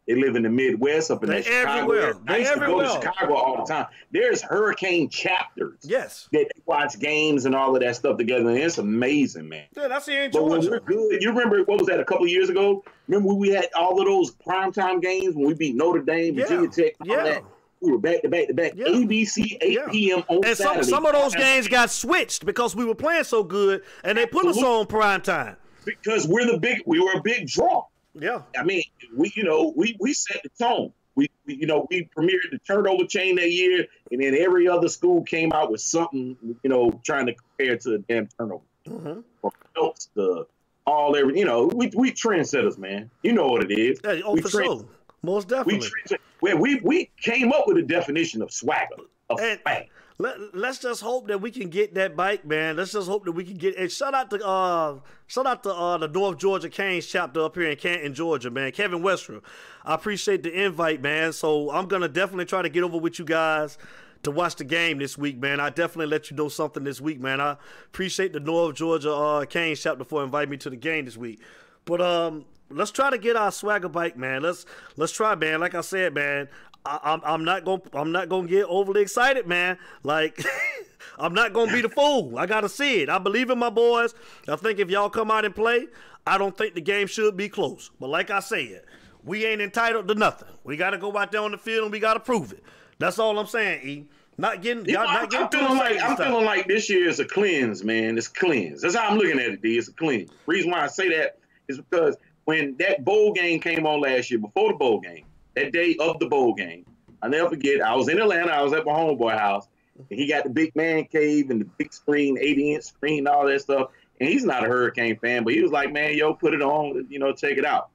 They 0.09 0.15
live 0.15 0.35
in 0.35 0.41
the 0.41 0.49
Midwest, 0.49 1.11
up 1.11 1.23
in 1.23 1.29
They 1.29 1.35
that 1.41 1.45
Chicago. 1.45 1.69
everywhere. 1.93 2.13
They 2.27 2.33
I 2.33 2.37
used 2.37 2.53
to 2.53 2.59
go 2.61 2.81
to 2.81 2.89
Chicago 2.89 3.35
all 3.35 3.63
the 3.63 3.71
time. 3.71 3.85
There's 4.11 4.41
hurricane 4.41 5.07
chapters 5.07 5.77
Yes. 5.83 6.27
that 6.31 6.47
they 6.51 6.61
watch 6.65 6.97
games 6.99 7.45
and 7.45 7.53
all 7.53 7.75
of 7.75 7.81
that 7.83 7.95
stuff 7.95 8.17
together, 8.17 8.49
and 8.49 8.57
it's 8.57 8.79
amazing, 8.79 9.47
man. 9.47 9.65
Yeah, 9.77 9.87
that's 9.87 10.07
in 10.07 10.31
But 10.31 10.45
when 10.45 10.67
we're 10.67 10.79
good, 10.79 11.21
you 11.21 11.29
remember 11.29 11.63
what 11.63 11.77
was 11.77 11.87
that 11.89 11.99
a 11.99 12.03
couple 12.05 12.25
years 12.25 12.49
ago? 12.49 12.83
Remember 13.07 13.27
when 13.27 13.37
we 13.37 13.49
had 13.49 13.67
all 13.77 13.99
of 14.01 14.07
those 14.07 14.31
primetime 14.31 14.99
games 14.99 15.35
when 15.35 15.45
we 15.45 15.53
beat 15.53 15.75
Notre 15.75 16.01
Dame, 16.01 16.33
Yeah. 16.33 16.45
Virginia 16.47 16.69
Tech, 16.69 16.93
all 17.01 17.07
Yeah. 17.07 17.23
that. 17.25 17.43
We 17.81 17.91
were 17.91 17.99
back 17.99 18.23
to 18.23 18.29
back 18.29 18.47
to 18.47 18.53
back. 18.55 18.71
Yeah. 18.75 18.87
ABC, 18.87 19.59
8 19.61 19.73
Yeah. 19.73 19.87
p.m. 19.91 20.23
on 20.27 20.37
And 20.43 20.57
some, 20.57 20.69
Saturday. 20.73 20.87
some 20.89 21.05
of 21.05 21.13
those 21.13 21.35
games 21.35 21.67
got 21.67 21.91
switched 21.91 22.47
because 22.47 22.75
we 22.75 22.83
were 22.83 22.95
playing 22.95 23.25
so 23.25 23.43
good, 23.43 23.83
and 24.03 24.17
they 24.17 24.25
put 24.25 24.47
us 24.47 24.57
on 24.57 24.87
prime 24.87 25.21
time. 25.21 25.55
because 25.85 26.27
we're 26.27 26.45
the 26.51 26.57
big, 26.57 26.81
we 26.87 26.99
were 26.99 27.11
a 27.15 27.21
big 27.21 27.47
draw. 27.47 27.83
Yeah. 28.21 28.41
I 28.57 28.63
mean, 28.63 28.83
we 29.15 29.31
you 29.35 29.43
know 29.43 29.73
we 29.75 29.95
we 29.99 30.13
set 30.13 30.41
the 30.43 30.49
tone. 30.63 30.91
We, 31.15 31.29
we 31.45 31.55
you 31.55 31.67
know 31.67 31.87
we 31.89 32.09
premiered 32.15 32.51
the 32.51 32.59
turnover 32.65 33.05
chain 33.05 33.35
that 33.35 33.51
year, 33.51 33.85
and 34.11 34.21
then 34.21 34.35
every 34.35 34.67
other 34.67 34.87
school 34.87 35.23
came 35.23 35.51
out 35.53 35.71
with 35.71 35.81
something 35.81 36.37
you 36.63 36.69
know 36.69 36.91
trying 37.03 37.25
to 37.27 37.33
compare 37.33 37.77
to 37.77 37.89
the 37.89 37.97
damn 38.07 38.27
turnover. 38.27 38.63
Mhm. 38.87 39.23
From 39.41 39.51
belts 39.75 40.09
to 40.15 40.47
all 40.87 41.15
every 41.15 41.37
you 41.37 41.45
know 41.45 41.65
we 41.67 41.91
we 41.95 42.11
trendsetters, 42.11 42.77
man. 42.77 43.09
You 43.23 43.33
know 43.33 43.47
what 43.47 43.63
it 43.69 43.77
is. 43.77 43.99
Yeah, 44.03 44.21
oh, 44.25 44.33
we 44.33 44.41
for 44.41 44.49
trend- 44.49 44.65
sure. 44.67 44.85
Most 45.21 45.49
We 45.49 45.55
definitely. 45.57 45.89
trend- 46.07 46.21
we 46.41 46.53
we 46.53 46.79
we 46.81 47.09
came 47.21 47.51
up 47.51 47.67
with 47.67 47.77
a 47.77 47.81
definition 47.83 48.41
of 48.41 48.51
swagger 48.51 48.95
of 49.29 49.39
And- 49.41 49.59
swag. 49.61 49.89
Let, 50.21 50.53
let's 50.53 50.79
just 50.79 51.01
hope 51.01 51.29
that 51.29 51.39
we 51.39 51.49
can 51.49 51.69
get 51.69 51.93
that 51.93 52.17
bike, 52.17 52.43
man. 52.45 52.75
Let's 52.75 52.91
just 52.91 53.07
hope 53.07 53.23
that 53.23 53.31
we 53.31 53.45
can 53.45 53.55
get. 53.55 53.77
And 53.77 53.89
shout 53.89 54.13
out 54.13 54.29
to 54.31 54.45
uh, 54.45 54.99
shout 55.27 55.47
out 55.47 55.63
to 55.63 55.73
uh, 55.73 55.97
the 55.97 56.09
North 56.09 56.37
Georgia 56.37 56.69
Canes 56.69 57.05
chapter 57.05 57.41
up 57.41 57.55
here 57.55 57.69
in 57.69 57.77
Canton, 57.77 58.13
Georgia, 58.13 58.51
man. 58.51 58.73
Kevin 58.73 58.99
Westrum, 58.99 59.41
I 59.85 59.95
appreciate 59.95 60.43
the 60.43 60.51
invite, 60.51 61.01
man. 61.01 61.31
So 61.31 61.71
I'm 61.71 61.87
gonna 61.87 62.09
definitely 62.09 62.45
try 62.45 62.61
to 62.61 62.67
get 62.67 62.83
over 62.83 62.97
with 62.97 63.17
you 63.17 63.23
guys 63.23 63.77
to 64.23 64.31
watch 64.31 64.57
the 64.57 64.65
game 64.65 64.99
this 64.99 65.17
week, 65.17 65.37
man. 65.37 65.61
I 65.61 65.69
definitely 65.69 66.07
let 66.07 66.29
you 66.29 66.35
know 66.35 66.49
something 66.49 66.83
this 66.83 66.99
week, 66.99 67.21
man. 67.21 67.39
I 67.39 67.55
appreciate 67.85 68.33
the 68.33 68.41
North 68.41 68.75
Georgia 68.75 69.13
uh, 69.13 69.45
Canes 69.45 69.81
chapter 69.81 70.03
for 70.03 70.21
inviting 70.21 70.49
me 70.49 70.57
to 70.57 70.69
the 70.69 70.75
game 70.75 71.05
this 71.05 71.15
week. 71.15 71.39
But 71.85 72.01
um, 72.01 72.43
let's 72.69 72.91
try 72.91 73.09
to 73.09 73.17
get 73.17 73.35
our 73.35 73.51
swagger 73.53 73.87
bike, 73.89 74.17
man. 74.17 74.41
Let's 74.41 74.65
let's 74.97 75.13
try, 75.13 75.35
man. 75.35 75.59
Like 75.61 75.75
I 75.75 75.81
said, 75.81 76.13
man, 76.13 76.49
I, 76.85 76.99
I'm 77.03 77.21
I'm 77.23 77.43
not 77.43 77.65
gonna 77.65 77.81
I'm 77.93 78.11
not 78.11 78.29
gonna 78.29 78.47
get 78.47 78.65
overly 78.65 79.01
excited, 79.01 79.47
man. 79.47 79.77
Like 80.03 80.43
I'm 81.19 81.33
not 81.33 81.53
gonna 81.53 81.71
be 81.71 81.81
the 81.81 81.89
fool. 81.89 82.37
I 82.37 82.45
gotta 82.45 82.69
see 82.69 83.01
it. 83.01 83.09
I 83.09 83.17
believe 83.17 83.49
in 83.49 83.59
my 83.59 83.69
boys. 83.69 84.13
I 84.47 84.55
think 84.55 84.79
if 84.79 84.89
y'all 84.89 85.09
come 85.09 85.31
out 85.31 85.45
and 85.45 85.55
play, 85.55 85.87
I 86.25 86.37
don't 86.37 86.57
think 86.57 86.75
the 86.75 86.81
game 86.81 87.07
should 87.07 87.35
be 87.35 87.49
close. 87.49 87.91
But 87.99 88.09
like 88.09 88.29
I 88.29 88.39
said, 88.39 88.83
we 89.23 89.45
ain't 89.45 89.61
entitled 89.61 90.07
to 90.07 90.15
nothing. 90.15 90.47
We 90.63 90.77
gotta 90.77 90.97
go 90.97 91.15
out 91.17 91.31
there 91.31 91.41
on 91.41 91.51
the 91.51 91.57
field 91.57 91.83
and 91.83 91.91
we 91.91 91.99
gotta 91.99 92.19
prove 92.19 92.53
it. 92.53 92.63
That's 92.97 93.19
all 93.19 93.37
I'm 93.37 93.47
saying, 93.47 93.87
E. 93.87 94.05
Not 94.37 94.61
getting, 94.61 94.85
You 94.85 94.93
know, 94.93 95.01
y'all 95.01 95.09
I'm, 95.09 95.21
not 95.23 95.29
getting 95.29 95.45
I'm 95.45 95.51
feeling 95.51 95.77
like 95.77 96.01
I'm 96.01 96.15
feeling 96.15 96.45
like 96.45 96.65
this 96.65 96.89
year 96.89 97.09
is 97.09 97.19
a 97.19 97.25
cleanse, 97.25 97.83
man. 97.83 98.17
It's 98.17 98.29
cleanse. 98.29 98.81
That's 98.81 98.95
how 98.95 99.09
I'm 99.09 99.17
looking 99.17 99.37
at 99.37 99.49
it. 99.49 99.61
D. 99.61 99.77
It's 99.77 99.89
a 99.89 99.93
cleanse. 99.93 100.31
Reason 100.45 100.71
why 100.71 100.81
I 100.81 100.87
say 100.87 101.09
that 101.09 101.39
is 101.67 101.77
because 101.77 102.15
when 102.45 102.77
that 102.77 103.03
bowl 103.03 103.33
game 103.33 103.59
came 103.59 103.85
on 103.85 103.99
last 103.99 104.31
year, 104.31 104.39
before 104.39 104.71
the 104.71 104.77
bowl 104.77 105.01
game, 105.01 105.25
that 105.63 105.71
day 105.71 105.95
of 105.99 106.19
the 106.19 106.27
bowl 106.27 106.53
game, 106.53 106.85
I 107.21 107.27
never 107.27 107.49
forget. 107.49 107.81
I 107.81 107.95
was 107.95 108.09
in 108.09 108.19
Atlanta. 108.19 108.51
I 108.51 108.61
was 108.61 108.73
at 108.73 108.85
my 108.85 108.91
homeboy 108.93 109.37
house, 109.37 109.67
and 110.09 110.19
he 110.19 110.27
got 110.27 110.43
the 110.43 110.49
big 110.49 110.75
man 110.75 111.05
cave 111.05 111.49
and 111.49 111.61
the 111.61 111.65
big 111.77 111.93
screen, 111.93 112.37
80 112.39 112.73
inch 112.75 112.83
screen, 112.85 113.19
and 113.19 113.27
all 113.27 113.45
that 113.47 113.61
stuff. 113.61 113.89
And 114.19 114.27
he's 114.29 114.43
not 114.43 114.65
a 114.65 114.67
Hurricane 114.67 115.17
fan, 115.19 115.43
but 115.43 115.53
he 115.53 115.61
was 115.61 115.71
like, 115.71 115.91
"Man, 115.93 116.15
yo, 116.17 116.33
put 116.33 116.53
it 116.53 116.61
on. 116.61 117.07
You 117.09 117.19
know, 117.19 117.31
check 117.33 117.57
it 117.57 117.65
out." 117.65 117.89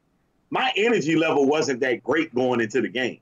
My 0.51 0.73
energy 0.77 1.17
level 1.17 1.47
wasn't 1.47 1.81
that 1.81 2.03
great 2.03 2.35
going 2.35 2.61
into 2.61 2.81
the 2.81 2.89
game. 2.89 3.19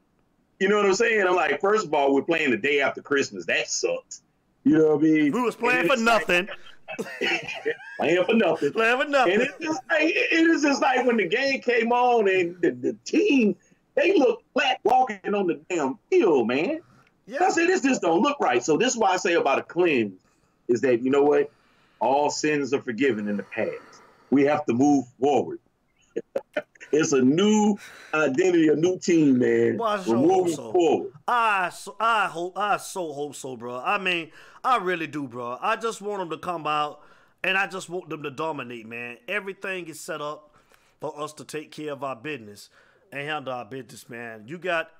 You 0.61 0.69
know 0.69 0.77
what 0.77 0.87
I'm 0.87 0.95
saying? 0.95 1.27
I'm 1.27 1.35
like, 1.35 1.61
first 1.61 1.87
of 1.87 1.95
all, 1.95 2.15
we're 2.15 2.23
playing 2.23 2.51
the 2.53 2.57
day 2.57 2.81
after 2.81 3.01
Christmas. 3.03 3.47
That 3.47 3.69
sucks. 3.69 4.23
You 4.65 4.79
know 4.79 4.89
what 4.97 4.99
I 4.99 5.03
mean? 5.03 5.33
We 5.33 5.41
was 5.41 5.57
playing 5.57 5.87
for 5.87 5.95
it's 5.95 6.03
like- 6.03 6.21
nothing. 6.29 6.49
playing 7.99 8.25
for 8.25 8.35
nothing. 8.35 8.73
Playing 8.73 8.97
for 8.99 9.03
And 9.05 9.13
nothing. 9.13 9.41
it's 9.41 9.59
just 9.61 9.81
like 9.91 10.03
it 10.15 10.33
is 10.51 10.63
just 10.63 10.83
like 10.83 11.07
when 11.07 11.17
the 11.17 11.27
game 11.27 11.61
came 11.61 11.91
on 11.93 12.29
and 12.29 12.61
the, 12.61 12.71
the 12.71 12.97
team 13.05 13.57
they 13.95 14.17
look 14.19 14.43
flat 14.53 14.79
walking 14.85 15.35
on 15.35 15.47
the 15.47 15.61
damn 15.69 15.99
field, 16.11 16.49
man. 16.49 16.81
Yeah. 17.27 17.45
I 17.45 17.51
said 17.51 17.69
this 17.69 17.83
just 17.83 18.03
don't 18.03 18.23
look 18.23 18.39
right. 18.41 18.63
So 18.63 18.77
this 18.77 18.93
is 18.95 18.99
why 18.99 19.11
I 19.11 19.17
say 19.17 19.35
about 19.35 19.59
a 19.59 19.63
cleanse 19.63 20.21
is 20.69 20.81
that 20.81 21.03
you 21.03 21.11
know 21.11 21.23
what? 21.23 21.51
All 22.01 22.31
sins 22.31 22.75
are 22.75 22.83
forgiven 22.83 23.29
in 23.29 23.37
the 23.37 23.43
past. 23.45 24.03
We 24.31 24.43
have 24.45 24.65
to 24.67 24.73
move 24.73 25.05
forward. 25.21 25.61
it's 26.93 27.13
a 27.13 27.23
new 27.23 27.77
identity, 28.13 28.69
a 28.69 28.75
new 28.75 28.99
team, 28.99 29.39
man. 29.39 29.79
Well, 29.79 29.89
I 29.89 30.09
We're 30.09 30.17
moving 30.17 30.45
hope 30.45 30.51
so. 30.51 30.73
forward. 30.73 31.13
I 31.29 31.69
so, 31.69 31.97
I 32.01 32.27
hope 32.27 32.59
I 32.59 32.77
so 32.79 33.13
hope 33.13 33.35
so, 33.35 33.57
bro. 33.57 33.79
I 33.79 33.99
mean, 33.99 34.33
I 34.65 34.79
really 34.79 35.07
do, 35.07 35.29
bro. 35.29 35.59
I 35.61 35.77
just 35.77 36.01
want 36.03 36.21
them 36.21 36.31
to 36.31 36.39
come 36.39 36.67
out, 36.67 37.03
and 37.45 37.57
I 37.57 37.67
just 37.67 37.89
want 37.89 38.09
them 38.09 38.23
to 38.25 38.31
dominate, 38.31 38.87
man. 38.87 39.19
Everything 39.29 39.87
is 39.87 40.01
set 40.01 40.21
up 40.21 40.57
for 41.01 41.19
us 41.21 41.33
to 41.35 41.45
take 41.45 41.71
care 41.71 41.93
of 41.93 42.03
our 42.03 42.17
business 42.17 42.69
and 43.13 43.49
our 43.49 43.65
business, 43.65 44.09
man. 44.09 44.45
You 44.47 44.59
got 44.59 44.91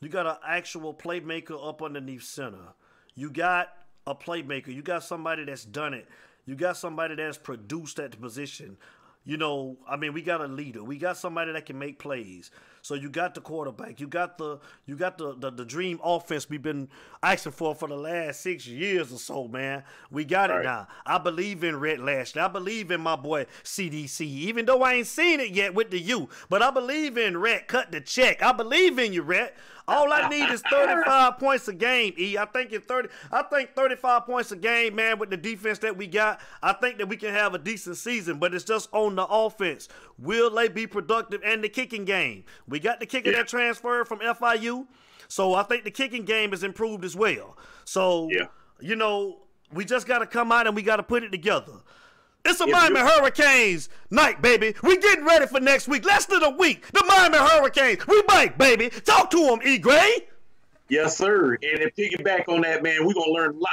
you 0.00 0.08
got 0.08 0.26
an 0.26 0.36
actual 0.46 0.92
playmaker 0.94 1.56
up 1.68 1.82
underneath 1.82 2.22
center. 2.22 2.74
You 3.14 3.30
got 3.30 3.68
a 4.06 4.14
playmaker. 4.14 4.68
You 4.68 4.82
got 4.82 5.02
somebody 5.02 5.44
that's 5.44 5.64
done 5.64 5.94
it. 5.94 6.06
You 6.44 6.54
got 6.54 6.76
somebody 6.76 7.16
that's 7.16 7.38
produced 7.38 7.98
at 7.98 8.12
the 8.12 8.18
position. 8.18 8.76
You 9.24 9.36
know, 9.36 9.78
I 9.88 9.96
mean, 9.96 10.12
we 10.12 10.22
got 10.22 10.40
a 10.40 10.46
leader. 10.46 10.84
We 10.84 10.98
got 10.98 11.16
somebody 11.16 11.52
that 11.52 11.66
can 11.66 11.78
make 11.78 11.98
plays. 11.98 12.50
So 12.86 12.94
you 12.94 13.10
got 13.10 13.34
the 13.34 13.40
quarterback. 13.40 13.98
You 14.00 14.06
got 14.06 14.38
the 14.38 14.60
you 14.86 14.94
got 14.94 15.18
the 15.18 15.34
the, 15.36 15.50
the 15.50 15.64
dream 15.64 15.98
offense 16.04 16.48
we've 16.48 16.62
been 16.62 16.88
asking 17.20 17.50
for 17.50 17.74
for 17.74 17.88
the 17.88 17.96
last 17.96 18.42
six 18.42 18.64
years 18.64 19.12
or 19.12 19.18
so, 19.18 19.48
man. 19.48 19.82
We 20.08 20.24
got 20.24 20.50
it 20.50 20.54
Right. 20.54 20.64
now. 20.64 20.86
I 21.04 21.18
believe 21.18 21.64
in 21.64 21.80
Rhett 21.80 21.98
Lashlee. 21.98 22.42
I 22.42 22.46
believe 22.48 22.92
in 22.92 23.00
my 23.00 23.16
boy 23.16 23.46
CDC. 23.64 24.20
Even 24.20 24.66
though 24.66 24.82
I 24.82 24.94
ain't 24.94 25.08
seen 25.08 25.40
it 25.40 25.50
yet 25.50 25.74
with 25.74 25.90
the 25.90 25.98
U, 25.98 26.28
but 26.48 26.62
I 26.62 26.70
believe 26.70 27.18
in 27.18 27.36
Rhett. 27.38 27.66
Cut 27.66 27.90
the 27.90 28.00
check. 28.00 28.40
I 28.40 28.52
believe 28.52 29.00
in 29.00 29.12
you, 29.12 29.22
Rhett. 29.22 29.56
All 29.88 30.12
I 30.12 30.28
need 30.28 30.50
is 30.50 30.62
35 30.62 31.38
points 31.38 31.68
a 31.68 31.72
game, 31.72 32.12
E. 32.18 32.36
I 32.36 32.44
think 32.46 32.72
in 32.72 32.80
30 32.80 33.08
I 33.30 33.42
think 33.42 33.74
35 33.76 34.26
points 34.26 34.50
a 34.50 34.56
game, 34.56 34.96
man, 34.96 35.18
with 35.18 35.30
the 35.30 35.36
defense 35.36 35.78
that 35.80 35.96
we 35.96 36.08
got. 36.08 36.40
I 36.62 36.72
think 36.72 36.98
that 36.98 37.08
we 37.08 37.16
can 37.16 37.32
have 37.32 37.54
a 37.54 37.58
decent 37.58 37.96
season, 37.96 38.38
but 38.38 38.52
it's 38.52 38.64
just 38.64 38.88
on 38.92 39.14
the 39.14 39.26
offense. 39.26 39.88
Will 40.18 40.50
they 40.50 40.68
be 40.68 40.86
productive 40.88 41.40
and 41.44 41.62
the 41.62 41.68
kicking 41.68 42.04
game? 42.04 42.44
We 42.66 42.80
got 42.80 42.98
the 42.98 43.06
kicker 43.06 43.30
Yeah. 43.30 43.38
that 43.38 43.48
transferred 43.48 44.08
from 44.08 44.20
FIU. 44.20 44.86
So 45.28 45.54
I 45.54 45.62
think 45.62 45.84
the 45.84 45.90
kicking 45.92 46.24
game 46.24 46.50
has 46.50 46.62
improved 46.64 47.04
as 47.04 47.14
well. 47.14 47.56
So 47.84 48.28
Yeah. 48.32 48.46
you 48.80 48.96
know, 48.96 49.42
we 49.72 49.84
just 49.84 50.06
gotta 50.06 50.26
come 50.26 50.50
out 50.50 50.66
and 50.66 50.74
we 50.74 50.82
gotta 50.82 51.02
put 51.04 51.22
it 51.22 51.30
together. 51.30 51.72
It's 52.48 52.60
a 52.60 52.64
If 52.64 52.72
Miami 52.72 53.00
Hurricanes 53.00 53.88
night, 54.10 54.40
baby. 54.40 54.74
We 54.82 54.98
getting 54.98 55.24
ready 55.24 55.46
for 55.46 55.60
next 55.60 55.88
week. 55.88 56.04
Less 56.04 56.26
than 56.26 56.42
a 56.42 56.50
week. 56.50 56.86
The 56.92 57.04
Miami 57.04 57.38
Hurricanes. 57.38 58.06
We 58.06 58.22
back, 58.22 58.56
baby. 58.56 58.90
Talk 58.90 59.30
to 59.30 59.46
them, 59.46 59.60
E. 59.64 59.78
Gray. 59.78 60.26
Yes, 60.88 61.16
sir. 61.16 61.54
And 61.54 61.80
to 61.80 61.90
piggyback 61.90 62.48
on 62.48 62.60
that, 62.62 62.82
man, 62.82 63.04
we're 63.04 63.14
gonna 63.14 63.32
learn 63.32 63.56
a 63.56 63.58
lot. 63.58 63.72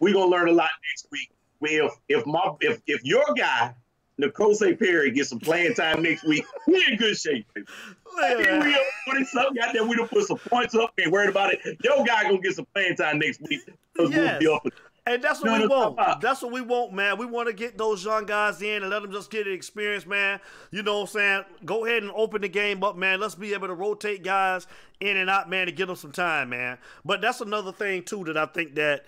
We're 0.00 0.14
gonna 0.14 0.30
learn 0.30 0.48
a 0.48 0.52
lot 0.52 0.70
next 0.90 1.06
week. 1.12 1.30
If 1.62 1.92
if 2.08 2.26
my 2.26 2.52
if 2.60 2.80
if 2.86 3.04
your 3.04 3.24
guy, 3.36 3.74
Nicole 4.18 4.56
Perry, 4.56 5.10
gets 5.10 5.30
some 5.30 5.40
playing 5.40 5.74
time 5.74 6.02
next 6.02 6.24
week, 6.24 6.44
we 6.66 6.84
in 6.90 6.96
good 6.96 7.16
shape. 7.16 7.46
baby. 7.54 8.44
Here 8.44 8.60
we 8.60 8.76
twenty 9.06 9.24
something. 9.26 9.54
Got 9.54 9.72
there, 9.72 9.84
we 9.84 9.96
done 9.96 10.08
put 10.08 10.26
some 10.26 10.38
points 10.38 10.74
up. 10.74 10.92
Ain't 10.98 11.12
worried 11.12 11.30
about 11.30 11.52
it. 11.52 11.60
Your 11.82 12.04
guy 12.04 12.24
gonna 12.24 12.38
get 12.38 12.54
some 12.54 12.66
playing 12.74 12.96
time 12.96 13.18
next 13.18 13.40
week. 13.42 13.60
Yes. 13.66 13.76
We'll 13.96 14.38
be 14.38 14.46
up. 14.48 14.66
And 15.06 15.22
that's 15.22 15.40
what 15.40 15.60
we 15.60 15.66
want. 15.68 16.20
That's 16.20 16.42
what 16.42 16.50
we 16.52 16.60
want, 16.60 16.92
man. 16.92 17.16
We 17.16 17.26
want 17.26 17.46
to 17.46 17.52
get 17.52 17.78
those 17.78 18.04
young 18.04 18.26
guys 18.26 18.60
in 18.60 18.82
and 18.82 18.90
let 18.90 19.02
them 19.02 19.12
just 19.12 19.30
get 19.30 19.44
the 19.44 19.52
experience, 19.52 20.04
man. 20.04 20.40
You 20.72 20.82
know 20.82 20.96
what 20.96 21.02
I'm 21.02 21.06
saying? 21.06 21.44
Go 21.64 21.86
ahead 21.86 22.02
and 22.02 22.10
open 22.12 22.42
the 22.42 22.48
game 22.48 22.82
up, 22.82 22.96
man. 22.96 23.20
Let's 23.20 23.36
be 23.36 23.54
able 23.54 23.68
to 23.68 23.74
rotate 23.74 24.24
guys 24.24 24.66
in 24.98 25.16
and 25.16 25.30
out, 25.30 25.48
man, 25.48 25.66
to 25.66 25.72
give 25.72 25.86
them 25.86 25.96
some 25.96 26.10
time, 26.10 26.48
man. 26.48 26.78
But 27.04 27.20
that's 27.20 27.40
another 27.40 27.70
thing 27.70 28.02
too 28.02 28.24
that 28.24 28.36
I 28.36 28.46
think 28.46 28.74
that 28.74 29.04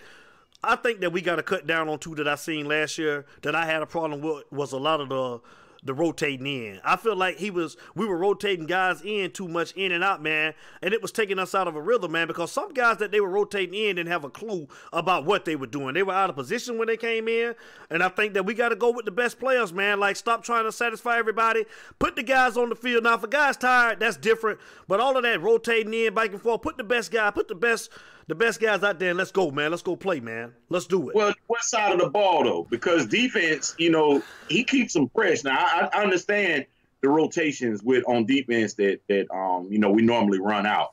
I 0.63 0.77
think 0.77 1.01
that 1.01 1.11
we 1.11 1.21
got 1.21 1.35
to 1.35 1.43
cut 1.43 1.67
down 1.67 1.89
on 1.89 1.99
too 1.99 2.15
that 2.15 2.29
I 2.29 2.35
seen 2.35 2.65
last 2.65 2.97
year 2.97 3.25
that 3.41 3.53
I 3.53 3.65
had 3.65 3.81
a 3.81 3.85
problem 3.85 4.21
with 4.21 4.49
was 4.51 4.71
a 4.71 4.77
lot 4.77 5.01
of 5.01 5.09
the 5.09 5.41
the 5.83 5.93
rotating 5.93 6.45
in. 6.45 6.79
I 6.83 6.95
feel 6.95 7.15
like 7.15 7.37
he 7.37 7.49
was 7.51 7.77
we 7.95 8.05
were 8.05 8.17
rotating 8.17 8.65
guys 8.65 9.01
in 9.01 9.31
too 9.31 9.47
much 9.47 9.71
in 9.73 9.91
and 9.91 10.03
out, 10.03 10.21
man, 10.21 10.53
and 10.81 10.93
it 10.93 11.01
was 11.01 11.11
taking 11.11 11.39
us 11.39 11.55
out 11.55 11.67
of 11.67 11.75
a 11.75 11.81
rhythm, 11.81 12.11
man, 12.11 12.27
because 12.27 12.51
some 12.51 12.73
guys 12.73 12.97
that 12.97 13.11
they 13.11 13.19
were 13.19 13.29
rotating 13.29 13.73
in 13.73 13.95
didn't 13.95 14.11
have 14.11 14.23
a 14.23 14.29
clue 14.29 14.67
about 14.91 15.25
what 15.25 15.45
they 15.45 15.55
were 15.55 15.67
doing. 15.67 15.93
They 15.93 16.03
were 16.03 16.13
out 16.13 16.29
of 16.29 16.35
position 16.35 16.77
when 16.77 16.87
they 16.87 16.97
came 16.97 17.27
in, 17.27 17.55
and 17.89 18.03
I 18.03 18.09
think 18.09 18.33
that 18.33 18.45
we 18.45 18.53
got 18.53 18.69
to 18.69 18.75
go 18.75 18.91
with 18.91 19.05
the 19.05 19.11
best 19.11 19.39
players, 19.39 19.71
man. 19.71 19.99
Like 19.99 20.15
stop 20.15 20.43
trying 20.43 20.65
to 20.65 20.71
satisfy 20.71 21.17
everybody. 21.17 21.65
Put 21.97 22.15
the 22.15 22.23
guys 22.23 22.57
on 22.57 22.69
the 22.69 22.75
field. 22.75 23.03
Now 23.03 23.15
if 23.15 23.23
a 23.23 23.27
guy's 23.27 23.57
tired, 23.57 23.99
that's 23.99 24.17
different, 24.17 24.59
but 24.87 24.99
all 24.99 25.15
of 25.15 25.23
that 25.23 25.41
rotating 25.41 25.93
in 25.93 26.13
back 26.13 26.31
and 26.31 26.41
forth, 26.41 26.61
put 26.61 26.77
the 26.77 26.83
best 26.83 27.11
guy, 27.11 27.31
put 27.31 27.47
the 27.47 27.55
best 27.55 27.89
the 28.29 28.35
best 28.35 28.59
guys 28.61 28.83
out 28.83 28.99
there 28.99 29.13
let's 29.13 29.31
go, 29.31 29.49
man. 29.51 29.71
Let's 29.71 29.81
go 29.83 29.95
play, 29.95 30.19
man. 30.19 30.53
Let's 30.69 30.85
do 30.85 31.09
it. 31.09 31.15
Well, 31.15 31.33
what 31.47 31.61
side 31.63 31.91
of 31.93 31.99
the 31.99 32.09
ball 32.09 32.43
though? 32.43 32.67
Because 32.69 33.07
defense, 33.07 33.75
you 33.77 33.89
know, 33.89 34.21
he 34.47 34.63
keeps 34.63 34.93
them 34.93 35.09
fresh. 35.13 35.43
Now 35.43 35.57
I, 35.59 35.89
I 35.93 36.03
understand 36.03 36.65
the 37.01 37.09
rotations 37.09 37.81
with 37.83 38.03
on 38.07 38.25
defense 38.25 38.75
that 38.75 38.99
that 39.09 39.27
um 39.35 39.67
you 39.71 39.79
know 39.79 39.89
we 39.89 40.01
normally 40.03 40.39
run 40.39 40.65
out, 40.65 40.89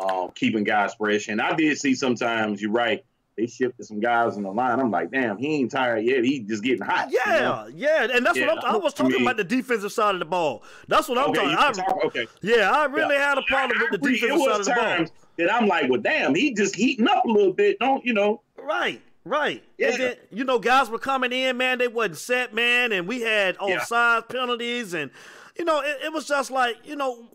um 0.00 0.30
keeping 0.34 0.64
guys 0.64 0.94
fresh. 0.94 1.28
And 1.28 1.40
I 1.40 1.54
did 1.54 1.78
see 1.78 1.94
sometimes 1.94 2.60
you're 2.60 2.70
right. 2.70 3.02
They 3.38 3.46
shifted 3.46 3.84
some 3.84 4.00
guys 4.00 4.36
on 4.38 4.44
the 4.44 4.50
line. 4.50 4.80
I'm 4.80 4.90
like, 4.90 5.10
damn, 5.10 5.36
he 5.36 5.56
ain't 5.56 5.70
tired 5.70 6.04
yet. 6.06 6.24
He 6.24 6.40
just 6.40 6.62
getting 6.62 6.86
hot. 6.86 7.10
you 7.12 7.20
Yeah, 7.26 7.40
know? 7.42 7.66
yeah, 7.74 8.06
and 8.10 8.24
that's 8.24 8.38
Yeah, 8.38 8.46
what 8.46 8.64
I'm, 8.64 8.74
I 8.74 8.76
was 8.78 8.94
I 8.94 8.96
talking 8.96 9.12
mean- 9.12 9.22
about 9.26 9.36
the 9.36 9.44
defensive 9.44 9.92
side 9.92 10.14
of 10.14 10.20
the 10.20 10.24
ball. 10.24 10.62
That's 10.88 11.06
what 11.06 11.18
I'm 11.18 11.28
Okay, 11.30 11.40
talking. 11.40 11.50
you 11.50 11.58
I, 11.58 11.72
talk- 11.72 12.04
okay. 12.06 12.26
yeah, 12.40 12.70
I 12.70 12.86
really 12.86 13.14
Yeah. 13.14 13.28
had 13.28 13.36
a 13.38 13.42
problem 13.42 13.78
with 13.78 13.90
the 14.00 14.08
defensive 14.10 14.40
side 14.40 14.60
of 14.60 14.64
the 14.66 14.72
ball. 14.74 15.06
That 15.38 15.52
I'm 15.52 15.66
like, 15.66 15.90
well, 15.90 16.00
damn, 16.00 16.34
he 16.34 16.54
just 16.54 16.74
heating 16.76 17.08
up 17.08 17.24
a 17.24 17.28
little 17.28 17.52
bit. 17.52 17.78
Don't 17.78 18.04
you 18.04 18.12
know? 18.14 18.42
Right, 18.58 19.00
right. 19.24 19.62
Yeah. 19.78 19.90
And 19.90 20.00
then, 20.02 20.16
you 20.30 20.44
know, 20.44 20.58
guys 20.58 20.88
were 20.90 20.98
coming 20.98 21.32
in, 21.32 21.56
man, 21.56 21.78
they 21.78 21.88
wasn't 21.88 22.18
set, 22.18 22.54
man, 22.54 22.92
and 22.92 23.06
we 23.06 23.20
had 23.20 23.56
Yeah. 23.60 23.76
offside 23.76 24.28
penalties, 24.28 24.94
and, 24.94 25.10
you 25.58 25.64
know, 25.64 25.80
it, 25.80 25.98
it 26.06 26.12
was 26.12 26.26
just 26.26 26.50
like, 26.50 26.76
you 26.84 26.96
know, 26.96 27.28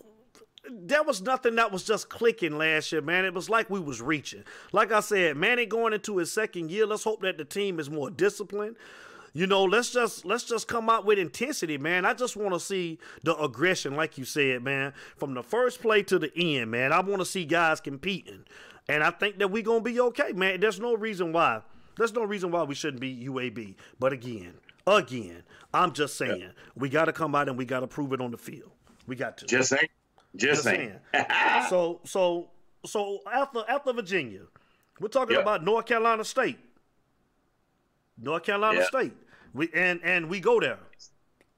there 0.70 1.04
was 1.04 1.22
nothing 1.22 1.56
that 1.56 1.72
was 1.72 1.84
just 1.84 2.10
clicking 2.10 2.58
last 2.58 2.92
year, 2.92 3.02
man. 3.02 3.26
It 3.26 3.34
was 3.34 3.50
like 3.50 3.70
we 3.70 3.80
was 3.80 4.00
reaching. 4.02 4.44
Like 4.72 4.92
I 4.92 5.00
said, 5.00 5.36
Manny 5.36 5.66
going 5.66 5.92
into 5.92 6.18
his 6.18 6.32
second 6.32 6.70
year. 6.70 6.86
Let's 6.86 7.04
hope 7.04 7.22
that 7.24 7.38
the 7.40 7.46
team 7.46 7.80
is 7.80 7.90
more 7.90 8.12
disciplined. 8.12 8.76
You 9.34 9.48
know, 9.48 9.64
let's 9.64 9.92
just 9.92 10.26
let's 10.26 10.44
just 10.44 10.68
come 10.68 10.90
out 10.90 11.06
with 11.06 11.18
intensity, 11.18 11.78
man. 11.78 12.06
I 12.06 12.14
just 12.14 12.36
want 12.36 12.54
to 12.54 12.60
see 12.60 13.00
the 13.24 13.36
aggression, 13.38 13.96
like 13.96 14.18
you 14.18 14.26
said, 14.26 14.62
man, 14.64 14.94
from 15.16 15.34
the 15.34 15.44
first 15.44 15.82
play 15.82 16.04
to 16.04 16.20
the 16.20 16.32
end, 16.36 16.72
man. 16.72 16.92
I 16.92 17.00
want 17.00 17.22
to 17.22 17.26
see 17.26 17.46
guys 17.46 17.80
competing, 17.80 18.44
and 18.90 19.04
I 19.04 19.12
think 19.12 19.40
that 19.40 19.50
we're 19.50 19.64
gonna 19.64 19.82
be 19.82 20.00
okay, 20.02 20.34
man. 20.34 20.60
There's 20.60 20.80
no 20.80 20.96
reason 20.96 21.32
why. 21.32 21.62
There's 21.98 22.14
no 22.14 22.24
reason 22.24 22.52
why 22.52 22.64
we 22.64 22.76
shouldn't 22.76 23.00
be 23.00 23.26
UAB. 23.28 23.76
But 24.00 24.12
again, 24.12 24.54
again, 24.86 25.44
I'm 25.74 25.94
just 25.94 26.18
saying 26.18 26.52
we 26.76 26.90
got 26.90 27.06
to 27.06 27.14
come 27.14 27.34
out 27.36 27.48
and 27.48 27.58
we 27.58 27.64
got 27.66 27.82
to 27.82 27.88
prove 27.88 28.12
it 28.14 28.20
on 28.22 28.32
the 28.32 28.38
field. 28.38 28.72
We 29.08 29.16
got 29.16 29.38
to. 29.38 29.46
Just 29.46 29.70
saying. 29.70 29.88
Just, 30.36 30.64
Just 30.64 30.64
saying. 30.64 31.00
so 31.70 32.02
so 32.06 32.50
so 32.86 33.20
after 33.32 33.64
after 33.68 33.94
Virginia, 33.94 34.42
we're 35.00 35.08
talking 35.10 35.38
about 35.38 35.64
North 35.64 35.86
Carolina 35.86 36.26
State. 36.26 36.60
North 38.18 38.44
Carolina 38.44 38.80
Yeah. 38.80 38.86
State. 38.86 39.14
We 39.54 39.70
and 39.74 40.00
and 40.04 40.30
we 40.30 40.40
go 40.40 40.60
there. 40.60 40.80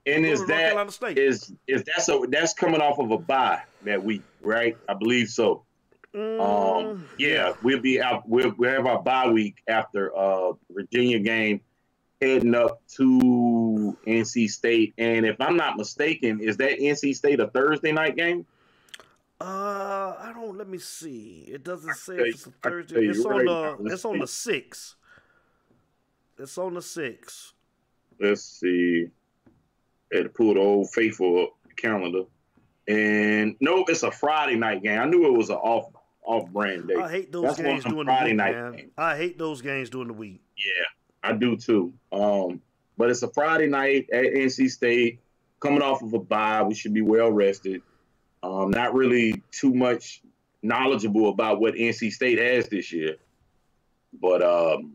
And 0.06 0.26
is 0.26 0.42
to 0.42 0.48
North 0.48 0.60
Carolina 0.60 0.92
that 1.00 1.18
is 1.18 1.54
is 1.68 1.84
that 1.84 2.02
so? 2.02 2.26
That's 2.28 2.54
coming 2.54 2.82
off 2.82 3.00
of 3.00 3.12
a 3.12 3.18
bye 3.18 3.62
that 3.84 4.04
week, 4.04 4.22
right? 4.42 4.76
I 4.90 4.94
believe 4.94 5.30
so. 5.30 5.64
Mm, 6.14 6.40
Um, 6.92 7.08
yeah, 7.18 7.54
we'll 7.64 7.80
be 7.82 8.02
out. 8.02 8.28
We'll, 8.28 8.54
we'll 8.58 8.70
have 8.72 8.86
our 8.86 9.02
bye 9.02 9.30
week 9.30 9.62
after 9.68 10.16
uh 10.16 10.54
Virginia 10.72 11.20
game, 11.20 11.62
heading 12.22 12.54
up 12.54 12.82
to 12.98 13.98
NC 14.06 14.50
State. 14.50 14.94
And 14.98 15.26
if 15.26 15.40
I'm 15.40 15.56
not 15.56 15.78
mistaken, 15.78 16.40
is 16.42 16.58
that 16.58 16.80
NC 16.80 17.16
State 17.16 17.40
a 17.40 17.48
Thursday 17.48 17.92
night 17.92 18.16
game? 18.18 18.46
Uh, 19.42 20.16
I 20.20 20.32
don't. 20.36 20.58
Let 20.58 20.68
me 20.70 20.78
see. 20.78 21.46
It 21.50 21.64
doesn't 21.64 21.96
say 21.96 22.16
if 22.16 22.36
it's 22.36 22.46
a 22.46 22.50
you- 22.50 22.56
Thursday. 22.62 23.08
It's 23.08 23.26
on 23.26 23.32
right 23.32 23.46
the. 23.80 23.86
It's 23.94 24.06
on 24.06 24.20
the 24.20 24.28
see. 24.28 24.52
sixth. 24.52 24.96
It's 26.38 26.58
on 26.58 26.74
the 26.74 26.82
sixth. 26.82 27.54
Let's 28.20 28.44
see. 28.44 29.08
Had 30.12 30.24
to 30.24 30.30
pull 30.30 30.54
the 30.54 30.60
old 30.60 30.92
faithful 30.92 31.50
calendar. 31.76 32.24
And 32.88 33.56
no, 33.60 33.86
it's 33.88 34.04
a 34.04 34.12
Friday 34.12 34.56
night 34.56 34.84
game. 34.84 35.00
I 35.00 35.06
knew 35.06 35.26
it 35.26 35.38
was 35.38 35.50
an 35.50 35.56
off 35.56 35.92
off 36.26 36.50
brand 36.50 36.88
day. 36.88 36.96
I 36.96 37.10
hate 37.10 37.32
those 37.32 37.44
That's 37.44 37.62
games 37.62 37.84
them 37.84 37.94
during 37.94 38.08
the 38.08 38.26
week, 38.26 38.36
night 38.36 38.56
man. 38.56 38.72
games. 38.74 38.92
I 38.98 39.18
hate 39.18 39.38
those 39.38 39.62
games 39.62 39.90
during 39.90 40.08
the 40.08 40.14
week. 40.14 40.42
Yeah, 40.58 41.30
I 41.30 41.34
do 41.34 41.56
too. 41.56 41.94
Um, 42.12 42.62
but 42.98 43.10
it's 43.10 43.24
a 43.24 43.28
Friday 43.30 43.68
night 43.68 44.08
at 44.12 44.26
NC 44.26 44.70
State, 44.70 45.20
coming 45.60 45.82
off 45.82 46.02
of 46.02 46.14
a 46.14 46.20
bye. 46.20 46.64
We 46.64 46.76
should 46.76 46.94
be 46.94 47.02
well 47.02 47.32
rested. 47.32 47.82
Um, 48.42 48.72
not 48.72 48.94
really 48.94 49.42
too 49.52 49.74
much 49.74 50.22
knowledgeable 50.62 51.30
about 51.30 51.60
what 51.60 51.76
NC 51.76 52.12
State 52.12 52.40
has 52.40 52.68
this 52.68 52.92
year, 52.92 53.16
but 54.22 54.42
um, 54.42 54.94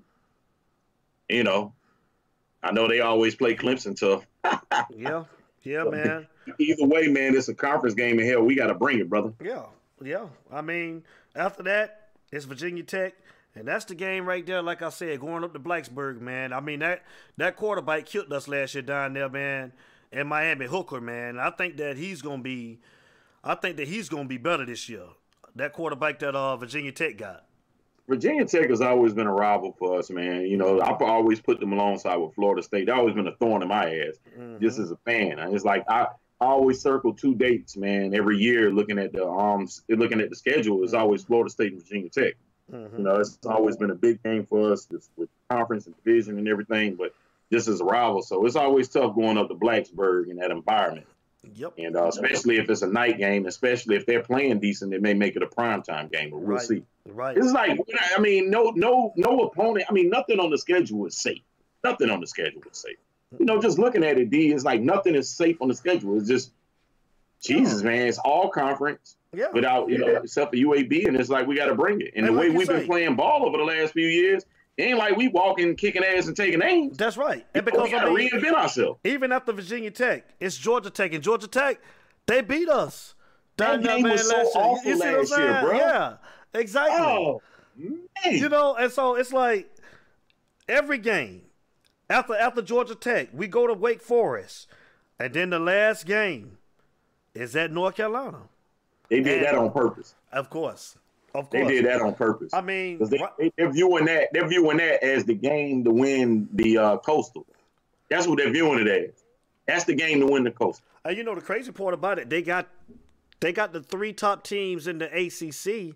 you 1.28 1.44
know, 1.44 1.72
I 2.62 2.72
know 2.72 2.88
they 2.88 3.00
always 3.00 3.34
play 3.34 3.54
Clemson 3.54 3.98
tough. 3.98 4.26
Yeah, 4.96 5.24
yeah, 5.62 5.84
man. 5.84 6.26
Either 6.58 6.86
way, 6.86 7.08
man, 7.08 7.36
it's 7.36 7.48
a 7.48 7.54
conference 7.54 7.94
game, 7.94 8.18
in 8.18 8.26
hell, 8.26 8.42
we 8.42 8.54
got 8.54 8.68
to 8.68 8.74
bring 8.74 8.98
it, 8.98 9.08
brother. 9.08 9.32
Yeah, 9.42 9.64
yeah. 10.02 10.26
I 10.50 10.62
mean, 10.62 11.04
after 11.34 11.62
that, 11.64 12.10
it's 12.32 12.44
Virginia 12.44 12.82
Tech, 12.82 13.14
and 13.54 13.66
that's 13.66 13.84
the 13.84 13.94
game 13.94 14.26
right 14.26 14.44
there. 14.46 14.62
Like 14.62 14.82
I 14.82 14.88
said, 14.90 15.20
going 15.20 15.44
up 15.44 15.52
to 15.52 15.58
Blacksburg, 15.58 16.20
man. 16.20 16.52
I 16.52 16.60
mean 16.60 16.80
that 16.80 17.02
that 17.36 17.56
quarterback 17.56 18.06
killed 18.06 18.32
us 18.32 18.48
last 18.48 18.74
year 18.74 18.82
down 18.82 19.14
there, 19.14 19.28
man. 19.28 19.72
And 20.12 20.28
Miami 20.28 20.66
Hooker, 20.66 21.00
man. 21.00 21.38
I 21.38 21.50
think 21.50 21.76
that 21.78 21.96
he's 21.96 22.22
gonna 22.22 22.42
be, 22.42 22.80
I 23.44 23.54
think 23.54 23.76
that 23.76 23.88
he's 23.88 24.08
gonna 24.08 24.28
be 24.28 24.38
better 24.38 24.64
this 24.64 24.88
year. 24.88 25.04
That 25.54 25.72
quarterback 25.72 26.18
that 26.20 26.34
uh 26.34 26.56
Virginia 26.56 26.92
Tech 26.92 27.16
got. 27.18 27.44
Virginia 28.08 28.44
Tech 28.46 28.70
has 28.70 28.80
always 28.80 29.12
been 29.12 29.26
a 29.26 29.32
rival 29.32 29.72
for 29.78 29.98
us, 29.98 30.08
man. 30.10 30.46
You 30.46 30.56
know, 30.56 30.80
I've 30.80 31.02
always 31.02 31.40
put 31.40 31.60
them 31.60 31.72
alongside 31.72 32.16
with 32.16 32.34
Florida 32.34 32.62
State. 32.62 32.86
They've 32.86 32.94
always 32.96 33.14
been 33.14 33.26
a 33.26 33.34
thorn 33.36 33.62
in 33.62 33.68
my 33.68 33.84
ass, 34.00 34.14
Mhm. 34.38 34.60
just 34.60 34.78
as 34.78 34.90
a 34.90 34.96
fan. 34.96 35.38
And 35.38 35.54
It's 35.54 35.64
like 35.64 35.84
I, 35.88 36.06
I 36.40 36.46
always 36.46 36.80
circle 36.80 37.12
two 37.12 37.34
dates, 37.34 37.76
man, 37.76 38.14
every 38.14 38.38
year 38.38 38.70
looking 38.72 38.98
at 38.98 39.12
the 39.12 39.26
um 39.28 39.68
looking 39.90 40.20
at 40.20 40.30
the 40.30 40.36
schedule. 40.36 40.82
It's 40.84 40.94
always 40.94 41.22
Florida 41.24 41.50
State 41.50 41.72
and 41.72 41.82
Virginia 41.82 42.08
Tech. 42.08 42.34
Mhm. 42.72 42.98
You 42.98 43.04
know, 43.04 43.16
it's 43.16 43.38
always 43.44 43.76
been 43.76 43.90
a 43.90 43.94
big 43.94 44.22
game 44.22 44.44
for 44.46 44.72
us 44.72 44.86
just 44.86 45.10
with 45.16 45.28
conference 45.50 45.86
and 45.86 45.94
division 46.02 46.38
and 46.38 46.48
everything, 46.48 46.94
but 46.94 47.12
just 47.52 47.68
as 47.68 47.80
a 47.80 47.84
rival. 47.84 48.22
So 48.22 48.44
it's 48.46 48.56
always 48.56 48.88
tough 48.88 49.14
going 49.14 49.36
up 49.36 49.48
to 49.48 49.54
Blacksburg 49.54 50.28
in 50.30 50.36
that 50.36 50.50
environment. 50.50 51.06
Yep. 51.54 51.74
And 51.78 51.96
uh, 51.96 52.06
especially 52.08 52.56
if 52.58 52.68
it's 52.68 52.82
a 52.82 52.86
night 52.86 53.16
game, 53.18 53.46
especially 53.46 53.96
if 53.96 54.04
they're 54.06 54.22
playing 54.22 54.58
decent, 54.60 54.92
it 54.92 55.00
may 55.00 55.14
make 55.14 55.34
it 55.36 55.42
a 55.42 55.46
primetime 55.46 56.10
game, 56.12 56.30
but 56.30 56.40
we'll 56.40 56.56
Right. 56.56 56.60
see. 56.60 56.82
Right. 57.12 57.36
It's 57.36 57.52
like 57.52 57.78
I 58.16 58.20
mean, 58.20 58.50
no, 58.50 58.72
no, 58.74 59.12
no 59.16 59.40
opponent. 59.40 59.86
I 59.88 59.92
mean, 59.92 60.08
nothing 60.10 60.40
on 60.40 60.50
the 60.50 60.58
schedule 60.58 61.06
is 61.06 61.16
safe. 61.16 61.42
Nothing 61.84 62.10
on 62.10 62.20
the 62.20 62.26
schedule 62.26 62.62
is 62.70 62.78
safe. 62.78 62.96
You 63.38 63.44
know, 63.44 63.60
just 63.60 63.78
looking 63.78 64.04
at 64.04 64.18
it, 64.18 64.30
D, 64.30 64.52
it's 64.52 64.64
like 64.64 64.80
nothing 64.80 65.14
is 65.14 65.28
safe 65.28 65.60
on 65.60 65.68
the 65.68 65.74
schedule. 65.74 66.18
It's 66.18 66.28
just 66.28 66.52
Jesus, 67.40 67.80
hmm. 67.80 67.88
man. 67.88 68.06
It's 68.06 68.18
all 68.18 68.48
conference 68.48 69.16
Yeah. 69.34 69.50
without 69.52 69.88
you 69.88 69.98
know, 69.98 70.06
except 70.16 70.52
for 70.52 70.56
UAB, 70.56 71.06
and 71.06 71.16
it's 71.16 71.28
like 71.28 71.46
we 71.46 71.54
got 71.56 71.66
to 71.66 71.74
bring 71.74 72.00
it. 72.00 72.12
And, 72.16 72.26
And 72.26 72.34
the 72.34 72.40
way 72.40 72.50
we've 72.50 72.66
say- 72.66 72.78
been 72.78 72.86
playing 72.86 73.16
ball 73.16 73.46
over 73.46 73.56
the 73.58 73.64
last 73.64 73.92
few 73.92 74.06
years, 74.06 74.44
it 74.76 74.84
ain't 74.84 74.98
like 74.98 75.16
we 75.16 75.28
walking, 75.28 75.76
kicking 75.76 76.04
ass, 76.04 76.26
and 76.26 76.36
taking 76.36 76.60
names. 76.60 76.96
That's 76.96 77.16
right. 77.16 77.44
And 77.54 77.64
because 77.64 77.84
we 77.84 77.90
got 77.90 78.04
to 78.04 78.10
reinvent 78.10 78.54
ourselves. 78.54 78.98
even 79.04 79.32
after 79.32 79.52
Virginia 79.52 79.90
Tech, 79.90 80.24
it's 80.40 80.56
Georgia 80.56 80.90
Tech, 80.90 81.12
and 81.12 81.22
Georgia 81.22 81.48
Tech, 81.48 81.80
they 82.26 82.40
beat 82.40 82.68
us. 82.68 83.14
That 83.56 83.82
there, 83.82 83.96
game 83.96 84.04
was 84.04 84.28
so 84.28 84.36
last 84.36 84.54
year. 84.54 84.62
You- 84.64 84.70
awful 84.70 84.90
you 84.90 84.96
see 84.96 85.00
what 85.00 85.08
I'm 85.08 85.18
last 85.18 85.38
year, 85.38 85.60
bro. 85.62 85.76
Yeah, 85.76 86.16
exactly. 86.54 86.96
Oh 87.00 87.42
man, 87.76 87.98
You 88.24 88.48
know, 88.48 88.74
and 88.76 88.90
so 88.90 89.14
it's 89.14 89.32
like 89.32 89.70
every 90.68 90.98
game 90.98 91.42
after 92.10 92.34
after 92.34 92.62
Georgia 92.62 92.94
Tech, 92.94 93.28
we 93.32 93.46
go 93.46 93.66
to 93.66 93.74
Wake 93.74 94.00
Forest, 94.02 94.66
and 95.18 95.32
then 95.34 95.50
the 95.50 95.58
last 95.58 96.06
game 96.06 96.58
is 97.34 97.54
at 97.56 97.70
North 97.72 97.96
Carolina. 97.96 98.38
they 99.08 99.20
did 99.20 99.38
and- 99.38 99.46
that 99.46 99.54
on 99.54 99.70
purpose. 99.72 100.14
Of 100.32 100.50
course, 100.50 100.96
of 101.34 101.48
course. 101.50 101.66
They 101.66 101.66
did 101.66 101.86
that 101.86 102.00
on 102.02 102.14
purpose. 102.14 102.52
I 102.52 102.60
mean, 102.60 102.98
they, 103.04 103.18
right- 103.18 103.30
they, 103.38 103.52
they're 103.56 103.72
viewing 103.72 104.04
that 104.06 104.28
they're 104.32 104.48
viewing 104.48 104.78
that 104.78 105.02
as 105.02 105.24
the 105.24 105.34
game 105.34 105.84
to 105.84 105.90
win 105.90 106.48
the 106.52 106.78
uh, 106.78 106.96
coastal. 106.98 107.46
That's 108.10 108.26
what 108.26 108.38
they're 108.38 108.50
viewing 108.52 108.80
it 108.80 108.88
as. 108.88 109.24
That's 109.66 109.84
the 109.84 109.94
game 109.94 110.20
to 110.20 110.26
win 110.26 110.44
the 110.44 110.50
coastal. 110.50 110.84
And 111.04 111.16
you 111.16 111.24
know 111.24 111.34
the 111.34 111.40
crazy 111.42 111.72
part 111.72 111.94
about 111.94 112.18
it, 112.18 112.28
they 112.30 112.42
got 112.42 112.68
they 113.40 113.52
got 113.52 113.72
the 113.72 113.82
three 113.82 114.12
top 114.12 114.44
teams 114.44 114.86
in 114.86 114.98
the 114.98 115.06
ACC. 115.06 115.94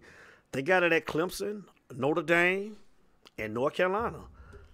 They 0.53 0.63
got 0.63 0.83
it 0.83 0.93
at 0.93 1.07
Clemson, 1.07 1.65
Notre 1.97 2.23
Dame, 2.23 2.77
and 3.39 3.55
North 3.55 3.75
Carolina. 3.75 4.21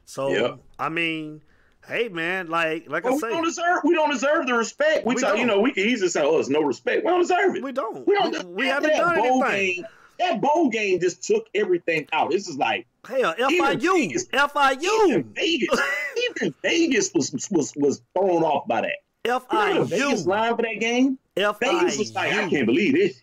So 0.04 0.28
Yeah. 0.28 0.56
I 0.78 0.88
mean, 0.88 1.42
hey 1.86 2.08
man, 2.08 2.48
like 2.48 2.88
like 2.88 3.02
But 3.04 3.10
I 3.10 3.14
we 3.14 3.18
say, 3.20 3.28
don't 3.30 3.44
deserve 3.44 3.80
we 3.84 3.94
don't 3.94 4.10
deserve 4.10 4.46
the 4.46 4.54
respect. 4.54 5.06
We, 5.06 5.14
We 5.14 5.20
tell 5.20 5.36
you 5.36 5.46
know 5.46 5.60
we 5.60 5.72
can 5.72 5.84
easily 5.86 6.08
say, 6.10 6.22
"Oh, 6.22 6.38
it's 6.38 6.48
no 6.48 6.60
respect." 6.62 7.04
We 7.04 7.10
don't 7.10 7.20
deserve 7.20 7.56
it. 7.56 7.62
we 7.62 7.72
don't. 7.72 8.06
We 8.06 8.14
don't. 8.14 8.48
We, 8.48 8.54
we 8.64 8.66
haven't 8.66 8.90
done 8.90 9.16
bowl 9.16 9.44
anything. 9.44 9.82
Game, 9.82 9.86
that 10.18 10.40
bowl 10.40 10.68
game 10.68 10.98
just 10.98 11.22
took 11.22 11.46
everything 11.54 12.08
out. 12.12 12.30
This 12.30 12.48
is 12.48 12.56
like 12.56 12.86
Hell, 13.06 13.34
FIU, 13.38 13.78
Vegas- 13.78 14.26
even 14.32 15.24
Vegas. 15.34 15.80
even 16.30 16.54
Vegas 16.62 17.12
was 17.14 17.30
was 17.50 17.72
was 17.76 18.02
thrown 18.16 18.42
off 18.42 18.66
by 18.66 18.80
that. 18.82 18.96
You 19.24 19.32
know 19.32 19.84
Vegas 19.84 20.22
FIU, 20.22 20.26
line 20.26 20.56
for 20.56 20.62
that 20.62 20.80
game. 20.80 21.18
Vegas 21.36 21.98
was 21.98 22.14
like, 22.14 22.32
I 22.32 22.48
can't 22.48 22.66
believe 22.66 22.94
this. 22.94 23.22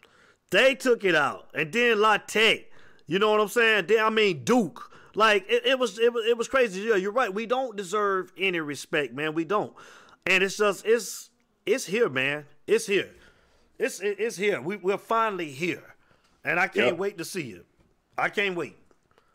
They 0.52 0.76
took 0.76 1.04
it 1.04 1.16
out, 1.16 1.48
and 1.54 1.72
then 1.72 2.00
La 2.00 2.18
Tech. 2.18 2.66
You 3.08 3.20
know 3.20 3.32
what 3.32 3.42
I'm 3.42 3.48
saying? 3.48 3.86
Then 3.88 4.04
I 4.04 4.10
mean 4.10 4.44
Duke. 4.44 4.92
Like 5.16 5.46
it, 5.50 5.66
it 5.66 5.80
was, 5.80 5.98
it 6.00 6.12
was, 6.14 6.26
it 6.26 6.38
was 6.38 6.48
crazy. 6.48 6.82
Yeah, 6.82 6.96
you're 6.96 7.12
right. 7.12 7.34
We 7.34 7.46
don't 7.46 7.76
deserve 7.78 8.32
any 8.38 8.60
respect, 8.60 9.14
man. 9.14 9.34
We 9.34 9.46
don't. 9.46 9.74
And 10.26 10.44
it's 10.44 10.58
just, 10.58 10.86
it's, 10.86 11.30
it's 11.66 11.86
here, 11.86 12.10
man. 12.10 12.46
It's 12.68 12.86
here. 12.86 13.10
It's, 13.80 14.00
it's 14.02 14.36
here. 14.36 14.60
We, 14.62 14.76
we're 14.78 14.98
finally 14.98 15.52
here, 15.52 15.96
and 16.44 16.60
I 16.60 16.68
can't 16.68 16.88
Yep. 16.88 16.98
wait 16.98 17.18
to 17.20 17.26
see 17.26 17.52
it. 17.52 17.66
I 18.18 18.30
can't 18.30 18.56
wait. 18.56 18.76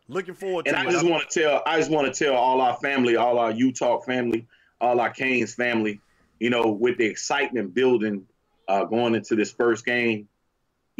Looking 0.08 0.34
forward 0.34 0.64
to 0.66 0.70
And 0.70 0.78
I 0.78 0.88
it. 0.88 0.92
just 0.92 1.06
want 1.06 1.28
to 1.30 1.40
tell, 1.40 1.62
I 1.64 1.78
just 1.78 1.90
want 1.90 2.12
to 2.12 2.24
tell 2.24 2.34
all 2.34 2.60
our 2.60 2.76
family, 2.76 3.16
all 3.16 3.38
our 3.38 3.52
U 3.52 3.72
Talk 3.72 4.04
family, 4.04 4.46
all 4.80 5.00
our 5.00 5.10
Canes 5.10 5.54
family, 5.54 6.00
you 6.40 6.50
know, 6.50 6.68
with 6.72 6.98
the 6.98 7.04
excitement 7.06 7.72
building 7.74 8.26
uh, 8.68 8.84
going 8.84 9.14
into 9.14 9.36
this 9.36 9.50
first 9.52 9.84
game, 9.86 10.28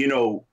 you 0.01 0.09
know, 0.09 0.46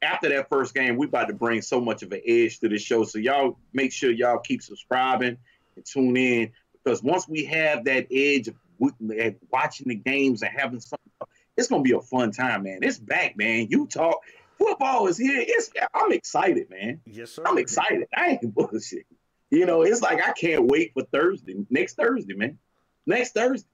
after 0.00 0.28
that 0.28 0.48
first 0.48 0.72
game, 0.72 0.96
we 0.96 1.06
about 1.06 1.26
to 1.26 1.34
bring 1.34 1.60
so 1.60 1.80
much 1.80 2.04
of 2.04 2.12
an 2.12 2.20
edge 2.24 2.60
to 2.60 2.68
the 2.68 2.78
show. 2.78 3.02
So 3.02 3.18
y'all 3.18 3.58
make 3.72 3.92
sure 3.92 4.12
y'all 4.12 4.38
keep 4.38 4.62
subscribing 4.62 5.36
and 5.74 5.84
tune 5.84 6.16
in 6.16 6.52
because 6.84 7.02
once 7.02 7.28
we 7.28 7.44
have 7.46 7.84
that 7.86 8.06
edge 8.12 8.46
of 8.46 8.54
watching 8.78 9.88
the 9.88 9.96
games 9.96 10.42
and 10.42 10.52
having 10.56 10.78
something, 10.78 11.10
it's 11.56 11.66
gonna 11.66 11.82
be 11.82 11.92
a 11.92 12.00
fun 12.00 12.30
time, 12.30 12.62
man. 12.62 12.78
It's 12.82 12.98
back, 12.98 13.36
man. 13.36 13.66
U 13.70 13.88
Talk 13.88 14.20
football 14.56 15.08
is 15.08 15.18
here. 15.18 15.42
It's 15.44 15.68
I'm 15.92 16.12
excited, 16.12 16.70
man. 16.70 17.00
Yes, 17.06 17.32
sir. 17.32 17.42
I'm 17.44 17.58
excited. 17.58 18.06
I 18.16 18.38
ain't 18.40 18.54
bullshit. 18.54 19.06
You 19.50 19.66
know, 19.66 19.82
it's 19.82 20.00
like 20.00 20.22
I 20.22 20.30
can't 20.30 20.66
wait 20.66 20.92
for 20.94 21.02
Thursday, 21.02 21.56
next 21.70 21.94
Thursday, 21.94 22.34
man. 22.34 22.56
Next 23.04 23.34
Thursday. 23.34 23.68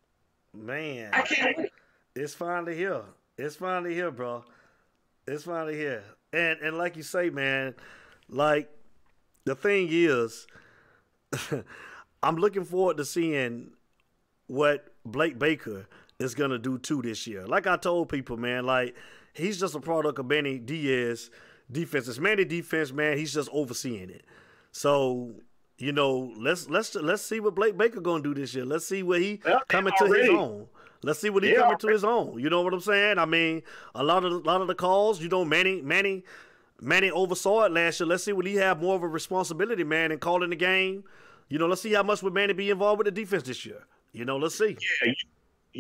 Man, 0.55 1.11
I 1.13 1.21
can't 1.21 1.59
wait. 1.59 1.71
It's 2.15 2.33
finally 2.33 2.77
here. 2.77 3.03
It's 3.37 3.57
finally 3.57 3.95
here, 3.95 4.11
bro. 4.11 4.45
It's 5.27 5.45
finally 5.45 5.77
here. 5.77 6.03
And 6.33 6.59
and 6.61 6.79
like 6.79 6.97
you 6.97 7.03
say, 7.03 7.31
man, 7.31 7.75
like 8.29 8.71
the 9.45 9.55
thing 9.55 9.89
is, 9.91 10.47
I'm 12.23 12.37
looking 12.37 12.65
forward 12.65 12.97
to 12.99 13.05
seeing 13.05 13.73
what 14.47 14.89
Blake 15.05 15.39
Baker 15.39 15.87
is 16.19 16.35
gonna 16.35 16.59
do 16.59 16.79
too 16.79 17.03
this 17.03 17.27
year. 17.27 17.47
Like 17.47 17.67
I 17.67 17.77
told 17.77 18.09
people, 18.09 18.37
man, 18.37 18.65
like 18.65 18.97
he's 19.33 19.61
just 19.61 19.75
a 19.75 19.81
product 19.81 20.19
of 20.19 20.27
Manny 20.27 20.59
Diaz 20.59 21.31
defense. 21.71 22.09
It's 22.09 22.19
Manny 22.19 22.45
defense, 22.45 22.93
man. 22.93 23.17
He's 23.19 23.33
just 23.33 23.49
overseeing 23.53 24.11
it. 24.11 24.25
So 24.73 25.35
you 25.79 25.93
know, 25.93 26.33
let's 26.37 26.69
let's 26.69 26.95
let's 26.95 27.23
see 27.23 27.41
what 27.41 27.55
Blake 27.55 27.77
Baker 27.77 28.01
gonna 28.01 28.23
do 28.23 28.35
this 28.35 28.55
year. 28.55 28.65
Let's 28.65 28.87
see 28.87 29.03
what 29.03 29.21
he 29.21 29.41
Well, 29.45 29.63
coming 29.69 29.93
to 29.99 30.07
his 30.07 30.29
own. 30.29 30.67
Let's 31.05 31.19
see 31.19 31.31
what 31.31 31.43
he 31.43 31.51
Yeah, 31.51 31.63
coming 31.63 31.79
to 31.79 31.89
his 31.89 32.05
own. 32.05 32.39
You 32.39 32.49
know 32.49 32.63
what 32.63 32.73
I'm 32.73 32.81
saying? 32.81 33.19
I 33.19 33.25
mean, 33.25 33.63
a 33.95 34.05
lot 34.05 34.25
of 34.25 34.33
the, 34.33 34.39
lot 34.39 34.61
of 34.61 34.69
the 34.69 34.75
calls, 34.75 35.21
you 35.21 35.29
know, 35.29 35.45
Manny 35.45 35.83
Manny 35.83 36.23
Manny 36.81 37.11
oversaw 37.11 37.65
it 37.65 37.73
last 37.73 38.01
year. 38.01 38.07
Let's 38.07 38.25
see 38.25 38.33
what 38.33 38.47
he 38.47 38.57
have 38.57 38.81
more 38.81 38.97
of 38.97 39.03
a 39.03 39.09
responsibility, 39.09 39.85
man, 39.85 40.13
in 40.13 40.19
calling 40.19 40.51
the 40.51 40.57
game. 40.57 41.05
You 41.49 41.59
know, 41.59 41.67
let's 41.67 41.83
see 41.83 41.93
how 41.93 42.03
much 42.03 42.23
would 42.23 42.35
Manny 42.35 42.53
be 42.53 42.71
involved 42.71 42.99
with 42.99 43.07
the 43.07 43.11
defense 43.13 43.45
this 43.45 43.65
year. 43.65 43.85
You 44.13 44.25
know, 44.25 44.37
let's 44.37 44.57
see. 44.57 44.77
Yeah, 45.03 45.09
you, 45.09 45.15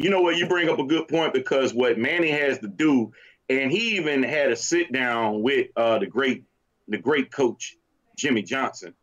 you 0.05 0.11
know 0.11 0.21
what? 0.21 0.37
You 0.37 0.47
bring 0.47 0.69
up 0.69 0.79
a 0.79 0.85
good 0.85 1.09
point 1.09 1.35
because 1.35 1.75
what 1.75 1.99
Manny 1.99 2.31
has 2.31 2.59
to 2.61 2.69
do, 2.69 3.13
and 3.49 3.71
he 3.71 3.97
even 3.97 4.23
had 4.23 4.51
a 4.51 4.57
sit 4.57 4.93
down 4.93 5.43
with 5.43 5.69
uh, 5.77 5.99
the 5.99 6.07
great, 6.07 6.45
the 6.89 6.99
great 6.99 7.31
coach 7.31 7.77
Jimmy 8.17 8.43
Johnson. 8.43 8.95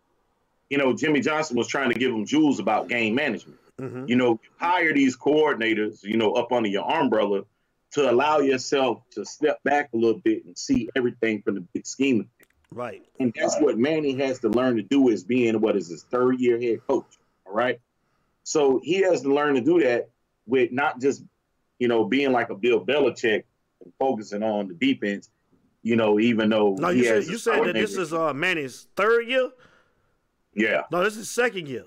You 0.69 0.77
know, 0.77 0.93
Jimmy 0.93 1.19
Johnson 1.21 1.57
was 1.57 1.67
trying 1.67 1.91
to 1.91 1.99
give 1.99 2.11
him 2.11 2.25
jewels 2.25 2.59
about 2.59 2.87
game 2.87 3.15
management. 3.15 3.58
Hmm 3.79 4.05
You 4.07 4.15
know, 4.15 4.31
you 4.43 4.49
hire 4.57 4.93
these 4.93 5.17
coordinators, 5.17 6.03
you 6.03 6.17
know, 6.17 6.33
up 6.33 6.51
under 6.51 6.69
your 6.69 6.89
umbrella 6.89 7.43
to 7.91 8.09
allow 8.11 8.39
yourself 8.39 9.01
to 9.11 9.25
step 9.25 9.61
back 9.63 9.89
a 9.93 9.97
little 9.97 10.19
bit 10.19 10.45
and 10.45 10.57
see 10.57 10.89
everything 10.95 11.41
from 11.41 11.55
the 11.55 11.61
big 11.73 11.87
scheme. 11.87 12.29
Right. 12.71 13.01
And 13.19 13.33
that's 13.35 13.57
what 13.59 13.79
Manny 13.79 14.13
has 14.17 14.39
to 14.41 14.49
learn 14.49 14.75
to 14.75 14.83
do 14.83 15.09
is 15.09 15.23
being 15.23 15.59
what 15.59 15.75
is 15.75 15.87
his 15.89 16.03
third 16.03 16.39
year 16.39 16.59
head 16.61 16.85
coach. 16.87 17.17
All 17.47 17.53
right. 17.53 17.79
So 18.43 18.79
he 18.83 19.01
has 19.01 19.21
to 19.21 19.33
learn 19.33 19.55
to 19.55 19.61
do 19.61 19.81
that 19.81 20.09
with 20.45 20.71
not 20.71 21.01
just, 21.01 21.23
you 21.79 21.87
know, 21.87 22.05
being 22.05 22.31
like 22.31 22.49
a 22.51 22.55
Bill 22.55 22.85
Belichick 22.85 23.43
and 23.83 23.93
focusing 23.97 24.43
on 24.43 24.67
the 24.67 24.73
defense, 24.75 25.29
you 25.81 25.95
know, 25.95 26.19
even 26.19 26.49
though 26.49 26.75
No, 26.77 26.89
you 26.89 27.03
said 27.05 27.25
you 27.25 27.37
said 27.39 27.63
that 27.65 27.73
this 27.73 27.95
is 27.97 28.13
uh 28.13 28.33
Manny's 28.33 28.87
third 28.95 29.27
year. 29.27 29.49
yeah, 30.53 30.83
No, 30.91 31.03
this 31.03 31.17
is 31.17 31.29
second 31.29 31.67
year. 31.67 31.85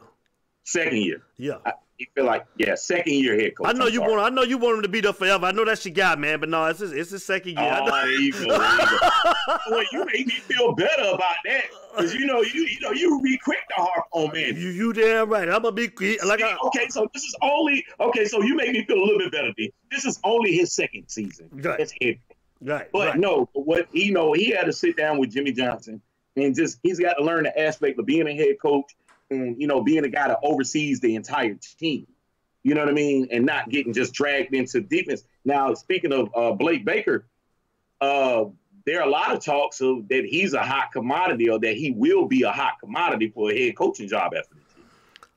Second 0.65 0.99
year. 0.99 1.23
Yeah. 1.37 1.57
I, 1.67 1.73
you 1.99 2.07
feel 2.17 2.25
like 2.25 2.47
yeah, 2.57 2.75
second 2.75 3.13
year 3.15 3.39
head 3.39 3.57
coach. 3.57 3.69
I 3.69 3.73
know 3.75 3.87
I'm 3.87 3.93
you 3.93 4.01
sorry. 4.01 4.13
want. 4.17 4.33
I 4.33 4.35
know 4.35 4.43
you 4.43 4.59
want 4.59 4.77
him 4.79 4.83
to 4.83 4.89
be 4.89 5.01
there 5.01 5.13
forever. 5.13 5.47
I 5.47 5.53
know 5.53 5.65
that's 5.65 5.85
your 5.85 5.95
guy, 5.95 6.17
man. 6.17 6.41
But 6.41 6.49
no, 6.49 6.65
it's 6.67 6.81
his, 6.81 6.91
it's 6.91 7.11
his 7.11 7.25
second 7.25 7.53
year. 7.53 7.79
Oh, 7.81 7.91
there 7.91 8.11
you 8.21 8.33
go. 8.33 8.41
You. 8.41 8.99
Well, 9.71 9.85
you 9.93 10.05
make 10.07 10.27
me 10.27 10.35
feel 10.35 10.73
better 10.75 11.03
about 11.03 11.35
that 11.47 11.65
because 11.95 12.15
you 12.15 12.27
know 12.27 12.41
you 12.43 12.63
you 12.63 12.81
know 12.81 12.91
you 12.93 13.21
be 13.23 13.37
quick 13.39 13.59
to 13.69 13.75
harp 13.77 14.07
on 14.13 14.33
Manny. 14.33 14.59
You 14.59 14.69
you 14.71 14.93
damn 14.93 15.29
right. 15.29 15.49
I'm 15.49 15.63
gonna 15.63 15.73
be 15.73 15.91
like 16.25 16.43
I, 16.43 16.57
okay, 16.67 16.89
so 16.89 17.09
this 17.13 17.23
is 17.23 17.35
only 17.43 17.85
okay. 18.01 18.25
So 18.25 18.43
you 18.43 18.57
make 18.57 18.73
me 18.73 18.85
feel 18.85 18.99
a 18.99 19.05
little 19.05 19.19
bit 19.19 19.33
better. 19.33 19.53
D. 19.57 19.73
This 19.91 20.05
is 20.05 20.19
only 20.25 20.53
his 20.57 20.73
second 20.73 21.05
season 21.09 21.49
Right. 21.53 21.79
as 21.81 21.93
head. 22.01 22.19
right. 22.63 22.89
But 22.93 23.09
right. 23.11 23.19
no, 23.19 23.49
what 23.53 23.89
he 23.93 24.11
know 24.11 24.33
he 24.33 24.51
had 24.51 24.65
to 24.65 24.73
sit 24.73 24.97
down 24.97 25.19
with 25.19 25.31
Jimmy 25.33 25.53
Johnson 25.53 26.01
and 26.37 26.55
just 26.55 26.79
he's 26.83 26.99
got 26.99 27.15
to 27.15 27.25
learn 27.25 27.45
the 27.45 27.59
aspect 27.61 27.99
of 27.99 28.07
being 28.07 28.27
a 28.27 28.35
head 28.35 28.57
coach 28.61 28.91
and 29.33 29.61
you 29.61 29.67
know 29.67 29.83
being 29.83 30.05
a 30.05 30.09
guy 30.09 30.29
that 30.29 30.39
oversees 30.43 31.01
the 31.01 31.15
entire 31.15 31.55
team. 31.79 32.07
You 32.63 32.75
know 32.75 32.83
what 32.83 32.91
I 32.91 32.93
mean, 32.93 33.29
and 33.33 33.45
not 33.45 33.71
getting 33.71 33.93
just 33.93 34.13
dragged 34.13 34.55
into 34.55 34.81
defense. 34.81 35.25
Now, 35.45 35.75
speaking 35.75 36.13
of 36.13 36.31
uh, 36.35 36.53
Blake 36.53 36.85
Baker, 36.85 37.27
uh, 38.01 38.45
there 38.87 39.01
are 39.01 39.07
a 39.07 39.11
lot 39.11 39.33
of 39.33 39.45
talks 39.45 39.81
of 39.81 40.09
that 40.09 40.25
he's 40.25 40.55
a 40.55 40.63
hot 40.63 40.93
commodity 40.93 41.49
or 41.49 41.59
that 41.61 41.77
he 41.77 41.91
will 41.91 42.27
be 42.27 42.43
a 42.43 42.53
hot 42.53 42.75
commodity 42.81 43.29
for 43.29 43.51
a 43.51 43.67
head 43.67 43.77
coaching 43.77 44.09
job 44.09 44.33
after 44.37 44.55
this 44.55 44.77
year. 44.77 44.87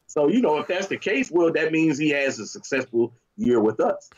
So, 0.07 0.27
you 0.27 0.41
know, 0.41 0.57
if 0.57 0.67
that's 0.67 0.87
the 0.87 0.97
case, 0.97 1.31
well, 1.31 1.51
that 1.53 1.71
means 1.71 1.97
he 1.97 2.09
has 2.09 2.39
a 2.39 2.47
successful 2.47 3.13
year 3.37 3.59
with 3.59 3.79
us. 3.79 4.09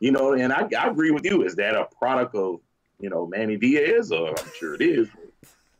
You 0.00 0.12
know, 0.12 0.32
and 0.32 0.52
I, 0.52 0.68
I 0.78 0.88
agree 0.88 1.10
with 1.10 1.24
you. 1.24 1.42
Is 1.42 1.56
that 1.56 1.74
a 1.74 1.86
product 1.98 2.34
of, 2.36 2.60
you 3.00 3.10
know, 3.10 3.26
Manny 3.26 3.56
Diaz? 3.56 4.12
Or 4.12 4.30
I'm 4.30 4.52
sure 4.56 4.74
it 4.74 4.82
is. 4.82 5.08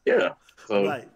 Yeah. 0.05 0.31
So, 0.67 0.87
Right. 0.87 1.09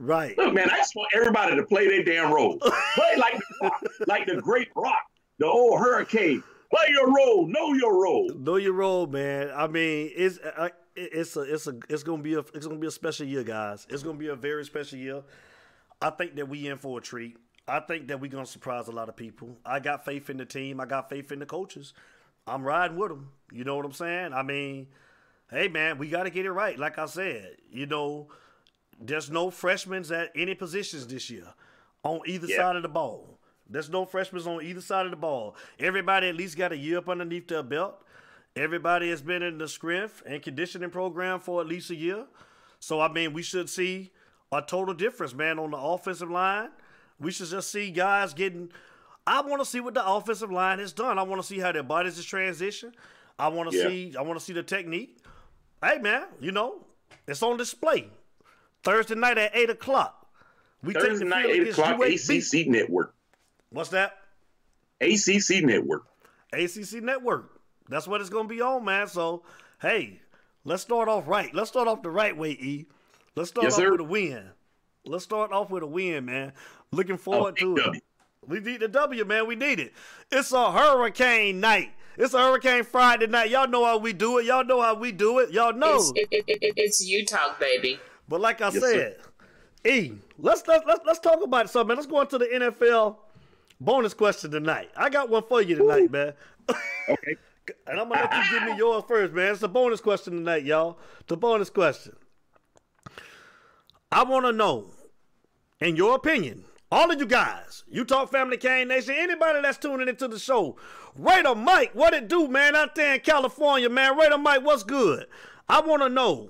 Right. 0.00 0.38
look, 0.38 0.54
man, 0.54 0.70
I 0.70 0.76
just 0.76 0.94
want 0.94 1.08
everybody 1.12 1.56
to 1.56 1.64
play 1.64 1.88
their 1.88 2.04
damn 2.04 2.32
role. 2.32 2.56
Play 2.94 3.16
like 3.18 3.36
the 3.36 3.44
Rock, 3.62 3.82
like 4.06 4.26
the 4.26 4.36
great 4.36 4.68
rock, 4.76 5.10
the 5.38 5.46
old 5.46 5.80
hurricane. 5.80 6.42
Play 6.70 6.86
your 6.90 7.12
role, 7.12 7.48
know 7.48 7.72
your 7.72 8.00
role. 8.00 8.30
Know 8.36 8.56
your 8.56 8.74
role, 8.74 9.08
man. 9.08 9.50
I 9.54 9.66
mean, 9.66 10.12
it's 10.14 10.38
uh, 10.38 10.68
it's 10.94 11.36
a 11.36 11.40
it's 11.40 11.66
a 11.66 11.74
it's 11.88 12.04
gonna 12.04 12.22
be 12.22 12.34
a 12.34 12.40
it's 12.54 12.66
gonna 12.66 12.78
be 12.78 12.86
a 12.86 12.92
special 12.92 13.26
year, 13.26 13.42
guys. 13.42 13.88
It's 13.90 14.04
gonna 14.04 14.18
be 14.18 14.28
a 14.28 14.36
very 14.36 14.64
special 14.64 14.98
year. 14.98 15.22
I 16.00 16.10
think 16.10 16.36
that 16.36 16.48
we 16.48 16.68
in 16.68 16.78
for 16.78 16.98
a 16.98 17.00
treat. 17.00 17.36
I 17.66 17.80
think 17.80 18.06
that 18.08 18.20
we're 18.20 18.30
gonna 18.30 18.46
surprise 18.46 18.86
a 18.86 18.92
lot 18.92 19.08
of 19.08 19.16
people. 19.16 19.56
I 19.66 19.80
got 19.80 20.04
faith 20.04 20.30
in 20.30 20.36
the 20.36 20.44
team. 20.44 20.80
I 20.80 20.86
got 20.86 21.08
faith 21.08 21.32
in 21.32 21.40
the 21.40 21.46
coaches. 21.46 21.92
I'm 22.46 22.62
riding 22.62 22.96
with 22.96 23.10
them. 23.10 23.30
You 23.52 23.64
know 23.64 23.74
what 23.74 23.84
I'm 23.84 23.92
saying? 23.92 24.32
I 24.32 24.44
mean, 24.44 24.86
hey 25.50 25.66
man, 25.66 25.98
we 25.98 26.08
got 26.08 26.22
to 26.22 26.30
get 26.30 26.46
it 26.46 26.52
right. 26.52 26.78
Like 26.78 26.98
I 26.98 27.06
said, 27.06 27.56
you 27.70 27.86
know, 27.86 28.28
there's 29.00 29.30
no 29.30 29.50
freshmen 29.50 30.04
at 30.12 30.30
any 30.34 30.54
positions 30.54 31.06
this 31.06 31.30
year 31.30 31.54
on 32.02 32.20
either 32.26 32.46
Yeah. 32.46 32.56
side 32.56 32.76
of 32.76 32.82
the 32.82 32.88
ball. 32.88 33.38
There's 33.68 33.90
no 33.90 34.04
freshmen 34.06 34.42
on 34.46 34.62
either 34.62 34.80
side 34.80 35.04
of 35.06 35.10
the 35.10 35.16
ball. 35.16 35.54
Everybody 35.78 36.28
at 36.28 36.34
least 36.36 36.56
got 36.56 36.72
a 36.72 36.76
year 36.76 36.98
up 36.98 37.08
underneath 37.08 37.48
their 37.48 37.62
belt. 37.62 38.02
Everybody 38.56 39.10
has 39.10 39.20
been 39.22 39.42
in 39.42 39.58
the 39.58 39.68
strength 39.68 40.22
and 40.26 40.42
conditioning 40.42 40.90
program 40.90 41.38
for 41.38 41.60
at 41.60 41.66
least 41.66 41.90
a 41.90 41.94
year. 41.94 42.26
So 42.80 43.00
I 43.00 43.08
mean, 43.12 43.32
we 43.32 43.42
should 43.42 43.68
see 43.68 44.10
a 44.50 44.62
total 44.62 44.94
difference, 44.94 45.34
man, 45.34 45.58
on 45.58 45.70
the 45.72 45.76
offensive 45.76 46.30
line. 46.30 46.70
We 47.20 47.30
should 47.30 47.48
just 47.48 47.70
see 47.70 47.90
guys 47.90 48.32
getting. 48.32 48.72
I 49.26 49.42
want 49.42 49.60
to 49.60 49.66
see 49.66 49.80
what 49.80 49.92
the 49.94 50.06
offensive 50.06 50.50
line 50.50 50.78
has 50.78 50.92
done. 50.92 51.18
I 51.18 51.22
want 51.22 51.42
to 51.42 51.46
see 51.46 51.58
how 51.58 51.70
their 51.72 51.82
bodies 51.82 52.16
is 52.18 52.24
transition. 52.24 52.94
I 53.38 53.48
want 53.48 53.70
to 53.70 53.76
Yeah. 53.76 53.88
see. 53.88 54.16
I 54.18 54.22
want 54.22 54.38
to 54.38 54.44
see 54.44 54.54
the 54.54 54.62
technique. 54.62 55.18
Hey, 55.82 55.98
man, 55.98 56.24
you 56.40 56.50
know, 56.50 56.86
it's 57.26 57.42
on 57.42 57.58
display 57.58 58.10
Thursday 58.88 59.14
night 59.14 59.38
at 59.38 59.54
eight 59.54 59.70
o'clock. 59.70 60.26
We 60.82 60.94
take 60.94 61.02
Thursday 61.02 61.24
the 61.24 61.30
night, 61.30 61.46
field 61.46 61.56
8 61.56 61.60
against 61.60 61.78
o'clock, 61.78 62.00
UAB. 62.00 62.62
ACC 62.62 62.68
Network. 62.68 63.14
What's 63.70 63.90
that? 63.90 64.18
ACC 65.00 65.64
Network. 65.64 66.06
ACC 66.52 67.02
Network. 67.02 67.60
That's 67.88 68.06
what 68.06 68.20
it's 68.20 68.30
gonna 68.30 68.48
be 68.48 68.60
on, 68.60 68.84
man. 68.84 69.08
So, 69.08 69.42
hey, 69.80 70.20
let's 70.64 70.82
start 70.82 71.08
off 71.08 71.26
right. 71.26 71.52
Let's 71.54 71.70
start 71.70 71.88
off 71.88 72.02
the 72.02 72.10
right 72.10 72.36
way, 72.36 72.50
E. 72.50 72.86
Let's 73.34 73.50
start 73.50 73.64
Yes, 73.64 73.74
off 73.74 73.80
sir. 73.80 73.92
with 73.92 74.00
a 74.00 74.04
win. 74.04 74.50
Let's 75.04 75.24
start 75.24 75.52
off 75.52 75.70
with 75.70 75.82
a 75.82 75.86
win, 75.86 76.26
man. 76.26 76.52
Looking 76.92 77.14
oh, 77.14 77.18
forward 77.18 77.54
big 77.54 77.64
to 77.64 77.76
W. 77.76 77.92
it. 77.98 78.04
We 78.46 78.60
need 78.60 78.80
the 78.80 78.88
W, 78.88 79.24
man. 79.24 79.46
We 79.46 79.56
need 79.56 79.80
it. 79.80 79.92
It's 80.30 80.52
a 80.52 80.72
hurricane 80.72 81.60
night. 81.60 81.90
It's 82.16 82.34
a 82.34 82.38
hurricane 82.38 82.84
Friday 82.84 83.26
night. 83.26 83.50
Y'all 83.50 83.68
know 83.68 83.84
how 83.84 83.98
we 83.98 84.12
do 84.12 84.38
it. 84.38 84.46
Y'all 84.46 84.64
know 84.64 84.82
how 84.82 84.94
we 84.94 85.12
do 85.12 85.38
it. 85.38 85.50
Y'all 85.50 85.72
know. 85.72 85.96
It's, 85.96 86.12
it, 86.16 86.28
it, 86.30 86.44
it, 86.48 86.72
it's 86.76 87.06
U 87.06 87.24
Talk, 87.24 87.60
baby. 87.60 88.00
But 88.28 88.40
like 88.40 88.60
I 88.60 88.70
Yes, 88.70 88.80
said, 88.80 89.16
E, 89.86 90.12
let's 90.38 90.66
let's 90.66 90.84
let's 90.86 91.00
let's 91.06 91.18
talk 91.18 91.42
about 91.42 91.66
it. 91.66 91.68
So, 91.70 91.82
man, 91.84 91.96
let's 91.96 92.06
go 92.06 92.20
into 92.20 92.38
the 92.38 92.46
NFL 92.46 93.16
bonus 93.80 94.14
question 94.14 94.50
tonight. 94.50 94.90
I 94.96 95.08
got 95.08 95.28
one 95.30 95.42
for 95.48 95.62
you 95.62 95.76
tonight, 95.76 96.10
man. 96.10 96.34
Okay. 97.08 97.36
And 97.86 98.00
I'm 98.00 98.08
gonna 98.08 98.22
let 98.22 98.34
you 98.46 98.50
give 98.60 98.62
me 98.70 98.76
yours 98.78 99.04
first, 99.06 99.34
man. 99.34 99.52
It's 99.52 99.62
a 99.62 99.68
bonus 99.68 100.00
question 100.00 100.32
tonight, 100.32 100.64
y'all. 100.64 100.98
The 101.26 101.36
bonus 101.36 101.68
question. 101.68 102.16
I 104.10 104.24
want 104.24 104.46
to 104.46 104.52
know, 104.52 104.86
in 105.80 105.94
your 105.94 106.14
opinion, 106.14 106.64
all 106.90 107.10
of 107.10 107.20
you 107.20 107.26
guys, 107.26 107.84
U 107.88 108.06
Talk 108.06 108.30
Family 108.30 108.56
Cane 108.56 108.88
Nation, 108.88 109.14
anybody 109.18 109.60
that's 109.60 109.76
tuning 109.76 110.08
into 110.08 110.28
the 110.28 110.38
show, 110.38 110.76
Raider 111.14 111.54
Mike, 111.54 111.90
what 111.92 112.14
it 112.14 112.28
do, 112.28 112.48
man, 112.48 112.74
out 112.74 112.94
there 112.94 113.16
in 113.16 113.20
California, 113.20 113.90
man? 113.90 114.16
Raider 114.16 114.38
Mike, 114.38 114.64
what's 114.64 114.82
good? 114.82 115.26
I 115.68 115.82
want 115.82 116.00
to 116.02 116.08
know 116.08 116.48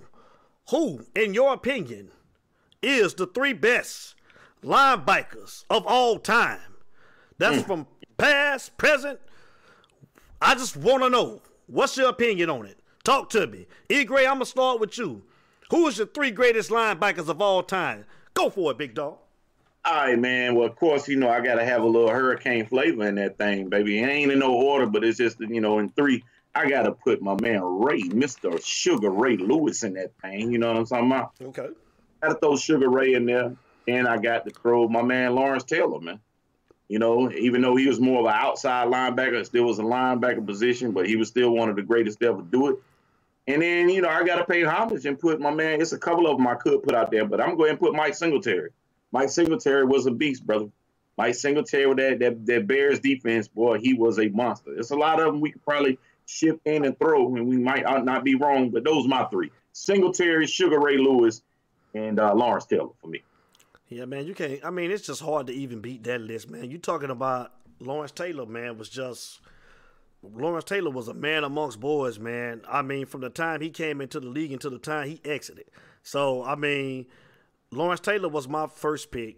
who, 0.70 1.06
in 1.14 1.34
your 1.34 1.52
opinion, 1.52 2.10
is 2.82 3.14
the 3.14 3.26
three 3.26 3.52
best 3.52 4.14
linebackers 4.62 5.64
of 5.70 5.86
all 5.86 6.18
time. 6.18 6.60
That's 7.38 7.62
hmm. 7.62 7.66
from 7.66 7.86
past, 8.16 8.76
present, 8.76 9.20
I 10.40 10.54
just 10.54 10.76
want 10.76 11.02
to 11.02 11.10
know 11.10 11.42
what's 11.66 11.96
your 11.96 12.10
opinion 12.10 12.50
on 12.50 12.66
it. 12.66 12.78
Talk 13.04 13.30
to 13.30 13.46
me. 13.46 13.66
E. 13.88 14.04
Gray, 14.04 14.26
I'm 14.26 14.34
gonna 14.34 14.46
start 14.46 14.80
with 14.80 14.96
you. 14.98 15.22
Who 15.70 15.86
is 15.88 15.98
your 15.98 16.06
three 16.06 16.30
greatest 16.30 16.70
linebackers 16.70 17.28
of 17.28 17.40
all 17.40 17.62
time? 17.62 18.04
Go 18.34 18.50
for 18.50 18.70
it, 18.70 18.78
big 18.78 18.94
dog. 18.94 19.18
All 19.84 19.94
right, 19.94 20.18
man. 20.18 20.54
Well, 20.54 20.66
of 20.66 20.76
course, 20.76 21.08
you 21.08 21.16
know 21.16 21.30
I 21.30 21.40
gotta 21.40 21.64
have 21.64 21.82
a 21.82 21.86
little 21.86 22.10
hurricane 22.10 22.66
flavor 22.66 23.06
in 23.06 23.14
that 23.16 23.38
thing, 23.38 23.68
baby. 23.68 23.98
It 23.98 24.06
ain't 24.06 24.32
in 24.32 24.38
no 24.40 24.52
order, 24.52 24.86
but 24.86 25.04
it's 25.04 25.18
just 25.18 25.40
you 25.40 25.60
know 25.60 25.78
in 25.78 25.88
three. 25.90 26.22
I 26.54 26.68
gotta 26.68 26.92
put 26.92 27.22
my 27.22 27.36
man 27.40 27.62
Ray, 27.62 28.02
Mister 28.02 28.58
Sugar 28.60 29.10
Ray 29.10 29.36
Lewis, 29.36 29.82
in 29.82 29.94
that 29.94 30.12
thing. 30.20 30.52
You 30.52 30.58
know 30.58 30.68
what 30.68 30.76
I'm 30.78 30.86
talking 30.86 31.06
about? 31.06 31.32
Okay. 31.40 31.68
Gotta 32.20 32.34
throw 32.34 32.56
Sugar 32.56 32.88
Ray 32.88 33.14
in 33.14 33.26
there, 33.26 33.54
and 33.86 34.08
I 34.08 34.18
got 34.18 34.44
to 34.44 34.50
throw 34.50 34.88
my 34.88 35.02
man 35.02 35.34
Lawrence 35.34 35.64
Taylor, 35.64 36.00
man. 36.00 36.20
You 36.88 36.98
know, 36.98 37.30
even 37.30 37.60
though 37.60 37.76
he 37.76 37.86
was 37.86 38.00
more 38.00 38.20
of 38.20 38.26
an 38.26 38.32
outside 38.34 38.88
linebacker, 38.88 39.34
it 39.34 39.46
still 39.46 39.64
was 39.64 39.78
a 39.78 39.82
linebacker 39.82 40.44
position, 40.46 40.92
but 40.92 41.06
he 41.06 41.16
was 41.16 41.28
still 41.28 41.50
one 41.50 41.68
of 41.68 41.76
the 41.76 41.82
greatest 41.82 42.18
to 42.20 42.28
ever 42.28 42.42
do 42.42 42.68
it. 42.68 42.76
And 43.46 43.60
then, 43.60 43.90
you 43.90 44.00
know, 44.00 44.08
I 44.08 44.24
got 44.24 44.36
to 44.36 44.44
pay 44.44 44.62
homage 44.62 45.04
and 45.04 45.18
put 45.18 45.38
my 45.38 45.50
man, 45.50 45.80
it's 45.80 45.92
a 45.92 45.98
couple 45.98 46.26
of 46.26 46.38
them 46.38 46.46
I 46.46 46.54
could 46.54 46.82
put 46.82 46.94
out 46.94 47.10
there, 47.10 47.26
but 47.26 47.40
I'm 47.40 47.56
going 47.56 47.72
to 47.72 47.76
put 47.76 47.94
Mike 47.94 48.14
Singletary. 48.14 48.70
Mike 49.12 49.28
Singletary 49.28 49.84
was 49.84 50.06
a 50.06 50.10
beast, 50.10 50.46
brother. 50.46 50.70
Mike 51.18 51.34
Singletary 51.34 51.86
with 51.86 51.98
that, 51.98 52.18
that, 52.20 52.46
that 52.46 52.66
Bears 52.66 53.00
defense, 53.00 53.48
boy, 53.48 53.78
he 53.78 53.92
was 53.92 54.18
a 54.18 54.28
monster. 54.28 54.72
There's 54.74 54.90
a 54.90 54.96
lot 54.96 55.20
of 55.20 55.26
them 55.26 55.40
we 55.40 55.52
could 55.52 55.64
probably 55.64 55.98
shift 56.28 56.60
in 56.66 56.84
and 56.84 56.98
throw, 56.98 57.34
and 57.34 57.48
we 57.48 57.56
might 57.56 57.84
not 58.04 58.22
be 58.22 58.34
wrong, 58.34 58.70
but 58.70 58.84
those 58.84 59.06
my 59.06 59.24
three. 59.24 59.50
Singletary, 59.72 60.46
Sugar 60.46 60.78
Ray 60.78 60.98
Lewis, 60.98 61.42
and 61.94 62.20
uh, 62.20 62.34
Lawrence 62.34 62.66
Taylor 62.66 62.90
for 63.00 63.08
me. 63.08 63.22
Yeah, 63.88 64.04
man, 64.04 64.26
you 64.26 64.34
can't. 64.34 64.62
I 64.64 64.70
mean, 64.70 64.90
it's 64.90 65.06
just 65.06 65.22
hard 65.22 65.46
to 65.46 65.52
even 65.52 65.80
beat 65.80 66.04
that 66.04 66.20
list, 66.20 66.50
man. 66.50 66.70
You 66.70 66.78
talking 66.78 67.10
about 67.10 67.52
Lawrence 67.80 68.12
Taylor, 68.12 68.44
man, 68.44 68.76
was 68.76 68.90
just 68.90 69.40
Lawrence 70.22 70.64
Taylor 70.64 70.90
was 70.90 71.08
a 71.08 71.14
man 71.14 71.44
amongst 71.44 71.80
boys, 71.80 72.18
man. 72.18 72.60
I 72.68 72.82
mean, 72.82 73.06
from 73.06 73.22
the 73.22 73.30
time 73.30 73.62
he 73.62 73.70
came 73.70 74.00
into 74.02 74.20
the 74.20 74.28
league 74.28 74.52
until 74.52 74.70
the 74.70 74.78
time 74.78 75.08
he 75.08 75.20
exited. 75.24 75.66
So, 76.02 76.44
I 76.44 76.56
mean, 76.56 77.06
Lawrence 77.70 78.00
Taylor 78.00 78.28
was 78.28 78.46
my 78.46 78.66
first 78.66 79.10
pick. 79.10 79.36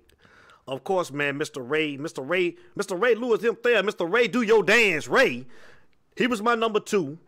Of 0.66 0.84
course, 0.84 1.10
man, 1.10 1.38
Mr. 1.38 1.68
Ray, 1.68 1.96
Mr. 1.96 2.26
Ray, 2.26 2.56
Mr. 2.76 3.00
Ray 3.00 3.14
Lewis, 3.14 3.42
him 3.42 3.56
there, 3.62 3.82
Mr. 3.82 4.10
Ray, 4.10 4.28
do 4.28 4.42
your 4.42 4.62
dance, 4.62 5.08
Ray. 5.08 5.46
He 6.20 6.26
was 6.26 6.42
my 6.42 6.54
number 6.54 6.80
two. 6.80 7.18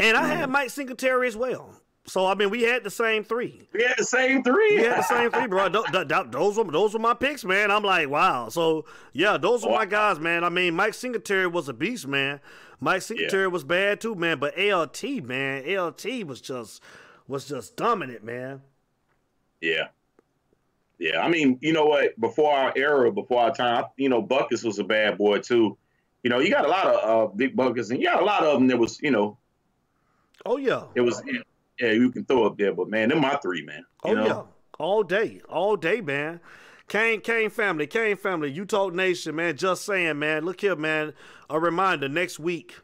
And 0.00 0.16
I 0.16 0.26
had 0.26 0.48
mm. 0.48 0.52
Mike 0.52 0.70
Singletary 0.70 1.28
as 1.28 1.36
well. 1.36 1.72
So 2.04 2.26
I 2.26 2.34
mean, 2.34 2.50
we 2.50 2.62
had 2.62 2.82
the 2.82 2.90
same 2.90 3.22
three. 3.22 3.68
We 3.72 3.84
had 3.84 3.96
the 3.96 4.04
same 4.04 4.42
three. 4.42 4.76
We 4.76 4.82
had 4.82 4.98
the 4.98 5.02
same 5.02 5.30
three, 5.30 5.46
bro. 5.46 5.68
Th- 5.68 5.84
th- 5.92 6.08
th- 6.08 6.26
those 6.30 6.56
were 6.56 6.64
those 6.64 6.94
were 6.94 6.98
my 6.98 7.14
picks, 7.14 7.44
man. 7.44 7.70
I'm 7.70 7.84
like, 7.84 8.08
wow. 8.08 8.48
So 8.48 8.86
yeah, 9.12 9.36
those 9.36 9.64
were 9.64 9.70
my 9.70 9.86
guys, 9.86 10.18
man. 10.18 10.42
I 10.42 10.48
mean, 10.48 10.74
Mike 10.74 10.94
Singletary 10.94 11.46
was 11.46 11.68
a 11.68 11.72
beast, 11.72 12.08
man. 12.08 12.40
Mike 12.80 13.02
Singletary 13.02 13.44
Yeah. 13.44 13.48
was 13.48 13.62
bad 13.62 14.00
too, 14.00 14.14
man. 14.14 14.38
But 14.38 14.58
ALT, 14.58 15.02
man, 15.22 15.76
ALT 15.76 16.04
was 16.26 16.40
just 16.40 16.82
was 17.28 17.46
just 17.46 17.76
dominant, 17.76 18.24
man. 18.24 18.62
Yeah. 19.60 19.88
Yeah. 20.98 21.20
I 21.20 21.28
mean, 21.28 21.58
you 21.60 21.72
know 21.72 21.86
what? 21.86 22.18
Before 22.18 22.52
our 22.52 22.72
era, 22.74 23.12
before 23.12 23.42
our 23.42 23.54
time, 23.54 23.84
you 23.96 24.08
know, 24.08 24.22
Butkus 24.22 24.64
was 24.64 24.78
a 24.78 24.84
bad 24.84 25.18
boy 25.18 25.38
too. 25.38 25.76
You 26.22 26.30
know, 26.30 26.40
you 26.40 26.50
got 26.50 26.64
a 26.64 26.68
lot 26.68 26.86
of 26.86 27.30
uh, 27.30 27.34
Dick 27.36 27.54
Butkus, 27.56 27.90
and 27.90 28.00
you 28.00 28.06
got 28.06 28.20
a 28.20 28.24
lot 28.24 28.42
of 28.42 28.54
them 28.54 28.68
that 28.68 28.78
was, 28.78 29.00
you 29.00 29.10
know, 29.10 29.38
Oh 30.44 30.56
yeah. 30.56 30.84
it 30.94 31.00
was, 31.00 31.22
yeah, 31.78 31.92
you 31.92 32.10
can 32.10 32.24
throw 32.24 32.44
up 32.44 32.58
there, 32.58 32.72
but 32.72 32.88
man, 32.88 33.08
them 33.08 33.20
my 33.20 33.36
three, 33.36 33.64
man. 33.64 33.84
Oh 34.04 34.14
know? 34.14 34.26
yeah, 34.26 34.42
all 34.78 35.02
day, 35.02 35.40
all 35.48 35.76
day, 35.76 36.00
man. 36.00 36.40
Cane, 36.88 37.20
Cane 37.20 37.50
family, 37.50 37.86
Cane 37.86 38.16
family, 38.16 38.50
U 38.52 38.64
Talk 38.64 38.94
Nation, 38.94 39.36
man. 39.36 39.56
Just 39.56 39.84
saying, 39.84 40.18
man. 40.18 40.44
Look 40.44 40.62
here, 40.62 40.74
man. 40.74 41.12
A 41.50 41.60
reminder: 41.60 42.08
next 42.08 42.38
week 42.38 42.76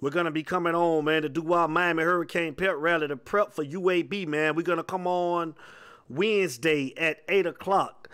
we're 0.00 0.10
gonna 0.10 0.30
be 0.30 0.42
coming 0.44 0.74
on, 0.74 1.04
man, 1.04 1.22
to 1.22 1.28
do 1.28 1.52
our 1.52 1.66
Miami 1.66 2.04
Hurricane 2.04 2.54
Pep 2.54 2.74
Rally 2.76 3.08
to 3.08 3.16
prep 3.16 3.52
for 3.52 3.64
UAB, 3.64 4.26
man. 4.28 4.54
We're 4.54 4.62
gonna 4.62 4.84
come 4.84 5.06
on 5.06 5.54
Wednesday 6.08 6.94
at 6.96 7.22
eight 7.28 7.46
o'clock 7.46 8.08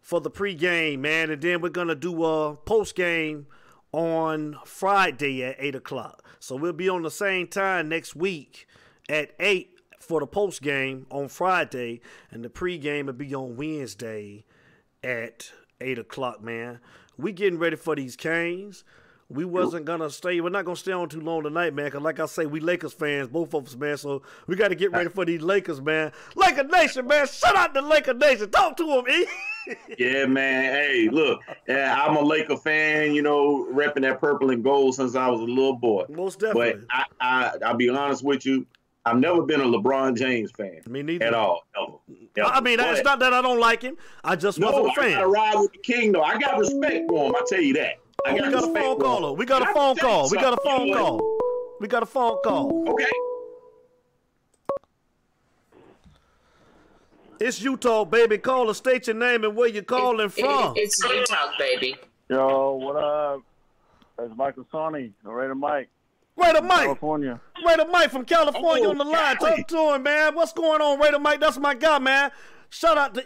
for 0.00 0.20
the 0.20 0.30
pregame, 0.30 0.98
man, 0.98 1.30
and 1.30 1.40
then 1.40 1.62
we're 1.62 1.70
gonna 1.70 1.94
do 1.94 2.24
a 2.24 2.56
postgame 2.56 3.46
on 3.94 4.58
Friday 4.64 5.44
at 5.44 5.54
eight 5.60 5.76
o'clock. 5.76 6.24
So 6.40 6.56
we'll 6.56 6.72
be 6.72 6.88
on 6.88 7.02
the 7.02 7.12
same 7.12 7.46
time 7.46 7.88
next 7.88 8.16
week 8.16 8.66
at 9.08 9.30
eight 9.38 9.78
for 10.00 10.18
the 10.18 10.26
post 10.26 10.62
game 10.62 11.06
on 11.10 11.28
Friday, 11.28 12.00
and 12.30 12.44
the 12.44 12.48
pregame 12.48 13.06
will 13.06 13.12
be 13.12 13.32
on 13.34 13.56
Wednesday 13.56 14.44
at 15.04 15.52
eight 15.80 15.98
o'clock. 15.98 16.42
Man, 16.42 16.80
we 17.16 17.32
getting 17.32 17.58
ready 17.58 17.76
for 17.76 17.94
these 17.94 18.16
Canes. 18.16 18.82
We 19.30 19.44
wasn't 19.44 19.86
gonna 19.86 20.10
stay. 20.10 20.40
We're 20.40 20.50
not 20.50 20.64
gonna 20.64 20.76
stay 20.76 20.92
on 20.92 21.08
too 21.08 21.20
long 21.20 21.42
tonight, 21.42 21.74
man. 21.74 21.90
Cause 21.90 22.02
like 22.02 22.20
I 22.20 22.26
say, 22.26 22.46
we 22.46 22.60
Lakers 22.60 22.92
fans, 22.92 23.28
both 23.28 23.54
of 23.54 23.66
us, 23.66 23.76
man. 23.76 23.96
So 23.96 24.22
we 24.46 24.54
got 24.56 24.68
to 24.68 24.74
get 24.74 24.92
ready 24.92 25.08
for 25.08 25.24
these 25.24 25.40
Lakers, 25.40 25.80
man. 25.80 26.12
Laker 26.36 26.64
Nation, 26.64 27.06
man. 27.06 27.26
Shout 27.26 27.56
out 27.56 27.74
to 27.74 27.80
Laker 27.80 28.14
Nation. 28.14 28.50
Talk 28.50 28.76
to 28.76 28.86
them, 28.86 29.04
E. 29.08 29.26
Yeah, 29.98 30.26
man. 30.26 30.74
Hey, 30.74 31.08
look, 31.10 31.40
yeah, 31.66 31.98
I'm 31.98 32.16
a 32.16 32.20
Laker 32.20 32.58
fan, 32.58 33.14
you 33.14 33.22
know, 33.22 33.66
repping 33.72 34.02
that 34.02 34.20
purple 34.20 34.50
and 34.50 34.62
gold 34.62 34.94
since 34.94 35.14
I 35.14 35.28
was 35.28 35.40
a 35.40 35.44
little 35.44 35.76
boy. 35.76 36.04
Most 36.10 36.40
definitely. 36.40 36.84
But. 36.86 37.06
I, 37.18 37.46
I, 37.46 37.52
I'll 37.64 37.74
be 37.74 37.88
honest 37.88 38.22
with 38.22 38.44
you, 38.44 38.66
I've 39.06 39.16
never 39.16 39.40
been 39.40 39.62
a 39.62 39.64
LeBron 39.64 40.18
James 40.18 40.50
fan 40.50 40.82
Me 40.86 41.02
neither. 41.02 41.24
at 41.24 41.32
all. 41.32 41.64
Never. 41.74 41.96
Never. 42.36 42.48
I 42.50 42.60
mean, 42.60 42.78
it's 42.78 43.04
not 43.04 43.20
that 43.20 43.32
I 43.32 43.40
don't 43.40 43.58
like 43.58 43.80
him. 43.80 43.96
I 44.22 44.36
just 44.36 44.58
No, 44.58 44.70
wasn't 44.70 44.98
a 44.98 45.00
I 45.00 45.10
gotta 45.12 45.28
ride 45.28 45.54
with 45.58 45.72
the 45.72 45.78
king 45.78 46.12
though. 46.12 46.22
I 46.22 46.36
got 46.36 46.58
respect 46.58 47.08
for 47.08 47.28
him. 47.28 47.34
I 47.34 47.40
tell 47.48 47.60
you 47.62 47.72
that. 47.74 47.94
I 48.26 48.32
we 48.34 48.40
got 48.40 48.54
a 48.54 48.60
phone 48.60 48.74
for 48.74 49.02
caller. 49.02 49.32
We 49.32 49.44
got 49.46 49.62
a 49.62 49.72
phone 49.74 49.94
me 49.94 50.00
tell 50.00 50.10
you 50.10 50.24
call. 50.24 50.30
We 50.30 50.38
got 50.38 50.52
a 50.52 50.56
phone 50.62 50.86
you 50.86 50.94
know 50.94 51.02
what? 51.14 51.18
call. 51.20 51.38
We 51.80 51.88
got 51.88 52.02
a 52.02 52.06
phone 52.06 52.38
call. 52.44 52.88
Okay. 52.90 53.04
It's 57.40 57.60
U 57.62 57.76
Talk, 57.76 58.10
baby. 58.10 58.38
Call 58.38 58.68
or 58.70 58.74
state 58.74 59.06
your 59.08 59.16
name 59.16 59.44
and 59.44 59.56
where 59.56 59.68
you're 59.68 59.82
calling 59.82 60.26
It- 60.26 60.32
from. 60.32 60.74
it's 60.76 61.02
U 61.02 61.24
Talk, 61.24 61.58
baby. 61.58 61.96
Yo, 62.30 62.72
what 62.74 62.96
up? 62.96 63.40
That's 64.16 64.30
Michael 64.36 64.66
Sonny, 64.70 65.12
Raider 65.24 65.54
Mike, 65.56 65.88
Raider 66.36 66.62
Mike. 66.62 66.84
California. 66.84 67.40
Raider 67.66 67.84
Mike 67.90 68.10
from 68.10 68.24
California 68.24 68.86
Oh, 68.86 68.90
on 68.90 68.98
the 68.98 69.04
line. 69.04 69.36
Cali. 69.36 69.56
Talk 69.56 69.68
to 69.68 69.94
him, 69.94 70.02
man. 70.04 70.34
What's 70.34 70.52
going 70.52 70.80
on, 70.80 71.00
Raider 71.00 71.18
Mike? 71.18 71.40
That's 71.40 71.58
my 71.58 71.74
guy, 71.74 71.98
man. 71.98 72.30
Shout 72.70 72.96
out 72.96 73.14
to 73.14 73.22